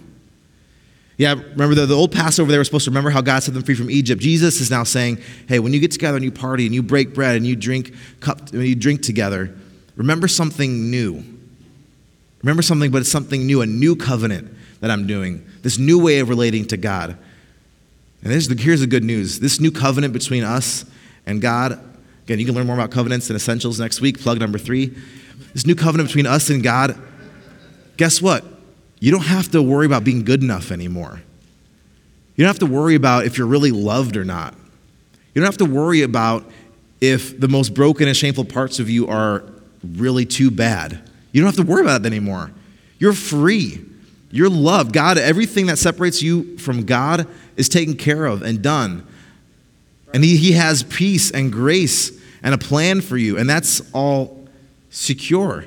Yeah, 1.16 1.34
remember 1.34 1.74
the, 1.74 1.86
the 1.86 1.94
old 1.94 2.12
Passover, 2.12 2.50
they 2.50 2.56
were 2.56 2.64
supposed 2.64 2.86
to 2.86 2.90
remember 2.90 3.10
how 3.10 3.20
God 3.20 3.42
set 3.42 3.52
them 3.52 3.62
free 3.62 3.74
from 3.74 3.90
Egypt. 3.90 4.22
Jesus 4.22 4.60
is 4.60 4.70
now 4.70 4.84
saying, 4.84 5.18
hey, 5.48 5.58
when 5.58 5.74
you 5.74 5.78
get 5.78 5.90
together 5.90 6.16
and 6.16 6.24
you 6.24 6.32
party 6.32 6.64
and 6.64 6.74
you 6.74 6.82
break 6.82 7.14
bread 7.14 7.36
and 7.36 7.46
you 7.46 7.54
drink 7.54 7.94
cup, 8.20 8.52
you 8.54 8.74
drink 8.74 9.02
together, 9.02 9.54
remember 9.96 10.26
something 10.26 10.90
new. 10.90 11.22
Remember 12.42 12.62
something, 12.62 12.90
but 12.90 13.02
it's 13.02 13.10
something 13.10 13.46
new, 13.46 13.60
a 13.60 13.66
new 13.66 13.96
covenant 13.96 14.50
that 14.80 14.90
I'm 14.90 15.06
doing, 15.06 15.46
this 15.60 15.78
new 15.78 16.02
way 16.02 16.20
of 16.20 16.30
relating 16.30 16.64
to 16.68 16.78
God. 16.78 17.18
And 18.22 18.32
here's 18.32 18.48
the 18.80 18.86
good 18.86 19.04
news 19.04 19.40
this 19.40 19.60
new 19.60 19.70
covenant 19.70 20.14
between 20.14 20.42
us 20.42 20.84
and 21.26 21.42
God. 21.42 21.78
Again, 22.30 22.38
you 22.38 22.46
can 22.46 22.54
learn 22.54 22.68
more 22.68 22.76
about 22.76 22.92
covenants 22.92 23.28
and 23.28 23.34
essentials 23.34 23.80
next 23.80 24.00
week, 24.00 24.20
plug 24.20 24.38
number 24.38 24.56
three 24.56 24.96
this 25.52 25.66
new 25.66 25.74
covenant 25.74 26.08
between 26.08 26.26
us 26.26 26.48
and 26.48 26.62
God, 26.62 26.96
guess 27.96 28.22
what? 28.22 28.44
You 29.00 29.10
don't 29.10 29.24
have 29.24 29.50
to 29.50 29.60
worry 29.60 29.84
about 29.84 30.04
being 30.04 30.22
good 30.22 30.44
enough 30.44 30.70
anymore. 30.70 31.22
You 32.36 32.44
don't 32.44 32.50
have 32.50 32.60
to 32.60 32.72
worry 32.72 32.94
about 32.94 33.24
if 33.24 33.36
you're 33.36 33.48
really 33.48 33.72
loved 33.72 34.16
or 34.16 34.24
not. 34.24 34.54
You 35.34 35.42
don't 35.42 35.46
have 35.46 35.56
to 35.56 35.64
worry 35.64 36.02
about 36.02 36.48
if 37.00 37.40
the 37.40 37.48
most 37.48 37.74
broken 37.74 38.06
and 38.06 38.16
shameful 38.16 38.44
parts 38.44 38.78
of 38.78 38.88
you 38.88 39.08
are 39.08 39.42
really 39.82 40.24
too 40.24 40.52
bad. 40.52 41.00
You 41.32 41.42
don't 41.42 41.52
have 41.52 41.66
to 41.66 41.68
worry 41.68 41.82
about 41.82 42.02
that 42.02 42.06
anymore. 42.06 42.52
You're 43.00 43.12
free. 43.12 43.84
You're 44.30 44.50
loved. 44.50 44.92
God, 44.92 45.18
everything 45.18 45.66
that 45.66 45.80
separates 45.80 46.22
you 46.22 46.58
from 46.58 46.84
God 46.84 47.26
is 47.56 47.68
taken 47.68 47.96
care 47.96 48.24
of 48.24 48.42
and 48.42 48.62
done. 48.62 49.04
And 50.14 50.22
He, 50.22 50.36
he 50.36 50.52
has 50.52 50.84
peace 50.84 51.32
and 51.32 51.50
grace 51.50 52.19
and 52.42 52.54
a 52.54 52.58
plan 52.58 53.00
for 53.00 53.16
you. 53.16 53.38
And 53.38 53.48
that's 53.48 53.82
all 53.92 54.48
secure. 54.90 55.66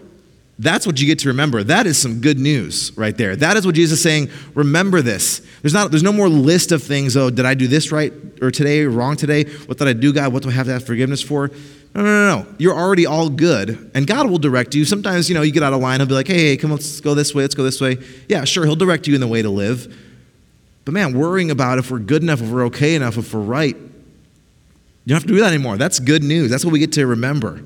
That's 0.60 0.86
what 0.86 1.02
you 1.02 1.08
get 1.08 1.20
to 1.20 1.30
remember. 1.30 1.64
That 1.64 1.88
is 1.88 1.98
some 1.98 2.22
good 2.22 2.38
news 2.38 2.92
right 2.96 3.18
there. 3.18 3.36
That 3.36 3.58
is 3.58 3.66
what 3.66 3.76
Jesus 3.76 4.00
is 4.00 4.04
saying. 4.04 4.30
Remember 4.54 5.02
this. 5.02 5.42
There's, 5.62 5.74
not, 5.74 5.90
there's 5.90 6.04
no 6.04 6.14
more 6.14 6.30
list 6.30 6.72
of 6.72 6.84
things. 6.84 7.18
Oh, 7.18 7.30
did 7.30 7.46
I 7.46 7.54
do 7.56 7.68
this 7.68 7.92
right 7.92 8.14
or 8.42 8.52
today 8.52 8.82
or 8.82 8.90
wrong 8.90 9.16
today? 9.16 9.46
What 9.46 9.78
did 9.78 9.88
I 9.88 9.94
do, 9.94 10.14
God? 10.14 10.32
What 10.32 10.44
do 10.44 10.50
I 10.50 10.52
have 10.52 10.68
to 10.68 10.74
have 10.74 10.86
forgiveness 10.86 11.22
for? 11.22 11.50
No, 11.96 12.02
no, 12.02 12.08
no, 12.08 12.42
no. 12.42 12.56
You're 12.58 12.76
already 12.76 13.06
all 13.06 13.30
good, 13.30 13.92
and 13.94 14.08
God 14.08 14.28
will 14.28 14.40
direct 14.40 14.74
you. 14.74 14.84
Sometimes, 14.84 15.30
you 15.30 15.36
know, 15.36 15.44
you 15.44 15.52
get 15.52 15.62
out 15.62 15.74
of 15.74 15.80
line. 15.80 16.00
He'll 16.00 16.08
be 16.08 16.16
like, 16.16 16.28
hey, 16.28 16.50
hey, 16.50 16.58
come, 16.58 16.72
let's 16.72 17.00
go 17.02 17.14
this 17.14 17.36
way. 17.36 17.44
Let's 17.44 17.54
go 17.54 17.64
this 17.64 17.80
way. 17.80 17.98
Yeah, 18.28 18.46
sure. 18.46 18.66
He'll 18.66 18.76
direct 18.76 19.08
you 19.08 19.14
in 19.14 19.22
the 19.22 19.28
way 19.28 19.44
to 19.44 19.50
live. 19.50 19.96
But 20.86 20.94
man, 20.94 21.18
worrying 21.18 21.52
about 21.52 21.78
if 21.78 21.92
we're 21.92 22.00
good 22.00 22.24
enough, 22.24 22.42
if 22.42 22.50
we're 22.50 22.66
okay 22.66 22.96
enough, 22.96 23.18
if 23.18 23.34
we're 23.34 23.42
right, 23.42 23.78
you 25.06 25.10
don't 25.10 25.16
have 25.16 25.24
to 25.24 25.34
do 25.34 25.40
that 25.40 25.48
anymore. 25.48 25.78
That's 25.78 26.00
good 26.00 26.24
news. 26.24 26.50
That's 26.50 26.64
what 26.64 26.72
we 26.72 26.80
get 26.80 26.94
to 26.94 27.06
remember. 27.06 27.62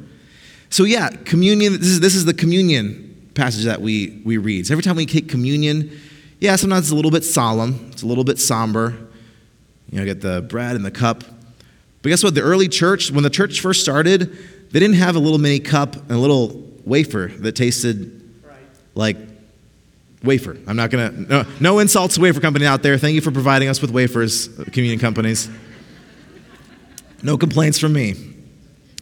So, 0.69 0.83
yeah, 0.83 1.09
communion, 1.09 1.73
this 1.73 1.87
is, 1.87 1.99
this 1.99 2.15
is 2.15 2.25
the 2.25 2.33
communion 2.33 3.29
passage 3.35 3.65
that 3.65 3.81
we, 3.81 4.21
we 4.25 4.37
read. 4.37 4.67
So, 4.67 4.73
every 4.73 4.83
time 4.83 4.95
we 4.95 5.05
take 5.05 5.29
communion, 5.29 5.97
yeah, 6.39 6.55
sometimes 6.55 6.85
it's 6.85 6.91
a 6.91 6.95
little 6.95 7.11
bit 7.11 7.23
solemn, 7.23 7.89
it's 7.91 8.01
a 8.01 8.07
little 8.07 8.23
bit 8.23 8.39
somber. 8.39 8.95
You 9.91 9.99
know, 9.99 10.05
get 10.05 10.19
the 10.21 10.41
bread 10.41 10.75
and 10.75 10.83
the 10.83 10.91
cup. 10.91 11.23
But 12.01 12.09
guess 12.09 12.23
what? 12.23 12.35
The 12.35 12.41
early 12.41 12.67
church, 12.67 13.09
when 13.09 13.23
the 13.23 13.29
church 13.29 13.61
first 13.61 13.81
started, 13.81 14.37
they 14.71 14.79
didn't 14.79 14.95
have 14.95 15.15
a 15.15 15.19
little 15.19 15.37
mini 15.37 15.59
cup 15.59 15.95
and 15.95 16.11
a 16.11 16.17
little 16.17 16.63
wafer 16.85 17.31
that 17.37 17.53
tasted 17.53 18.21
like 18.95 19.17
wafer. 20.23 20.57
I'm 20.67 20.75
not 20.75 20.89
gonna, 20.89 21.11
no, 21.11 21.45
no 21.59 21.79
insults 21.79 22.15
to 22.15 22.21
wafer 22.21 22.41
company 22.41 22.65
out 22.65 22.83
there. 22.83 22.97
Thank 22.97 23.15
you 23.15 23.21
for 23.21 23.31
providing 23.31 23.69
us 23.69 23.81
with 23.81 23.91
wafers, 23.91 24.47
communion 24.71 24.99
companies. 24.99 25.49
No 27.23 27.37
complaints 27.37 27.79
from 27.79 27.93
me. 27.93 28.13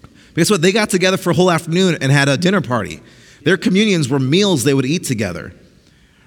But 0.02 0.36
guess 0.36 0.50
what? 0.50 0.62
They 0.62 0.72
got 0.72 0.90
together 0.90 1.18
for 1.18 1.32
a 1.32 1.34
whole 1.34 1.52
afternoon 1.52 1.98
and 2.02 2.12
had 2.12 2.28
a 2.28 2.38
dinner 2.38 2.62
party. 2.62 3.02
Their 3.44 3.58
communions 3.58 4.10
were 4.10 4.20
meals 4.20 4.64
they 4.64 4.74
would 4.74 4.86
eat 4.86 5.04
together, 5.04 5.54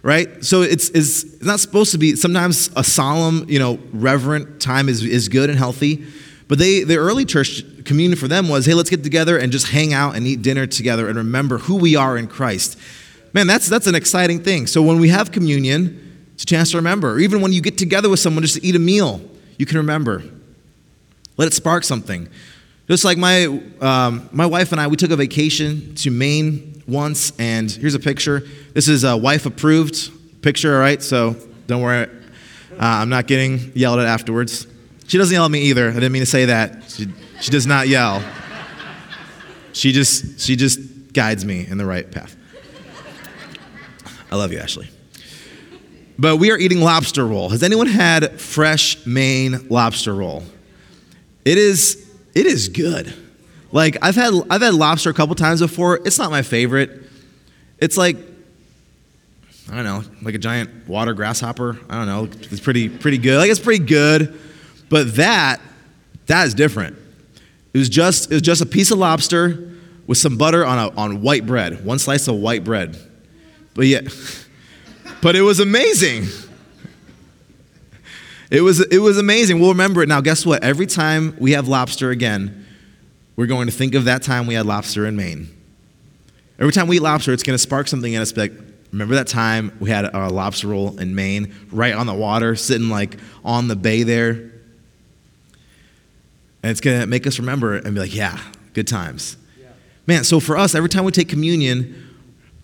right? 0.02 0.44
So 0.44 0.62
it's, 0.62 0.88
it's 0.90 1.42
not 1.42 1.60
supposed 1.60 1.92
to 1.92 1.98
be, 1.98 2.14
sometimes 2.14 2.70
a 2.76 2.84
solemn, 2.84 3.44
you 3.48 3.58
know, 3.58 3.78
reverent 3.92 4.60
time 4.60 4.88
is, 4.88 5.02
is 5.04 5.28
good 5.28 5.50
and 5.50 5.58
healthy. 5.58 6.06
But 6.46 6.58
they, 6.58 6.84
the 6.84 6.96
early 6.96 7.24
church 7.24 7.62
communion 7.84 8.16
for 8.16 8.28
them 8.28 8.48
was, 8.48 8.66
hey, 8.66 8.74
let's 8.74 8.88
get 8.88 9.02
together 9.02 9.36
and 9.36 9.52
just 9.52 9.68
hang 9.68 9.92
out 9.92 10.16
and 10.16 10.26
eat 10.26 10.42
dinner 10.42 10.66
together 10.66 11.08
and 11.08 11.18
remember 11.18 11.58
who 11.58 11.76
we 11.76 11.96
are 11.96 12.16
in 12.16 12.26
Christ. 12.28 12.78
Man, 13.34 13.46
that's, 13.46 13.68
that's 13.68 13.86
an 13.86 13.94
exciting 13.94 14.42
thing. 14.42 14.66
So 14.66 14.82
when 14.82 15.00
we 15.00 15.08
have 15.10 15.32
communion, 15.32 16.30
it's 16.34 16.44
a 16.44 16.46
chance 16.46 16.70
to 16.70 16.78
remember. 16.78 17.12
Or 17.12 17.18
even 17.18 17.40
when 17.42 17.52
you 17.52 17.60
get 17.60 17.76
together 17.76 18.08
with 18.08 18.20
someone 18.20 18.42
just 18.42 18.54
to 18.54 18.64
eat 18.64 18.76
a 18.76 18.78
meal, 18.78 19.20
you 19.58 19.66
can 19.66 19.76
remember. 19.76 20.22
Let 21.38 21.48
it 21.48 21.54
spark 21.54 21.84
something. 21.84 22.28
Just 22.88 23.04
like 23.04 23.16
my, 23.16 23.46
um, 23.80 24.28
my 24.32 24.44
wife 24.44 24.72
and 24.72 24.80
I, 24.80 24.88
we 24.88 24.96
took 24.96 25.10
a 25.10 25.16
vacation 25.16 25.94
to 25.96 26.10
Maine 26.10 26.82
once, 26.86 27.32
and 27.38 27.70
here's 27.70 27.94
a 27.94 28.00
picture. 28.00 28.42
This 28.74 28.88
is 28.88 29.04
a 29.04 29.16
wife 29.16 29.46
approved 29.46 30.42
picture, 30.42 30.74
all 30.74 30.80
right? 30.80 31.02
So 31.02 31.36
don't 31.66 31.82
worry. 31.82 32.08
Uh, 32.72 32.76
I'm 32.78 33.08
not 33.08 33.26
getting 33.26 33.72
yelled 33.74 34.00
at 34.00 34.06
afterwards. 34.06 34.66
She 35.06 35.16
doesn't 35.16 35.32
yell 35.32 35.44
at 35.44 35.50
me 35.50 35.62
either. 35.62 35.88
I 35.88 35.94
didn't 35.94 36.12
mean 36.12 36.22
to 36.22 36.26
say 36.26 36.46
that. 36.46 36.90
She, 36.90 37.06
she 37.40 37.50
does 37.50 37.66
not 37.66 37.88
yell. 37.88 38.22
She 39.72 39.92
just, 39.92 40.40
she 40.40 40.56
just 40.56 41.12
guides 41.12 41.44
me 41.44 41.66
in 41.66 41.78
the 41.78 41.86
right 41.86 42.10
path. 42.10 42.36
I 44.30 44.36
love 44.36 44.50
you, 44.50 44.58
Ashley. 44.58 44.88
But 46.18 46.38
we 46.38 46.50
are 46.50 46.58
eating 46.58 46.80
lobster 46.80 47.26
roll. 47.26 47.50
Has 47.50 47.62
anyone 47.62 47.86
had 47.86 48.40
fresh 48.40 49.06
Maine 49.06 49.68
lobster 49.68 50.14
roll? 50.14 50.42
It 51.48 51.56
is 51.56 52.06
it 52.34 52.44
is 52.44 52.68
good. 52.68 53.10
Like 53.72 53.96
I've 54.02 54.16
had 54.16 54.34
I've 54.50 54.60
had 54.60 54.74
lobster 54.74 55.08
a 55.08 55.14
couple 55.14 55.34
times 55.34 55.60
before. 55.60 55.98
It's 56.04 56.18
not 56.18 56.30
my 56.30 56.42
favorite. 56.42 57.04
It's 57.78 57.96
like 57.96 58.18
I 59.72 59.76
don't 59.76 59.84
know, 59.84 60.02
like 60.20 60.34
a 60.34 60.38
giant 60.38 60.86
water 60.86 61.14
grasshopper. 61.14 61.78
I 61.88 61.94
don't 61.96 62.06
know. 62.06 62.24
It's 62.50 62.60
pretty 62.60 62.90
pretty 62.90 63.16
good. 63.16 63.38
Like 63.38 63.50
it's 63.50 63.60
pretty 63.60 63.82
good. 63.82 64.38
But 64.90 65.16
that 65.16 65.62
that 66.26 66.46
is 66.46 66.52
different. 66.52 66.98
It 67.72 67.78
was 67.78 67.88
just 67.88 68.30
it 68.30 68.34
was 68.34 68.42
just 68.42 68.60
a 68.60 68.66
piece 68.66 68.90
of 68.90 68.98
lobster 68.98 69.72
with 70.06 70.18
some 70.18 70.36
butter 70.36 70.66
on 70.66 70.78
a, 70.78 70.94
on 71.00 71.22
white 71.22 71.46
bread. 71.46 71.82
One 71.82 71.98
slice 71.98 72.28
of 72.28 72.34
white 72.34 72.62
bread. 72.62 72.94
But 73.72 73.86
yeah, 73.86 74.02
but 75.22 75.34
it 75.34 75.40
was 75.40 75.60
amazing. 75.60 76.26
It 78.50 78.62
was, 78.62 78.80
it 78.80 78.98
was 78.98 79.18
amazing. 79.18 79.60
We'll 79.60 79.70
remember 79.70 80.02
it. 80.02 80.08
Now, 80.08 80.20
guess 80.20 80.46
what? 80.46 80.62
Every 80.62 80.86
time 80.86 81.36
we 81.38 81.52
have 81.52 81.68
lobster 81.68 82.10
again, 82.10 82.66
we're 83.36 83.46
going 83.46 83.66
to 83.66 83.72
think 83.72 83.94
of 83.94 84.06
that 84.06 84.22
time 84.22 84.46
we 84.46 84.54
had 84.54 84.64
lobster 84.66 85.06
in 85.06 85.16
Maine. 85.16 85.48
Every 86.58 86.72
time 86.72 86.88
we 86.88 86.96
eat 86.96 87.02
lobster, 87.02 87.32
it's 87.32 87.42
going 87.42 87.54
to 87.54 87.62
spark 87.62 87.88
something 87.88 88.12
in 88.12 88.20
us. 88.20 88.36
Like, 88.36 88.52
remember 88.90 89.14
that 89.16 89.28
time 89.28 89.76
we 89.80 89.90
had 89.90 90.06
a 90.06 90.28
lobster 90.28 90.68
roll 90.68 90.98
in 90.98 91.14
Maine, 91.14 91.54
right 91.70 91.94
on 91.94 92.06
the 92.06 92.14
water, 92.14 92.56
sitting 92.56 92.88
like 92.88 93.18
on 93.44 93.68
the 93.68 93.76
bay 93.76 94.02
there? 94.02 94.30
And 96.62 96.72
it's 96.72 96.80
going 96.80 97.00
to 97.00 97.06
make 97.06 97.26
us 97.26 97.38
remember 97.38 97.76
and 97.76 97.94
be 97.94 98.00
like, 98.00 98.14
yeah, 98.14 98.40
good 98.72 98.88
times. 98.88 99.36
Yeah. 99.60 99.68
Man, 100.06 100.24
so 100.24 100.40
for 100.40 100.56
us, 100.56 100.74
every 100.74 100.88
time 100.88 101.04
we 101.04 101.12
take 101.12 101.28
communion, 101.28 102.16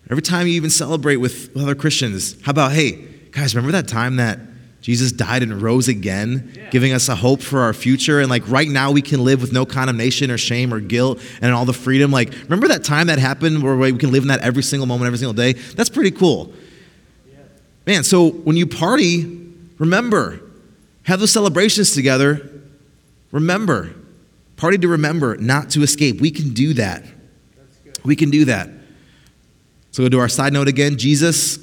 every 0.09 0.23
time 0.23 0.47
you 0.47 0.53
even 0.53 0.71
celebrate 0.71 1.17
with 1.17 1.55
other 1.55 1.75
Christians, 1.75 2.41
how 2.41 2.49
about, 2.49 2.73
hey, 2.73 2.91
guys, 3.31 3.55
remember 3.55 3.71
that 3.71 3.87
time 3.87 4.17
that 4.17 4.39
Jesus 4.85 5.11
died 5.11 5.41
and 5.41 5.63
rose 5.63 5.87
again, 5.87 6.67
giving 6.69 6.93
us 6.93 7.09
a 7.09 7.15
hope 7.15 7.41
for 7.41 7.61
our 7.61 7.73
future. 7.73 8.19
And 8.19 8.29
like 8.29 8.47
right 8.47 8.69
now, 8.69 8.91
we 8.91 9.01
can 9.01 9.23
live 9.23 9.41
with 9.41 9.51
no 9.51 9.65
condemnation 9.65 10.29
or 10.29 10.37
shame 10.37 10.71
or 10.71 10.79
guilt 10.79 11.19
and 11.41 11.51
all 11.55 11.65
the 11.65 11.73
freedom. 11.73 12.11
Like, 12.11 12.31
remember 12.43 12.67
that 12.67 12.83
time 12.83 13.07
that 13.07 13.17
happened 13.17 13.63
where 13.63 13.75
we 13.75 13.97
can 13.97 14.11
live 14.11 14.21
in 14.21 14.27
that 14.27 14.41
every 14.41 14.61
single 14.61 14.85
moment, 14.85 15.07
every 15.07 15.17
single 15.17 15.33
day? 15.33 15.53
That's 15.53 15.89
pretty 15.89 16.11
cool. 16.11 16.53
Man, 17.87 18.03
so 18.03 18.29
when 18.29 18.57
you 18.57 18.67
party, 18.67 19.51
remember, 19.79 20.39
have 21.01 21.19
those 21.19 21.31
celebrations 21.31 21.95
together. 21.95 22.47
Remember, 23.31 23.91
party 24.55 24.77
to 24.77 24.87
remember, 24.87 25.35
not 25.37 25.71
to 25.71 25.81
escape. 25.81 26.21
We 26.21 26.29
can 26.29 26.53
do 26.53 26.75
that. 26.75 27.03
We 28.03 28.15
can 28.15 28.29
do 28.29 28.45
that. 28.45 28.69
So, 29.89 30.03
go 30.03 30.09
do 30.09 30.19
our 30.19 30.29
side 30.29 30.53
note 30.53 30.67
again 30.67 30.97
Jesus, 30.97 31.57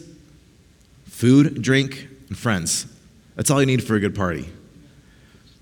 food, 1.05 1.63
drink, 1.63 2.09
and 2.29 2.37
friends. 2.37 2.92
That's 3.37 3.51
all 3.51 3.61
you 3.61 3.67
need 3.67 3.83
for 3.83 3.95
a 3.97 4.01
good 4.01 4.15
party. 4.15 4.49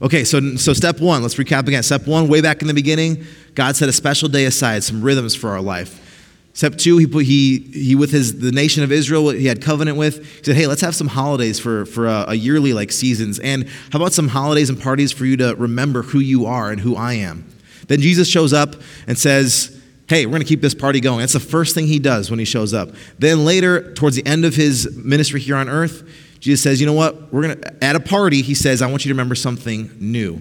Okay, 0.02 0.24
so, 0.24 0.56
so 0.56 0.72
step 0.72 1.00
one, 1.00 1.22
let's 1.22 1.34
recap 1.34 1.68
again. 1.68 1.82
Step 1.82 2.06
one, 2.06 2.28
way 2.28 2.40
back 2.40 2.62
in 2.62 2.68
the 2.68 2.74
beginning, 2.74 3.24
God 3.54 3.76
set 3.76 3.88
a 3.88 3.92
special 3.92 4.28
day 4.28 4.46
aside, 4.46 4.82
some 4.82 5.02
rhythms 5.02 5.34
for 5.34 5.50
our 5.50 5.60
life. 5.60 6.06
Step 6.52 6.76
two, 6.76 6.98
he, 6.98 7.06
put, 7.06 7.24
he, 7.26 7.58
he 7.58 7.94
with 7.94 8.10
his, 8.10 8.40
the 8.40 8.50
nation 8.50 8.82
of 8.82 8.90
Israel, 8.90 9.30
he 9.30 9.46
had 9.46 9.62
covenant 9.62 9.96
with, 9.96 10.26
he 10.38 10.44
said, 10.44 10.56
hey, 10.56 10.66
let's 10.66 10.80
have 10.80 10.94
some 10.94 11.06
holidays 11.06 11.60
for, 11.60 11.86
for 11.86 12.06
a, 12.06 12.24
a 12.28 12.34
yearly 12.34 12.72
like 12.72 12.90
seasons. 12.90 13.38
And 13.38 13.68
how 13.92 13.98
about 13.98 14.12
some 14.12 14.28
holidays 14.28 14.68
and 14.68 14.80
parties 14.80 15.12
for 15.12 15.26
you 15.26 15.36
to 15.36 15.54
remember 15.56 16.02
who 16.02 16.18
you 16.18 16.46
are 16.46 16.70
and 16.70 16.80
who 16.80 16.96
I 16.96 17.14
am? 17.14 17.46
Then 17.86 18.00
Jesus 18.00 18.26
shows 18.26 18.52
up 18.52 18.76
and 19.06 19.18
says, 19.18 19.80
hey, 20.08 20.26
we're 20.26 20.32
going 20.32 20.42
to 20.42 20.48
keep 20.48 20.60
this 20.60 20.74
party 20.74 21.00
going. 21.00 21.20
That's 21.20 21.34
the 21.34 21.40
first 21.40 21.74
thing 21.74 21.86
he 21.86 21.98
does 21.98 22.30
when 22.30 22.38
he 22.40 22.44
shows 22.44 22.74
up. 22.74 22.90
Then 23.18 23.44
later, 23.44 23.92
towards 23.94 24.16
the 24.16 24.26
end 24.26 24.44
of 24.44 24.56
his 24.56 24.96
ministry 24.96 25.40
here 25.40 25.56
on 25.56 25.68
earth, 25.68 26.02
Jesus 26.40 26.62
says, 26.62 26.80
you 26.80 26.86
know 26.86 26.94
what? 26.94 27.32
We're 27.32 27.42
going 27.42 27.60
to, 27.60 27.84
at 27.84 27.96
a 27.96 28.00
party, 28.00 28.40
he 28.40 28.54
says, 28.54 28.80
I 28.80 28.90
want 28.90 29.04
you 29.04 29.10
to 29.10 29.14
remember 29.14 29.34
something 29.34 29.90
new. 30.00 30.40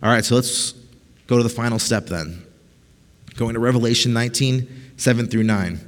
All 0.00 0.08
right, 0.08 0.24
so 0.24 0.36
let's 0.36 0.72
go 1.26 1.36
to 1.36 1.42
the 1.42 1.48
final 1.48 1.80
step 1.80 2.06
then. 2.06 2.44
Going 3.34 3.54
to 3.54 3.60
Revelation 3.60 4.12
19, 4.12 4.92
7 4.96 5.26
through 5.26 5.42
9. 5.42 5.80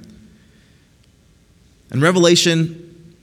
And 1.93 2.03
Revelation, 2.03 3.15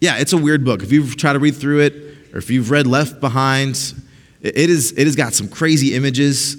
yeah, 0.00 0.16
it's 0.16 0.32
a 0.32 0.38
weird 0.38 0.64
book. 0.64 0.82
If 0.82 0.92
you've 0.92 1.16
tried 1.16 1.34
to 1.34 1.38
read 1.38 1.56
through 1.56 1.80
it, 1.80 1.94
or 2.32 2.38
if 2.38 2.50
you've 2.50 2.70
read 2.70 2.86
Left 2.86 3.20
Behind, 3.20 3.76
it, 4.40 4.70
is, 4.70 4.92
it 4.92 5.04
has 5.04 5.16
got 5.16 5.34
some 5.34 5.48
crazy 5.48 5.94
images, 5.94 6.56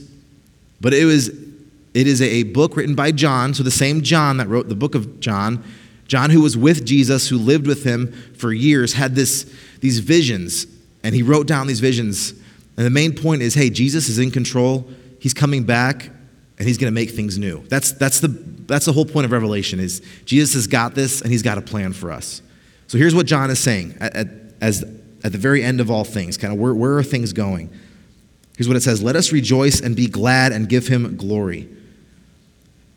but 0.79 0.93
it, 0.93 1.05
was, 1.05 1.29
it 1.29 2.07
is 2.07 2.21
a 2.21 2.43
book 2.43 2.75
written 2.75 2.93
by 2.93 3.11
John, 3.11 3.55
so 3.55 3.63
the 3.63 3.71
same 3.71 4.01
John 4.01 4.37
that 4.37 4.47
wrote 4.47 4.69
the 4.69 4.75
book 4.75 4.93
of 4.93 5.19
John 5.19 5.63
John, 6.07 6.29
who 6.29 6.41
was 6.41 6.57
with 6.57 6.85
Jesus, 6.85 7.29
who 7.29 7.37
lived 7.37 7.67
with 7.67 7.83
him 7.83 8.11
for 8.35 8.51
years, 8.51 8.93
had 8.93 9.15
this, 9.15 9.51
these 9.79 9.99
visions, 9.99 10.67
and 11.03 11.15
he 11.15 11.23
wrote 11.23 11.47
down 11.47 11.67
these 11.67 11.79
visions. 11.79 12.31
And 12.77 12.85
the 12.85 12.89
main 12.89 13.15
point 13.15 13.41
is 13.41 13.53
hey, 13.53 13.69
Jesus 13.69 14.09
is 14.09 14.19
in 14.19 14.31
control, 14.31 14.89
he's 15.19 15.33
coming 15.33 15.63
back, 15.63 16.09
and 16.57 16.67
he's 16.67 16.77
going 16.77 16.91
to 16.91 16.95
make 16.95 17.09
things 17.09 17.37
new. 17.37 17.65
That's, 17.69 17.91
that's, 17.93 18.19
the, 18.19 18.27
that's 18.27 18.85
the 18.85 18.93
whole 18.93 19.05
point 19.05 19.25
of 19.25 19.31
Revelation 19.31 19.79
is 19.79 20.01
Jesus 20.25 20.53
has 20.53 20.67
got 20.67 20.93
this, 20.93 21.21
and 21.21 21.31
he's 21.31 21.41
got 21.41 21.57
a 21.57 21.61
plan 21.61 21.93
for 21.93 22.11
us. 22.11 22.41
So 22.87 22.97
here's 22.97 23.15
what 23.15 23.25
John 23.25 23.49
is 23.49 23.59
saying 23.59 23.97
at, 23.99 24.15
at, 24.15 24.27
as, 24.61 24.83
at 25.23 25.31
the 25.31 25.37
very 25.37 25.63
end 25.63 25.81
of 25.81 25.89
all 25.89 26.03
things, 26.03 26.37
kind 26.37 26.53
of 26.53 26.59
where, 26.59 26.75
where 26.75 26.97
are 26.97 27.03
things 27.03 27.33
going? 27.33 27.69
Here's 28.57 28.67
what 28.67 28.77
it 28.77 28.81
says 28.81 29.01
Let 29.01 29.15
us 29.15 29.31
rejoice 29.31 29.81
and 29.81 29.95
be 29.95 30.07
glad 30.07 30.51
and 30.51 30.69
give 30.69 30.87
him 30.87 31.15
glory. 31.15 31.67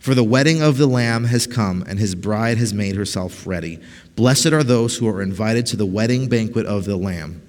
For 0.05 0.15
the 0.15 0.23
wedding 0.23 0.61
of 0.61 0.77
the 0.77 0.87
Lamb 0.87 1.25
has 1.25 1.47
come, 1.47 1.83
and 1.89 1.99
his 1.99 2.15
bride 2.15 2.59
has 2.59 2.75
made 2.75 2.95
herself 2.95 3.47
ready. 3.47 3.81
Blessed 4.17 4.53
are 4.53 4.63
those 4.63 4.99
who 4.99 5.09
are 5.09 5.23
invited 5.23 5.65
to 5.69 5.79
the 5.79 5.87
wedding 5.87 6.29
banquet 6.29 6.67
of 6.67 6.85
the 6.85 6.99
Lamb. 6.99 7.41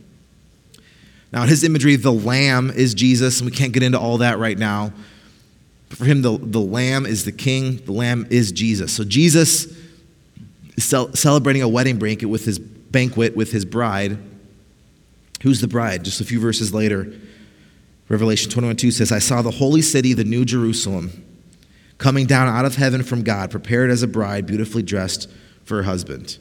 Now, 1.34 1.44
in 1.44 1.50
his 1.50 1.66
imagery, 1.66 1.98
the 1.98 2.14
Lamb 2.14 2.72
is 2.74 2.94
Jesus, 2.94 3.42
and 3.42 3.52
we 3.52 3.54
can't 3.54 3.74
get 3.74 3.84
into 3.84 4.00
all 4.00 4.20
that 4.20 4.40
right 4.40 4.58
now. 4.58 4.94
But 5.90 5.98
for 5.98 6.06
him, 6.06 6.22
the, 6.22 6.38
the 6.38 6.62
Lamb 6.62 7.06
is 7.06 7.26
the 7.26 7.34
King, 7.34 7.76
the 7.84 7.92
Lamb 7.92 8.26
is 8.30 8.54
Jesus. 8.54 8.94
So, 8.94 9.04
Jesus 9.04 9.78
is 10.78 10.96
celebrating 11.14 11.62
a 11.62 11.68
wedding 11.68 12.00
banquet 12.00 12.30
with 12.30 12.46
his 12.46 12.58
banquet 12.58 13.36
with 13.36 13.52
his 13.52 13.66
bride. 13.66 14.18
Who's 15.44 15.60
the 15.60 15.68
bride? 15.68 16.06
Just 16.06 16.22
a 16.22 16.24
few 16.24 16.40
verses 16.40 16.74
later, 16.74 17.14
Revelation 18.08 18.50
21 18.50 18.78
2 18.78 18.92
says, 18.92 19.12
I 19.12 19.20
saw 19.20 19.42
the 19.42 19.52
holy 19.52 19.82
city, 19.82 20.14
the 20.14 20.24
new 20.24 20.46
Jerusalem 20.46 21.25
coming 21.98 22.26
down 22.26 22.48
out 22.48 22.66
of 22.66 22.76
heaven 22.76 23.04
from 23.04 23.24
God, 23.24 23.52
prepared 23.52 23.90
as 23.90 24.04
a 24.04 24.08
bride, 24.08 24.46
beautifully 24.46 24.84
dressed 24.84 25.30
for 25.64 25.78
her 25.78 25.84
husband. 25.84 26.38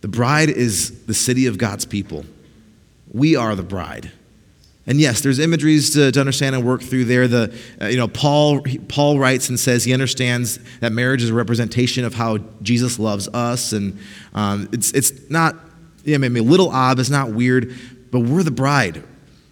The 0.00 0.08
bride 0.08 0.50
is 0.50 1.04
the 1.06 1.14
city 1.14 1.46
of 1.46 1.58
God's 1.58 1.84
people. 1.84 2.24
We 3.12 3.36
are 3.36 3.54
the 3.54 3.62
bride. 3.62 4.10
And 4.84 5.00
yes, 5.00 5.20
there's 5.20 5.38
imageries 5.38 5.92
to, 5.94 6.10
to 6.10 6.20
understand 6.20 6.56
and 6.56 6.66
work 6.66 6.82
through 6.82 7.04
there. 7.04 7.28
The, 7.28 7.56
uh, 7.80 7.86
you 7.86 7.96
know, 7.96 8.08
Paul, 8.08 8.62
Paul 8.88 9.18
writes 9.18 9.48
and 9.48 9.58
says 9.58 9.84
he 9.84 9.92
understands 9.92 10.58
that 10.80 10.90
marriage 10.90 11.22
is 11.22 11.30
a 11.30 11.34
representation 11.34 12.04
of 12.04 12.14
how 12.14 12.38
Jesus 12.62 12.98
loves 12.98 13.28
us. 13.28 13.72
And 13.72 13.98
um, 14.34 14.68
it's, 14.72 14.90
it's 14.92 15.30
not, 15.30 15.54
yeah, 16.04 16.16
maybe 16.18 16.40
a 16.40 16.42
little 16.42 16.68
odd, 16.68 16.98
it's 16.98 17.10
not 17.10 17.30
weird, 17.30 17.72
but 18.10 18.20
we're 18.20 18.42
the 18.42 18.50
bride. 18.50 19.04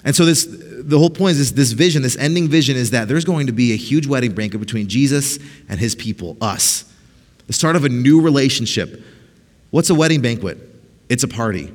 And 0.04 0.16
so 0.16 0.24
this, 0.24 0.46
the 0.90 0.98
whole 0.98 1.10
point 1.10 1.32
is 1.32 1.38
this, 1.38 1.50
this 1.52 1.72
vision, 1.72 2.02
this 2.02 2.16
ending 2.16 2.48
vision 2.48 2.76
is 2.76 2.90
that 2.90 3.08
there's 3.08 3.24
going 3.24 3.46
to 3.46 3.52
be 3.52 3.72
a 3.72 3.76
huge 3.76 4.06
wedding 4.06 4.34
banquet 4.34 4.60
between 4.60 4.88
Jesus 4.88 5.38
and 5.68 5.80
his 5.80 5.94
people, 5.94 6.36
us. 6.40 6.84
The 7.46 7.52
start 7.52 7.76
of 7.76 7.84
a 7.84 7.88
new 7.88 8.20
relationship. 8.20 9.02
What's 9.70 9.90
a 9.90 9.94
wedding 9.94 10.20
banquet? 10.20 10.58
It's 11.08 11.22
a 11.22 11.28
party. 11.28 11.72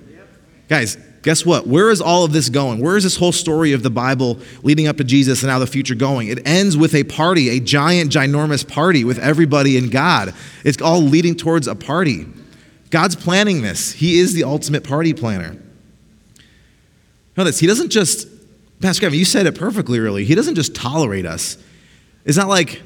Guys, 0.67 0.97
guess 1.21 1.45
what? 1.45 1.67
Where 1.67 1.89
is 1.89 2.01
all 2.01 2.23
of 2.23 2.33
this 2.33 2.49
going? 2.49 2.81
Where 2.81 2.97
is 2.97 3.03
this 3.03 3.17
whole 3.17 3.31
story 3.31 3.73
of 3.73 3.83
the 3.83 3.89
Bible 3.89 4.39
leading 4.63 4.87
up 4.87 4.97
to 4.97 5.03
Jesus 5.03 5.43
and 5.43 5.51
now 5.51 5.59
the 5.59 5.67
future 5.67 5.95
going? 5.95 6.27
It 6.27 6.47
ends 6.47 6.75
with 6.75 6.95
a 6.95 7.03
party, 7.03 7.49
a 7.49 7.59
giant, 7.59 8.11
ginormous 8.11 8.67
party 8.67 9.03
with 9.03 9.19
everybody 9.19 9.77
in 9.77 9.89
God. 9.89 10.33
It's 10.63 10.81
all 10.81 11.01
leading 11.01 11.35
towards 11.35 11.67
a 11.67 11.75
party. 11.75 12.25
God's 12.89 13.15
planning 13.15 13.61
this, 13.61 13.93
He 13.93 14.19
is 14.19 14.33
the 14.33 14.43
ultimate 14.43 14.83
party 14.83 15.13
planner. 15.13 15.57
Know 17.37 17.43
this, 17.43 17.59
He 17.59 17.67
doesn't 17.67 17.89
just, 17.89 18.27
Pastor 18.85 19.01
Kevin, 19.01 19.17
you 19.17 19.25
said 19.25 19.47
it 19.47 19.57
perfectly 19.57 19.97
early. 19.97 20.25
He 20.25 20.35
doesn't 20.35 20.53
just 20.53 20.75
tolerate 20.75 21.25
us. 21.25 21.57
It's 22.23 22.37
not 22.37 22.47
like, 22.47 22.83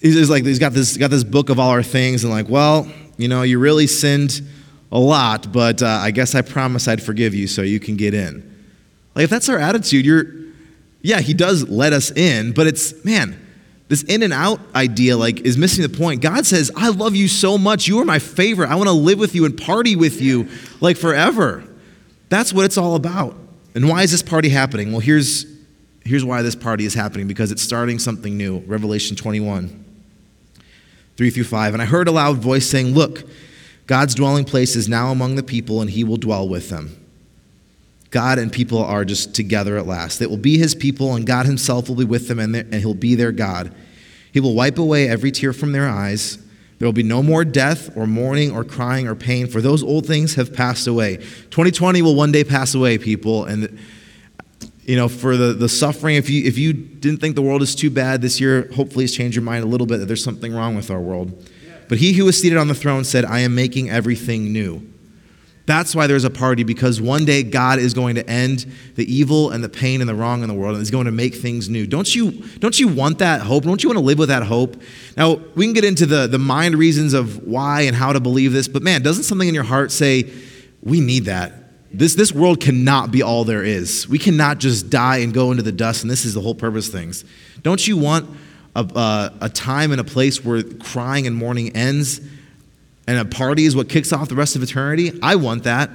he's 0.00 0.30
like, 0.30 0.46
he's 0.46 0.58
got 0.58 0.72
this, 0.72 0.96
got 0.96 1.10
this 1.10 1.24
book 1.24 1.50
of 1.50 1.58
all 1.58 1.68
our 1.68 1.82
things 1.82 2.24
and 2.24 2.32
like, 2.32 2.48
well, 2.48 2.90
you 3.18 3.28
know, 3.28 3.42
you 3.42 3.58
really 3.58 3.86
sinned 3.86 4.40
a 4.90 4.98
lot, 4.98 5.52
but 5.52 5.82
uh, 5.82 5.88
I 5.88 6.10
guess 6.10 6.34
I 6.34 6.40
promise 6.40 6.88
I'd 6.88 7.02
forgive 7.02 7.34
you 7.34 7.48
so 7.48 7.60
you 7.60 7.78
can 7.78 7.98
get 7.98 8.14
in. 8.14 8.50
Like, 9.14 9.24
if 9.24 9.30
that's 9.30 9.50
our 9.50 9.58
attitude, 9.58 10.06
you're, 10.06 10.24
yeah, 11.02 11.20
he 11.20 11.34
does 11.34 11.68
let 11.68 11.92
us 11.92 12.10
in, 12.12 12.52
but 12.52 12.66
it's, 12.66 13.04
man, 13.04 13.38
this 13.88 14.04
in 14.04 14.22
and 14.22 14.32
out 14.32 14.58
idea 14.74 15.18
like 15.18 15.40
is 15.40 15.58
missing 15.58 15.82
the 15.82 15.94
point. 15.94 16.22
God 16.22 16.46
says, 16.46 16.72
"I 16.74 16.88
love 16.88 17.14
you 17.14 17.28
so 17.28 17.58
much. 17.58 17.86
You 17.86 18.00
are 18.00 18.06
my 18.06 18.18
favorite. 18.18 18.70
I 18.70 18.74
want 18.74 18.88
to 18.88 18.94
live 18.94 19.18
with 19.18 19.34
you 19.34 19.44
and 19.44 19.56
party 19.56 19.96
with 19.96 20.20
you 20.20 20.48
like 20.80 20.96
forever." 20.96 21.62
That's 22.30 22.52
what 22.52 22.64
it's 22.64 22.76
all 22.76 22.96
about. 22.96 23.36
And 23.76 23.90
why 23.90 24.02
is 24.02 24.10
this 24.10 24.22
party 24.22 24.48
happening? 24.48 24.90
Well, 24.90 25.00
here's 25.00 25.44
here's 26.02 26.24
why 26.24 26.40
this 26.40 26.56
party 26.56 26.86
is 26.86 26.94
happening 26.94 27.28
because 27.28 27.52
it's 27.52 27.62
starting 27.62 27.98
something 27.98 28.36
new. 28.36 28.60
Revelation 28.60 29.16
21 29.16 29.84
3 31.16 31.30
through 31.30 31.44
5. 31.44 31.74
And 31.74 31.82
I 31.82 31.84
heard 31.84 32.08
a 32.08 32.10
loud 32.12 32.38
voice 32.38 32.66
saying, 32.66 32.94
"Look, 32.94 33.24
God's 33.86 34.14
dwelling 34.14 34.44
place 34.46 34.76
is 34.76 34.88
now 34.88 35.10
among 35.12 35.36
the 35.36 35.42
people 35.42 35.82
and 35.82 35.90
he 35.90 36.04
will 36.04 36.16
dwell 36.16 36.48
with 36.48 36.70
them." 36.70 36.96
God 38.10 38.38
and 38.38 38.50
people 38.50 38.78
are 38.78 39.04
just 39.04 39.34
together 39.34 39.76
at 39.76 39.86
last. 39.86 40.20
They 40.20 40.26
will 40.26 40.38
be 40.38 40.56
his 40.56 40.74
people, 40.74 41.14
and 41.14 41.26
God 41.26 41.44
himself 41.44 41.88
will 41.88 41.96
be 41.96 42.04
with 42.04 42.28
them, 42.28 42.38
and, 42.38 42.56
and 42.56 42.74
he'll 42.76 42.94
be 42.94 43.14
their 43.14 43.32
God. 43.32 43.74
He 44.32 44.40
will 44.40 44.54
wipe 44.54 44.78
away 44.78 45.06
every 45.06 45.30
tear 45.30 45.52
from 45.52 45.72
their 45.72 45.86
eyes. 45.86 46.38
There 46.78 46.86
will 46.86 46.92
be 46.92 47.02
no 47.02 47.22
more 47.22 47.44
death, 47.44 47.96
or 47.96 48.06
mourning, 48.06 48.50
or 48.50 48.62
crying, 48.62 49.08
or 49.08 49.14
pain, 49.14 49.46
for 49.46 49.60
those 49.60 49.82
old 49.82 50.06
things 50.06 50.34
have 50.34 50.52
passed 50.52 50.86
away. 50.86 51.16
2020 51.16 52.02
will 52.02 52.14
one 52.14 52.32
day 52.32 52.44
pass 52.44 52.74
away, 52.74 52.98
people. 52.98 53.44
And, 53.44 53.78
you 54.84 54.96
know, 54.96 55.08
for 55.08 55.36
the, 55.36 55.54
the 55.54 55.68
suffering, 55.68 56.16
if 56.16 56.28
you, 56.28 56.44
if 56.44 56.58
you 56.58 56.74
didn't 56.74 57.20
think 57.20 57.34
the 57.34 57.42
world 57.42 57.62
is 57.62 57.74
too 57.74 57.90
bad 57.90 58.20
this 58.20 58.40
year, 58.40 58.68
hopefully 58.74 59.04
it's 59.04 59.14
changed 59.14 59.34
your 59.34 59.42
mind 59.42 59.64
a 59.64 59.66
little 59.66 59.86
bit 59.86 59.98
that 59.98 60.06
there's 60.06 60.22
something 60.22 60.54
wrong 60.54 60.76
with 60.76 60.90
our 60.90 61.00
world. 61.00 61.50
But 61.88 61.98
he 61.98 62.12
who 62.12 62.28
is 62.28 62.38
seated 62.38 62.58
on 62.58 62.68
the 62.68 62.74
throne 62.74 63.04
said, 63.04 63.24
I 63.24 63.40
am 63.40 63.54
making 63.54 63.88
everything 63.88 64.52
new. 64.52 64.86
That's 65.66 65.96
why 65.96 66.06
there's 66.06 66.22
a 66.22 66.30
party, 66.30 66.62
because 66.62 67.00
one 67.00 67.24
day 67.24 67.42
God 67.42 67.80
is 67.80 67.92
going 67.92 68.14
to 68.14 68.30
end 68.30 68.66
the 68.94 69.12
evil 69.12 69.50
and 69.50 69.64
the 69.64 69.68
pain 69.68 70.00
and 70.00 70.08
the 70.08 70.14
wrong 70.14 70.42
in 70.42 70.48
the 70.48 70.54
world 70.54 70.74
and 70.74 70.80
He's 70.80 70.92
going 70.92 71.06
to 71.06 71.12
make 71.12 71.34
things 71.34 71.68
new. 71.68 71.88
Don't 71.88 72.14
you, 72.14 72.30
don't 72.60 72.78
you 72.78 72.86
want 72.86 73.18
that 73.18 73.40
hope? 73.40 73.64
Don't 73.64 73.82
you 73.82 73.88
want 73.88 73.98
to 73.98 74.04
live 74.04 74.18
with 74.18 74.28
that 74.28 74.44
hope? 74.44 74.80
Now, 75.16 75.40
we 75.56 75.66
can 75.66 75.72
get 75.72 75.84
into 75.84 76.06
the, 76.06 76.28
the 76.28 76.38
mind 76.38 76.76
reasons 76.76 77.14
of 77.14 77.44
why 77.44 77.82
and 77.82 77.96
how 77.96 78.12
to 78.12 78.20
believe 78.20 78.52
this, 78.52 78.68
but 78.68 78.82
man, 78.84 79.02
doesn't 79.02 79.24
something 79.24 79.48
in 79.48 79.54
your 79.54 79.64
heart 79.64 79.90
say, 79.90 80.30
we 80.82 81.00
need 81.00 81.24
that? 81.24 81.52
This, 81.92 82.14
this 82.14 82.32
world 82.32 82.60
cannot 82.60 83.10
be 83.10 83.22
all 83.22 83.42
there 83.44 83.64
is. 83.64 84.08
We 84.08 84.18
cannot 84.20 84.58
just 84.58 84.88
die 84.88 85.18
and 85.18 85.34
go 85.34 85.50
into 85.50 85.64
the 85.64 85.72
dust, 85.72 86.02
and 86.02 86.10
this 86.10 86.24
is 86.24 86.34
the 86.34 86.40
whole 86.40 86.54
purpose 86.54 86.86
of 86.86 86.94
things. 86.94 87.24
Don't 87.62 87.84
you 87.88 87.96
want 87.96 88.28
a, 88.76 88.84
a, 88.84 89.46
a 89.46 89.48
time 89.48 89.90
and 89.90 90.00
a 90.00 90.04
place 90.04 90.44
where 90.44 90.62
crying 90.62 91.26
and 91.26 91.34
mourning 91.34 91.74
ends 91.74 92.20
and 93.06 93.18
a 93.18 93.24
party 93.24 93.64
is 93.64 93.76
what 93.76 93.88
kicks 93.88 94.12
off 94.12 94.28
the 94.28 94.34
rest 94.34 94.56
of 94.56 94.62
eternity, 94.62 95.18
I 95.22 95.36
want 95.36 95.64
that. 95.64 95.90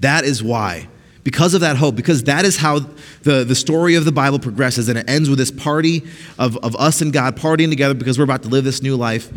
That 0.00 0.24
is 0.24 0.42
why. 0.42 0.88
Because 1.24 1.54
of 1.54 1.60
that 1.60 1.76
hope, 1.76 1.94
because 1.94 2.24
that 2.24 2.44
is 2.44 2.56
how 2.56 2.80
the, 3.22 3.44
the 3.44 3.54
story 3.54 3.94
of 3.94 4.04
the 4.04 4.10
Bible 4.10 4.40
progresses, 4.40 4.88
and 4.88 4.98
it 4.98 5.08
ends 5.08 5.28
with 5.30 5.38
this 5.38 5.52
party 5.52 6.02
of, 6.38 6.56
of 6.58 6.74
us 6.74 7.00
and 7.00 7.12
God 7.12 7.36
partying 7.36 7.68
together 7.68 7.94
because 7.94 8.18
we're 8.18 8.24
about 8.24 8.42
to 8.42 8.48
live 8.48 8.64
this 8.64 8.82
new 8.82 8.96
life. 8.96 9.30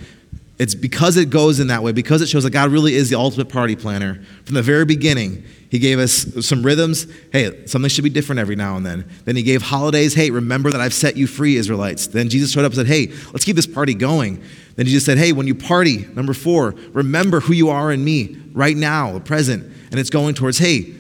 It's 0.57 0.73
because 0.73 1.17
it 1.17 1.29
goes 1.29 1.59
in 1.59 1.67
that 1.67 1.83
way, 1.83 1.91
because 1.91 2.21
it 2.21 2.29
shows 2.29 2.43
that 2.43 2.51
God 2.51 2.71
really 2.71 2.95
is 2.95 3.09
the 3.09 3.17
ultimate 3.17 3.49
party 3.49 3.75
planner. 3.75 4.23
From 4.45 4.55
the 4.55 4.63
very 4.63 4.85
beginning, 4.85 5.43
He 5.69 5.79
gave 5.79 5.99
us 5.99 6.25
some 6.45 6.63
rhythms. 6.63 7.05
Hey, 7.31 7.65
something 7.67 7.89
should 7.89 8.05
be 8.05 8.09
different 8.09 8.39
every 8.39 8.55
now 8.55 8.77
and 8.77 8.85
then. 8.85 9.07
Then 9.25 9.35
He 9.35 9.43
gave 9.43 9.61
holidays. 9.61 10.13
Hey, 10.13 10.31
remember 10.31 10.71
that 10.71 10.79
I've 10.79 10.93
set 10.93 11.17
you 11.17 11.27
free, 11.27 11.57
Israelites. 11.57 12.07
Then 12.07 12.29
Jesus 12.29 12.51
showed 12.51 12.63
up 12.63 12.71
and 12.71 12.75
said, 12.75 12.87
Hey, 12.87 13.07
let's 13.33 13.43
keep 13.43 13.57
this 13.57 13.67
party 13.67 13.93
going. 13.93 14.41
Then 14.75 14.85
Jesus 14.85 15.05
said, 15.05 15.17
Hey, 15.17 15.31
when 15.31 15.47
you 15.47 15.55
party, 15.55 16.05
number 16.15 16.33
four, 16.33 16.75
remember 16.91 17.39
who 17.39 17.53
you 17.53 17.69
are 17.69 17.91
in 17.91 18.03
me 18.03 18.37
right 18.53 18.75
now, 18.75 19.13
the 19.13 19.19
present. 19.19 19.63
And 19.91 19.99
it's 19.99 20.09
going 20.09 20.35
towards, 20.35 20.57
Hey, 20.57 20.93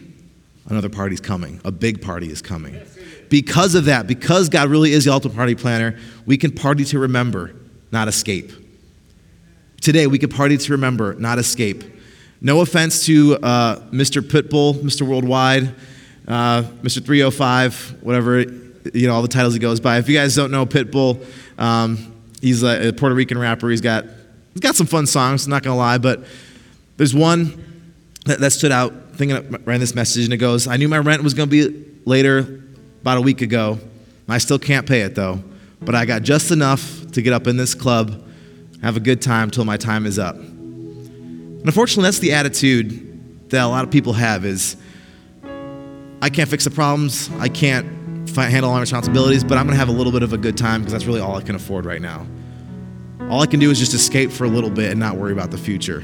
another 0.67 0.89
party's 0.89 1.21
coming. 1.21 1.59
A 1.65 1.71
big 1.71 2.01
party 2.01 2.29
is 2.29 2.41
coming. 2.41 2.79
Because 3.29 3.75
of 3.75 3.85
that, 3.85 4.07
because 4.07 4.49
God 4.49 4.69
really 4.69 4.91
is 4.91 5.05
the 5.05 5.11
ultimate 5.11 5.35
party 5.35 5.55
planner, 5.55 5.97
we 6.25 6.37
can 6.37 6.51
party 6.51 6.85
to 6.85 6.99
remember, 6.99 7.55
not 7.91 8.07
escape. 8.07 8.51
Today, 9.81 10.07
we 10.07 10.19
can 10.19 10.29
party 10.29 10.57
to 10.57 10.71
remember, 10.71 11.15
not 11.15 11.37
escape. 11.37 11.83
No 12.41 12.61
offense 12.61 13.05
to 13.05 13.37
uh, 13.37 13.79
Mr. 13.91 14.21
Pitbull, 14.21 14.75
Mr. 14.75 15.01
Worldwide, 15.01 15.73
uh, 16.27 16.63
Mr. 16.81 17.03
305, 17.03 17.97
whatever, 18.01 18.41
you 18.41 19.07
know, 19.07 19.13
all 19.13 19.21
the 19.21 19.27
titles 19.27 19.53
he 19.53 19.59
goes 19.59 19.79
by. 19.79 19.97
If 19.97 20.09
you 20.09 20.15
guys 20.15 20.35
don't 20.35 20.51
know 20.51 20.65
Pitbull, 20.65 21.25
um, 21.57 22.14
He's 22.41 22.63
a, 22.63 22.93
Puerto 22.93 23.15
Rican 23.15 23.37
rapper. 23.37 23.69
He's 23.69 23.81
got, 23.81 24.05
he's 24.53 24.61
got 24.61 24.75
some 24.75 24.87
fun 24.87 25.07
songs, 25.07 25.47
not 25.47 25.63
gonna 25.63 25.77
lie, 25.77 25.97
but 25.97 26.25
there's 26.97 27.13
one 27.13 27.63
that, 28.25 28.39
that 28.39 28.51
stood 28.51 28.71
out 28.71 28.93
thinking 29.13 29.51
ran 29.65 29.79
this 29.79 29.95
message 29.95 30.25
and 30.25 30.33
it 30.33 30.37
goes, 30.37 30.67
I 30.67 30.77
knew 30.77 30.87
my 30.87 30.97
rent 30.97 31.23
was 31.23 31.33
gonna 31.33 31.47
be 31.47 31.85
later 32.05 32.63
about 33.01 33.17
a 33.17 33.21
week 33.21 33.41
ago. 33.41 33.79
I 34.27 34.39
still 34.39 34.59
can't 34.59 34.87
pay 34.87 35.01
it 35.01 35.15
though, 35.15 35.43
but 35.81 35.95
I 35.95 36.05
got 36.05 36.23
just 36.23 36.51
enough 36.51 37.11
to 37.11 37.21
get 37.21 37.33
up 37.33 37.47
in 37.47 37.57
this 37.57 37.75
club, 37.75 38.23
have 38.81 38.97
a 38.97 38.99
good 38.99 39.21
time 39.21 39.51
till 39.51 39.65
my 39.65 39.77
time 39.77 40.05
is 40.05 40.19
up. 40.19 40.35
And 40.35 41.65
unfortunately, 41.65 42.03
that's 42.03 42.19
the 42.19 42.33
attitude 42.33 43.49
that 43.49 43.63
a 43.63 43.67
lot 43.67 43.83
of 43.83 43.91
people 43.91 44.13
have 44.13 44.45
is 44.45 44.75
I 46.21 46.29
can't 46.29 46.49
fix 46.49 46.63
the 46.63 46.71
problems, 46.71 47.29
I 47.39 47.49
can't 47.49 47.87
handle 48.43 48.69
all 48.69 48.75
my 48.75 48.81
responsibilities, 48.81 49.43
but 49.43 49.57
I'm 49.57 49.65
going 49.65 49.73
to 49.73 49.79
have 49.79 49.89
a 49.89 49.93
little 49.93 50.11
bit 50.11 50.23
of 50.23 50.33
a 50.33 50.37
good 50.37 50.57
time 50.57 50.81
because 50.81 50.93
that's 50.93 51.05
really 51.05 51.21
all 51.21 51.35
I 51.35 51.41
can 51.41 51.55
afford 51.55 51.85
right 51.85 52.01
now. 52.01 52.27
All 53.29 53.41
I 53.41 53.47
can 53.47 53.59
do 53.59 53.71
is 53.71 53.79
just 53.79 53.93
escape 53.93 54.31
for 54.31 54.43
a 54.43 54.47
little 54.47 54.69
bit 54.69 54.91
and 54.91 54.99
not 54.99 55.15
worry 55.17 55.31
about 55.31 55.51
the 55.51 55.57
future. 55.57 56.03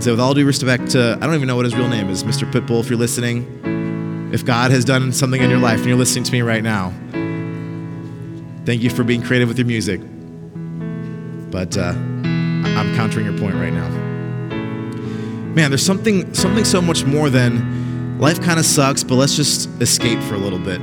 so, 0.00 0.10
with 0.10 0.20
all 0.20 0.34
due 0.34 0.46
respect 0.46 0.90
to, 0.92 1.18
I 1.20 1.26
don't 1.26 1.34
even 1.34 1.46
know 1.46 1.56
what 1.56 1.66
his 1.66 1.76
real 1.76 1.88
name 1.88 2.08
is, 2.10 2.24
Mr. 2.24 2.50
Pitbull, 2.50 2.80
if 2.80 2.90
you're 2.90 2.98
listening, 2.98 4.30
if 4.32 4.44
God 4.44 4.70
has 4.72 4.84
done 4.84 5.12
something 5.12 5.40
in 5.40 5.50
your 5.50 5.60
life 5.60 5.78
and 5.78 5.86
you're 5.86 5.98
listening 5.98 6.24
to 6.24 6.32
me 6.32 6.42
right 6.42 6.62
now, 6.62 6.92
thank 8.64 8.82
you 8.82 8.90
for 8.90 9.04
being 9.04 9.22
creative 9.22 9.48
with 9.48 9.58
your 9.58 9.66
music. 9.66 10.00
But 11.50 11.76
uh, 11.76 11.92
I'm 11.92 12.94
countering 12.96 13.26
your 13.26 13.38
point 13.38 13.54
right 13.54 13.72
now. 13.72 13.88
Man, 15.54 15.70
there's 15.70 15.86
something, 15.86 16.34
something 16.34 16.64
so 16.64 16.82
much 16.82 17.04
more 17.04 17.30
than 17.30 17.83
life 18.18 18.40
kind 18.40 18.58
of 18.58 18.66
sucks, 18.66 19.02
but 19.02 19.16
let's 19.16 19.36
just 19.36 19.68
escape 19.80 20.20
for 20.22 20.34
a 20.34 20.38
little 20.38 20.58
bit. 20.58 20.80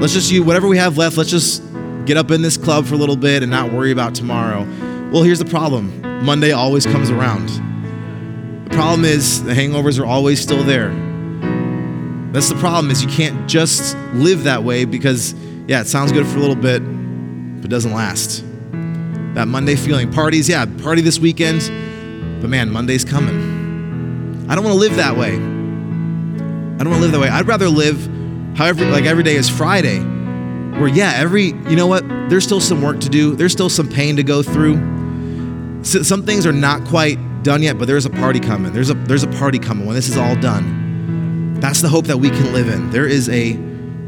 Let's 0.00 0.12
just 0.12 0.32
use 0.32 0.44
whatever 0.44 0.68
we 0.68 0.78
have 0.78 0.98
left, 0.98 1.16
let's 1.16 1.30
just 1.30 1.62
get 2.06 2.16
up 2.16 2.30
in 2.30 2.42
this 2.42 2.56
club 2.56 2.86
for 2.86 2.94
a 2.94 2.98
little 2.98 3.16
bit 3.16 3.42
and 3.42 3.50
not 3.50 3.72
worry 3.72 3.92
about 3.92 4.14
tomorrow. 4.14 4.66
Well, 5.10 5.22
here's 5.22 5.38
the 5.38 5.44
problem 5.44 6.24
Monday 6.24 6.52
always 6.52 6.86
comes 6.86 7.10
around. 7.10 7.48
The 8.64 8.70
problem 8.70 9.04
is 9.04 9.42
the 9.44 9.52
hangovers 9.52 10.00
are 10.00 10.06
always 10.06 10.40
still 10.40 10.64
there. 10.64 10.90
That's 12.32 12.48
the 12.48 12.56
problem 12.56 12.90
is 12.90 13.02
you 13.02 13.08
can't 13.08 13.48
just 13.48 13.96
live 14.14 14.44
that 14.44 14.64
way 14.64 14.84
because 14.84 15.34
yeah, 15.68 15.80
it 15.80 15.86
sounds 15.86 16.10
good 16.12 16.26
for 16.26 16.38
a 16.38 16.40
little 16.40 16.56
bit, 16.56 16.80
but 17.60 17.70
doesn't 17.70 17.92
last. 17.92 18.44
That 19.34 19.46
Monday 19.46 19.76
feeling. 19.76 20.12
Parties, 20.12 20.48
yeah, 20.48 20.66
party 20.82 21.02
this 21.02 21.18
weekend, 21.18 21.60
but 22.40 22.50
man, 22.50 22.70
Monday's 22.70 23.04
coming. 23.04 24.46
I 24.48 24.54
don't 24.54 24.64
want 24.64 24.74
to 24.74 24.80
live 24.80 24.96
that 24.96 25.16
way. 25.16 25.53
I 26.74 26.78
don't 26.78 26.90
want 26.90 26.96
to 26.96 27.02
live 27.02 27.12
that 27.12 27.20
way. 27.20 27.28
I'd 27.28 27.46
rather 27.46 27.68
live 27.68 28.08
however, 28.56 28.84
like 28.86 29.04
every 29.04 29.22
day 29.22 29.36
is 29.36 29.48
Friday, 29.48 30.00
where, 30.78 30.88
yeah, 30.88 31.12
every, 31.16 31.46
you 31.46 31.76
know 31.76 31.86
what? 31.86 32.06
There's 32.28 32.44
still 32.44 32.60
some 32.60 32.82
work 32.82 33.00
to 33.00 33.08
do, 33.08 33.36
there's 33.36 33.52
still 33.52 33.68
some 33.68 33.88
pain 33.88 34.16
to 34.16 34.22
go 34.22 34.42
through. 34.42 35.82
So, 35.84 36.02
some 36.02 36.24
things 36.24 36.46
are 36.46 36.52
not 36.52 36.84
quite 36.84 37.18
done 37.42 37.62
yet, 37.62 37.78
but 37.78 37.86
there's 37.86 38.06
a 38.06 38.10
party 38.10 38.40
coming. 38.40 38.72
There's 38.72 38.90
a, 38.90 38.94
there's 38.94 39.22
a 39.22 39.28
party 39.28 39.58
coming 39.58 39.86
when 39.86 39.94
this 39.94 40.08
is 40.08 40.16
all 40.16 40.34
done. 40.36 41.60
That's 41.60 41.80
the 41.80 41.88
hope 41.88 42.06
that 42.06 42.18
we 42.18 42.30
can 42.30 42.52
live 42.52 42.68
in. 42.68 42.90
There 42.90 43.06
is 43.06 43.28
a 43.28 43.56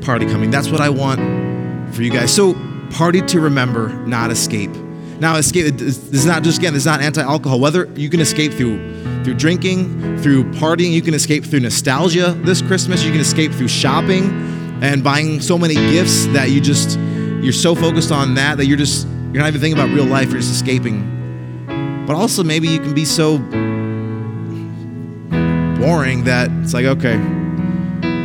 party 0.01 0.27
coming. 0.27 0.51
That's 0.51 0.71
what 0.71 0.81
I 0.81 0.89
want 0.89 1.95
for 1.95 2.03
you 2.03 2.11
guys. 2.11 2.35
So, 2.35 2.55
party 2.91 3.21
to 3.23 3.41
remember, 3.41 3.89
not 4.07 4.31
escape. 4.31 4.71
Now, 5.21 5.37
escape 5.37 5.81
is 5.81 6.27
not 6.27 6.43
just 6.43 6.59
again, 6.59 6.75
is 6.75 6.87
not 6.87 7.01
anti-alcohol. 7.01 7.61
Whether 7.61 7.87
you 7.95 8.11
can 8.11 8.21
escape 8.21 8.53
through 8.53 9.16
through 9.27 9.35
drinking, 9.35 10.23
through 10.23 10.45
partying, 10.53 10.93
you 10.93 11.03
can 11.03 11.13
escape 11.13 11.45
through 11.45 11.59
nostalgia 11.59 12.31
this 12.45 12.63
Christmas, 12.63 13.03
you 13.03 13.11
can 13.11 13.21
escape 13.21 13.51
through 13.51 13.67
shopping 13.67 14.31
and 14.85 15.03
buying 15.03 15.41
so 15.41 15.59
many 15.59 15.75
gifts 15.75 16.27
that 16.27 16.51
you 16.51 16.61
just 16.61 16.97
you're 17.43 17.53
so 17.53 17.75
focused 17.75 18.13
on 18.13 18.35
that 18.37 18.57
that 18.59 18.67
you're 18.67 18.79
just 18.79 19.05
you're 19.33 19.43
not 19.43 19.49
even 19.49 19.61
thinking 19.61 19.77
about 19.83 19.93
real 19.93 20.05
life, 20.05 20.31
you're 20.31 20.39
just 20.39 20.53
escaping. 20.53 22.05
But 22.07 22.15
also 22.15 22.45
maybe 22.45 22.69
you 22.69 22.79
can 22.79 22.95
be 22.95 23.05
so 23.05 23.39
boring 25.81 26.23
that 26.23 26.49
it's 26.63 26.73
like, 26.73 26.85
okay, 26.85 27.17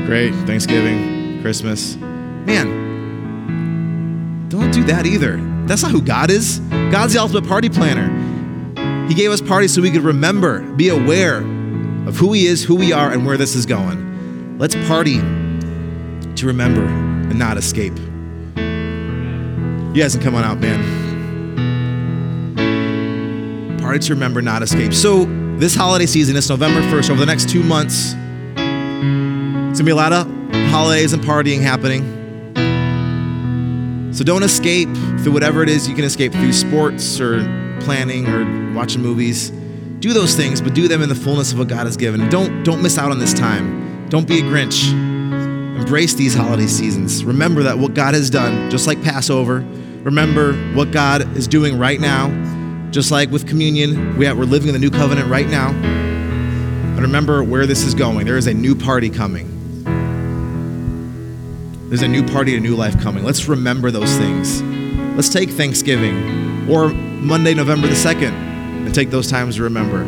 great, 0.06 0.36
Thanksgiving, 0.46 1.42
Christmas. 1.42 1.96
Man, 2.46 2.68
don't 4.50 4.70
do 4.72 4.84
that 4.84 5.08
either. 5.08 5.38
That's 5.66 5.82
not 5.82 5.92
who 5.92 6.04
God 6.04 6.30
is. 6.30 6.60
God's 6.92 7.14
the 7.14 7.22
ultimate 7.22 7.48
party 7.48 7.70
planner. 7.70 8.31
He 9.12 9.16
gave 9.16 9.30
us 9.30 9.42
parties 9.42 9.74
so 9.74 9.82
we 9.82 9.92
could 9.92 10.04
remember, 10.04 10.62
be 10.62 10.88
aware 10.88 11.40
of 12.08 12.16
who 12.16 12.32
He 12.32 12.48
is, 12.48 12.64
who 12.64 12.76
we 12.76 12.94
are, 12.94 13.12
and 13.12 13.26
where 13.26 13.36
this 13.36 13.56
is 13.56 13.66
going. 13.66 14.58
Let's 14.58 14.74
party 14.88 15.18
to 15.18 16.48
remember 16.48 16.86
and 16.86 17.38
not 17.38 17.58
escape. 17.58 17.92
You 18.56 20.02
guys 20.02 20.14
can 20.16 20.24
come 20.24 20.34
on 20.34 20.46
out, 20.46 20.62
man. 20.62 20.80
Party 23.82 24.00
to 24.00 24.14
remember, 24.14 24.42
not 24.42 24.64
escape. 24.64 24.94
So, 24.94 25.26
this 25.58 25.76
holiday 25.76 26.06
season, 26.06 26.38
it's 26.38 26.48
November 26.48 26.80
1st, 26.84 27.10
over 27.10 27.20
the 27.20 27.26
next 27.26 27.50
two 27.50 27.64
months, 27.64 28.14
it's 28.54 29.78
gonna 29.78 29.84
be 29.84 29.92
a 29.92 29.96
lot 29.96 30.14
of 30.14 30.26
holidays 30.70 31.12
and 31.12 31.22
partying 31.22 31.60
happening. 31.60 32.06
So, 34.14 34.24
don't 34.24 34.44
escape 34.44 34.88
through 35.20 35.34
whatever 35.34 35.64
it 35.64 35.68
is 35.68 35.90
you 35.90 35.96
can 35.96 36.06
escape 36.06 36.32
through 36.32 36.54
sports 36.54 37.20
or 37.20 37.61
planning 37.82 38.28
or 38.28 38.74
watching 38.74 39.02
movies. 39.02 39.52
Do 40.00 40.14
those 40.14 40.36
things, 40.36 40.62
but 40.62 40.74
do 40.74 40.88
them 40.88 41.02
in 41.02 41.10
the 41.10 41.16
fullness 41.16 41.52
of 41.52 41.60
what 41.60 41.68
God 41.68 41.86
has 41.86 41.96
given. 41.96 42.30
Don't, 42.30 42.64
don't 42.64 42.82
miss 42.82 42.98
out 42.98 43.12
on 43.12 43.20
this 43.20 43.34
time. 43.34 44.10
Don't 44.10 44.28
be 44.28 44.40
a 44.40 44.42
Grinch. 44.42 44.92
Embrace 45.78 46.14
these 46.14 46.34
holiday 46.34 46.68
seasons. 46.68 47.24
Remember 47.24 47.64
that 47.64 47.78
what 47.78 47.94
God 47.94 48.14
has 48.14 48.30
done, 48.30 48.70
just 48.72 48.88
like 48.88 49.02
Passover, 49.04 49.66
remember 50.04 50.54
what 50.74 50.92
God 50.92 51.38
is 51.38 51.48
doing 51.48 51.78
right 51.78 52.00
now. 52.00 52.30
Just 52.92 53.12
like 53.12 53.32
with 53.32 53.48
communion, 53.48 54.18
we 54.18 54.32
we're 54.34 54.44
living 54.44 54.68
in 54.68 54.74
the 54.74 54.80
new 54.80 54.90
covenant 54.90 55.30
right 55.30 55.48
now. 55.48 55.70
And 55.70 57.00
remember 57.02 57.44
where 57.44 57.66
this 57.66 57.84
is 57.84 57.94
going. 57.94 58.26
There 58.26 58.38
is 58.38 58.48
a 58.48 58.54
new 58.54 58.76
party 58.76 59.10
coming. 59.10 59.48
There's 61.90 62.02
a 62.02 62.08
new 62.08 62.26
party, 62.26 62.56
a 62.56 62.60
new 62.60 62.76
life 62.76 63.00
coming. 63.02 63.24
Let's 63.24 63.48
remember 63.48 63.92
those 63.92 64.16
things. 64.18 64.62
Let's 65.16 65.30
take 65.30 65.50
Thanksgiving 65.50 66.70
or 66.70 66.94
Monday, 67.22 67.54
November 67.54 67.88
the 67.88 67.94
2nd, 67.94 68.32
and 68.32 68.96
take 68.96 69.12
those 69.12 69.30
times 69.30 69.58
to 69.58 69.64
remember. 69.64 70.04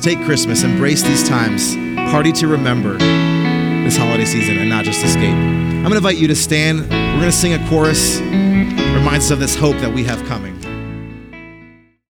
Take 0.00 0.22
Christmas, 0.24 0.62
embrace 0.62 1.02
these 1.02 1.28
times, 1.28 1.74
party 2.12 2.30
to 2.30 2.46
remember 2.46 2.96
this 2.96 3.96
holiday 3.96 4.24
season 4.24 4.58
and 4.58 4.68
not 4.68 4.84
just 4.84 5.04
escape. 5.04 5.34
I'm 5.34 5.82
going 5.82 5.90
to 5.90 5.96
invite 5.96 6.16
you 6.16 6.28
to 6.28 6.36
stand. 6.36 6.82
We're 6.82 7.18
going 7.18 7.22
to 7.24 7.32
sing 7.32 7.54
a 7.54 7.68
chorus, 7.68 8.20
reminds 8.20 9.26
us 9.26 9.30
of 9.32 9.40
this 9.40 9.56
hope 9.56 9.76
that 9.78 9.92
we 9.92 10.04
have 10.04 10.24
coming. 10.26 10.53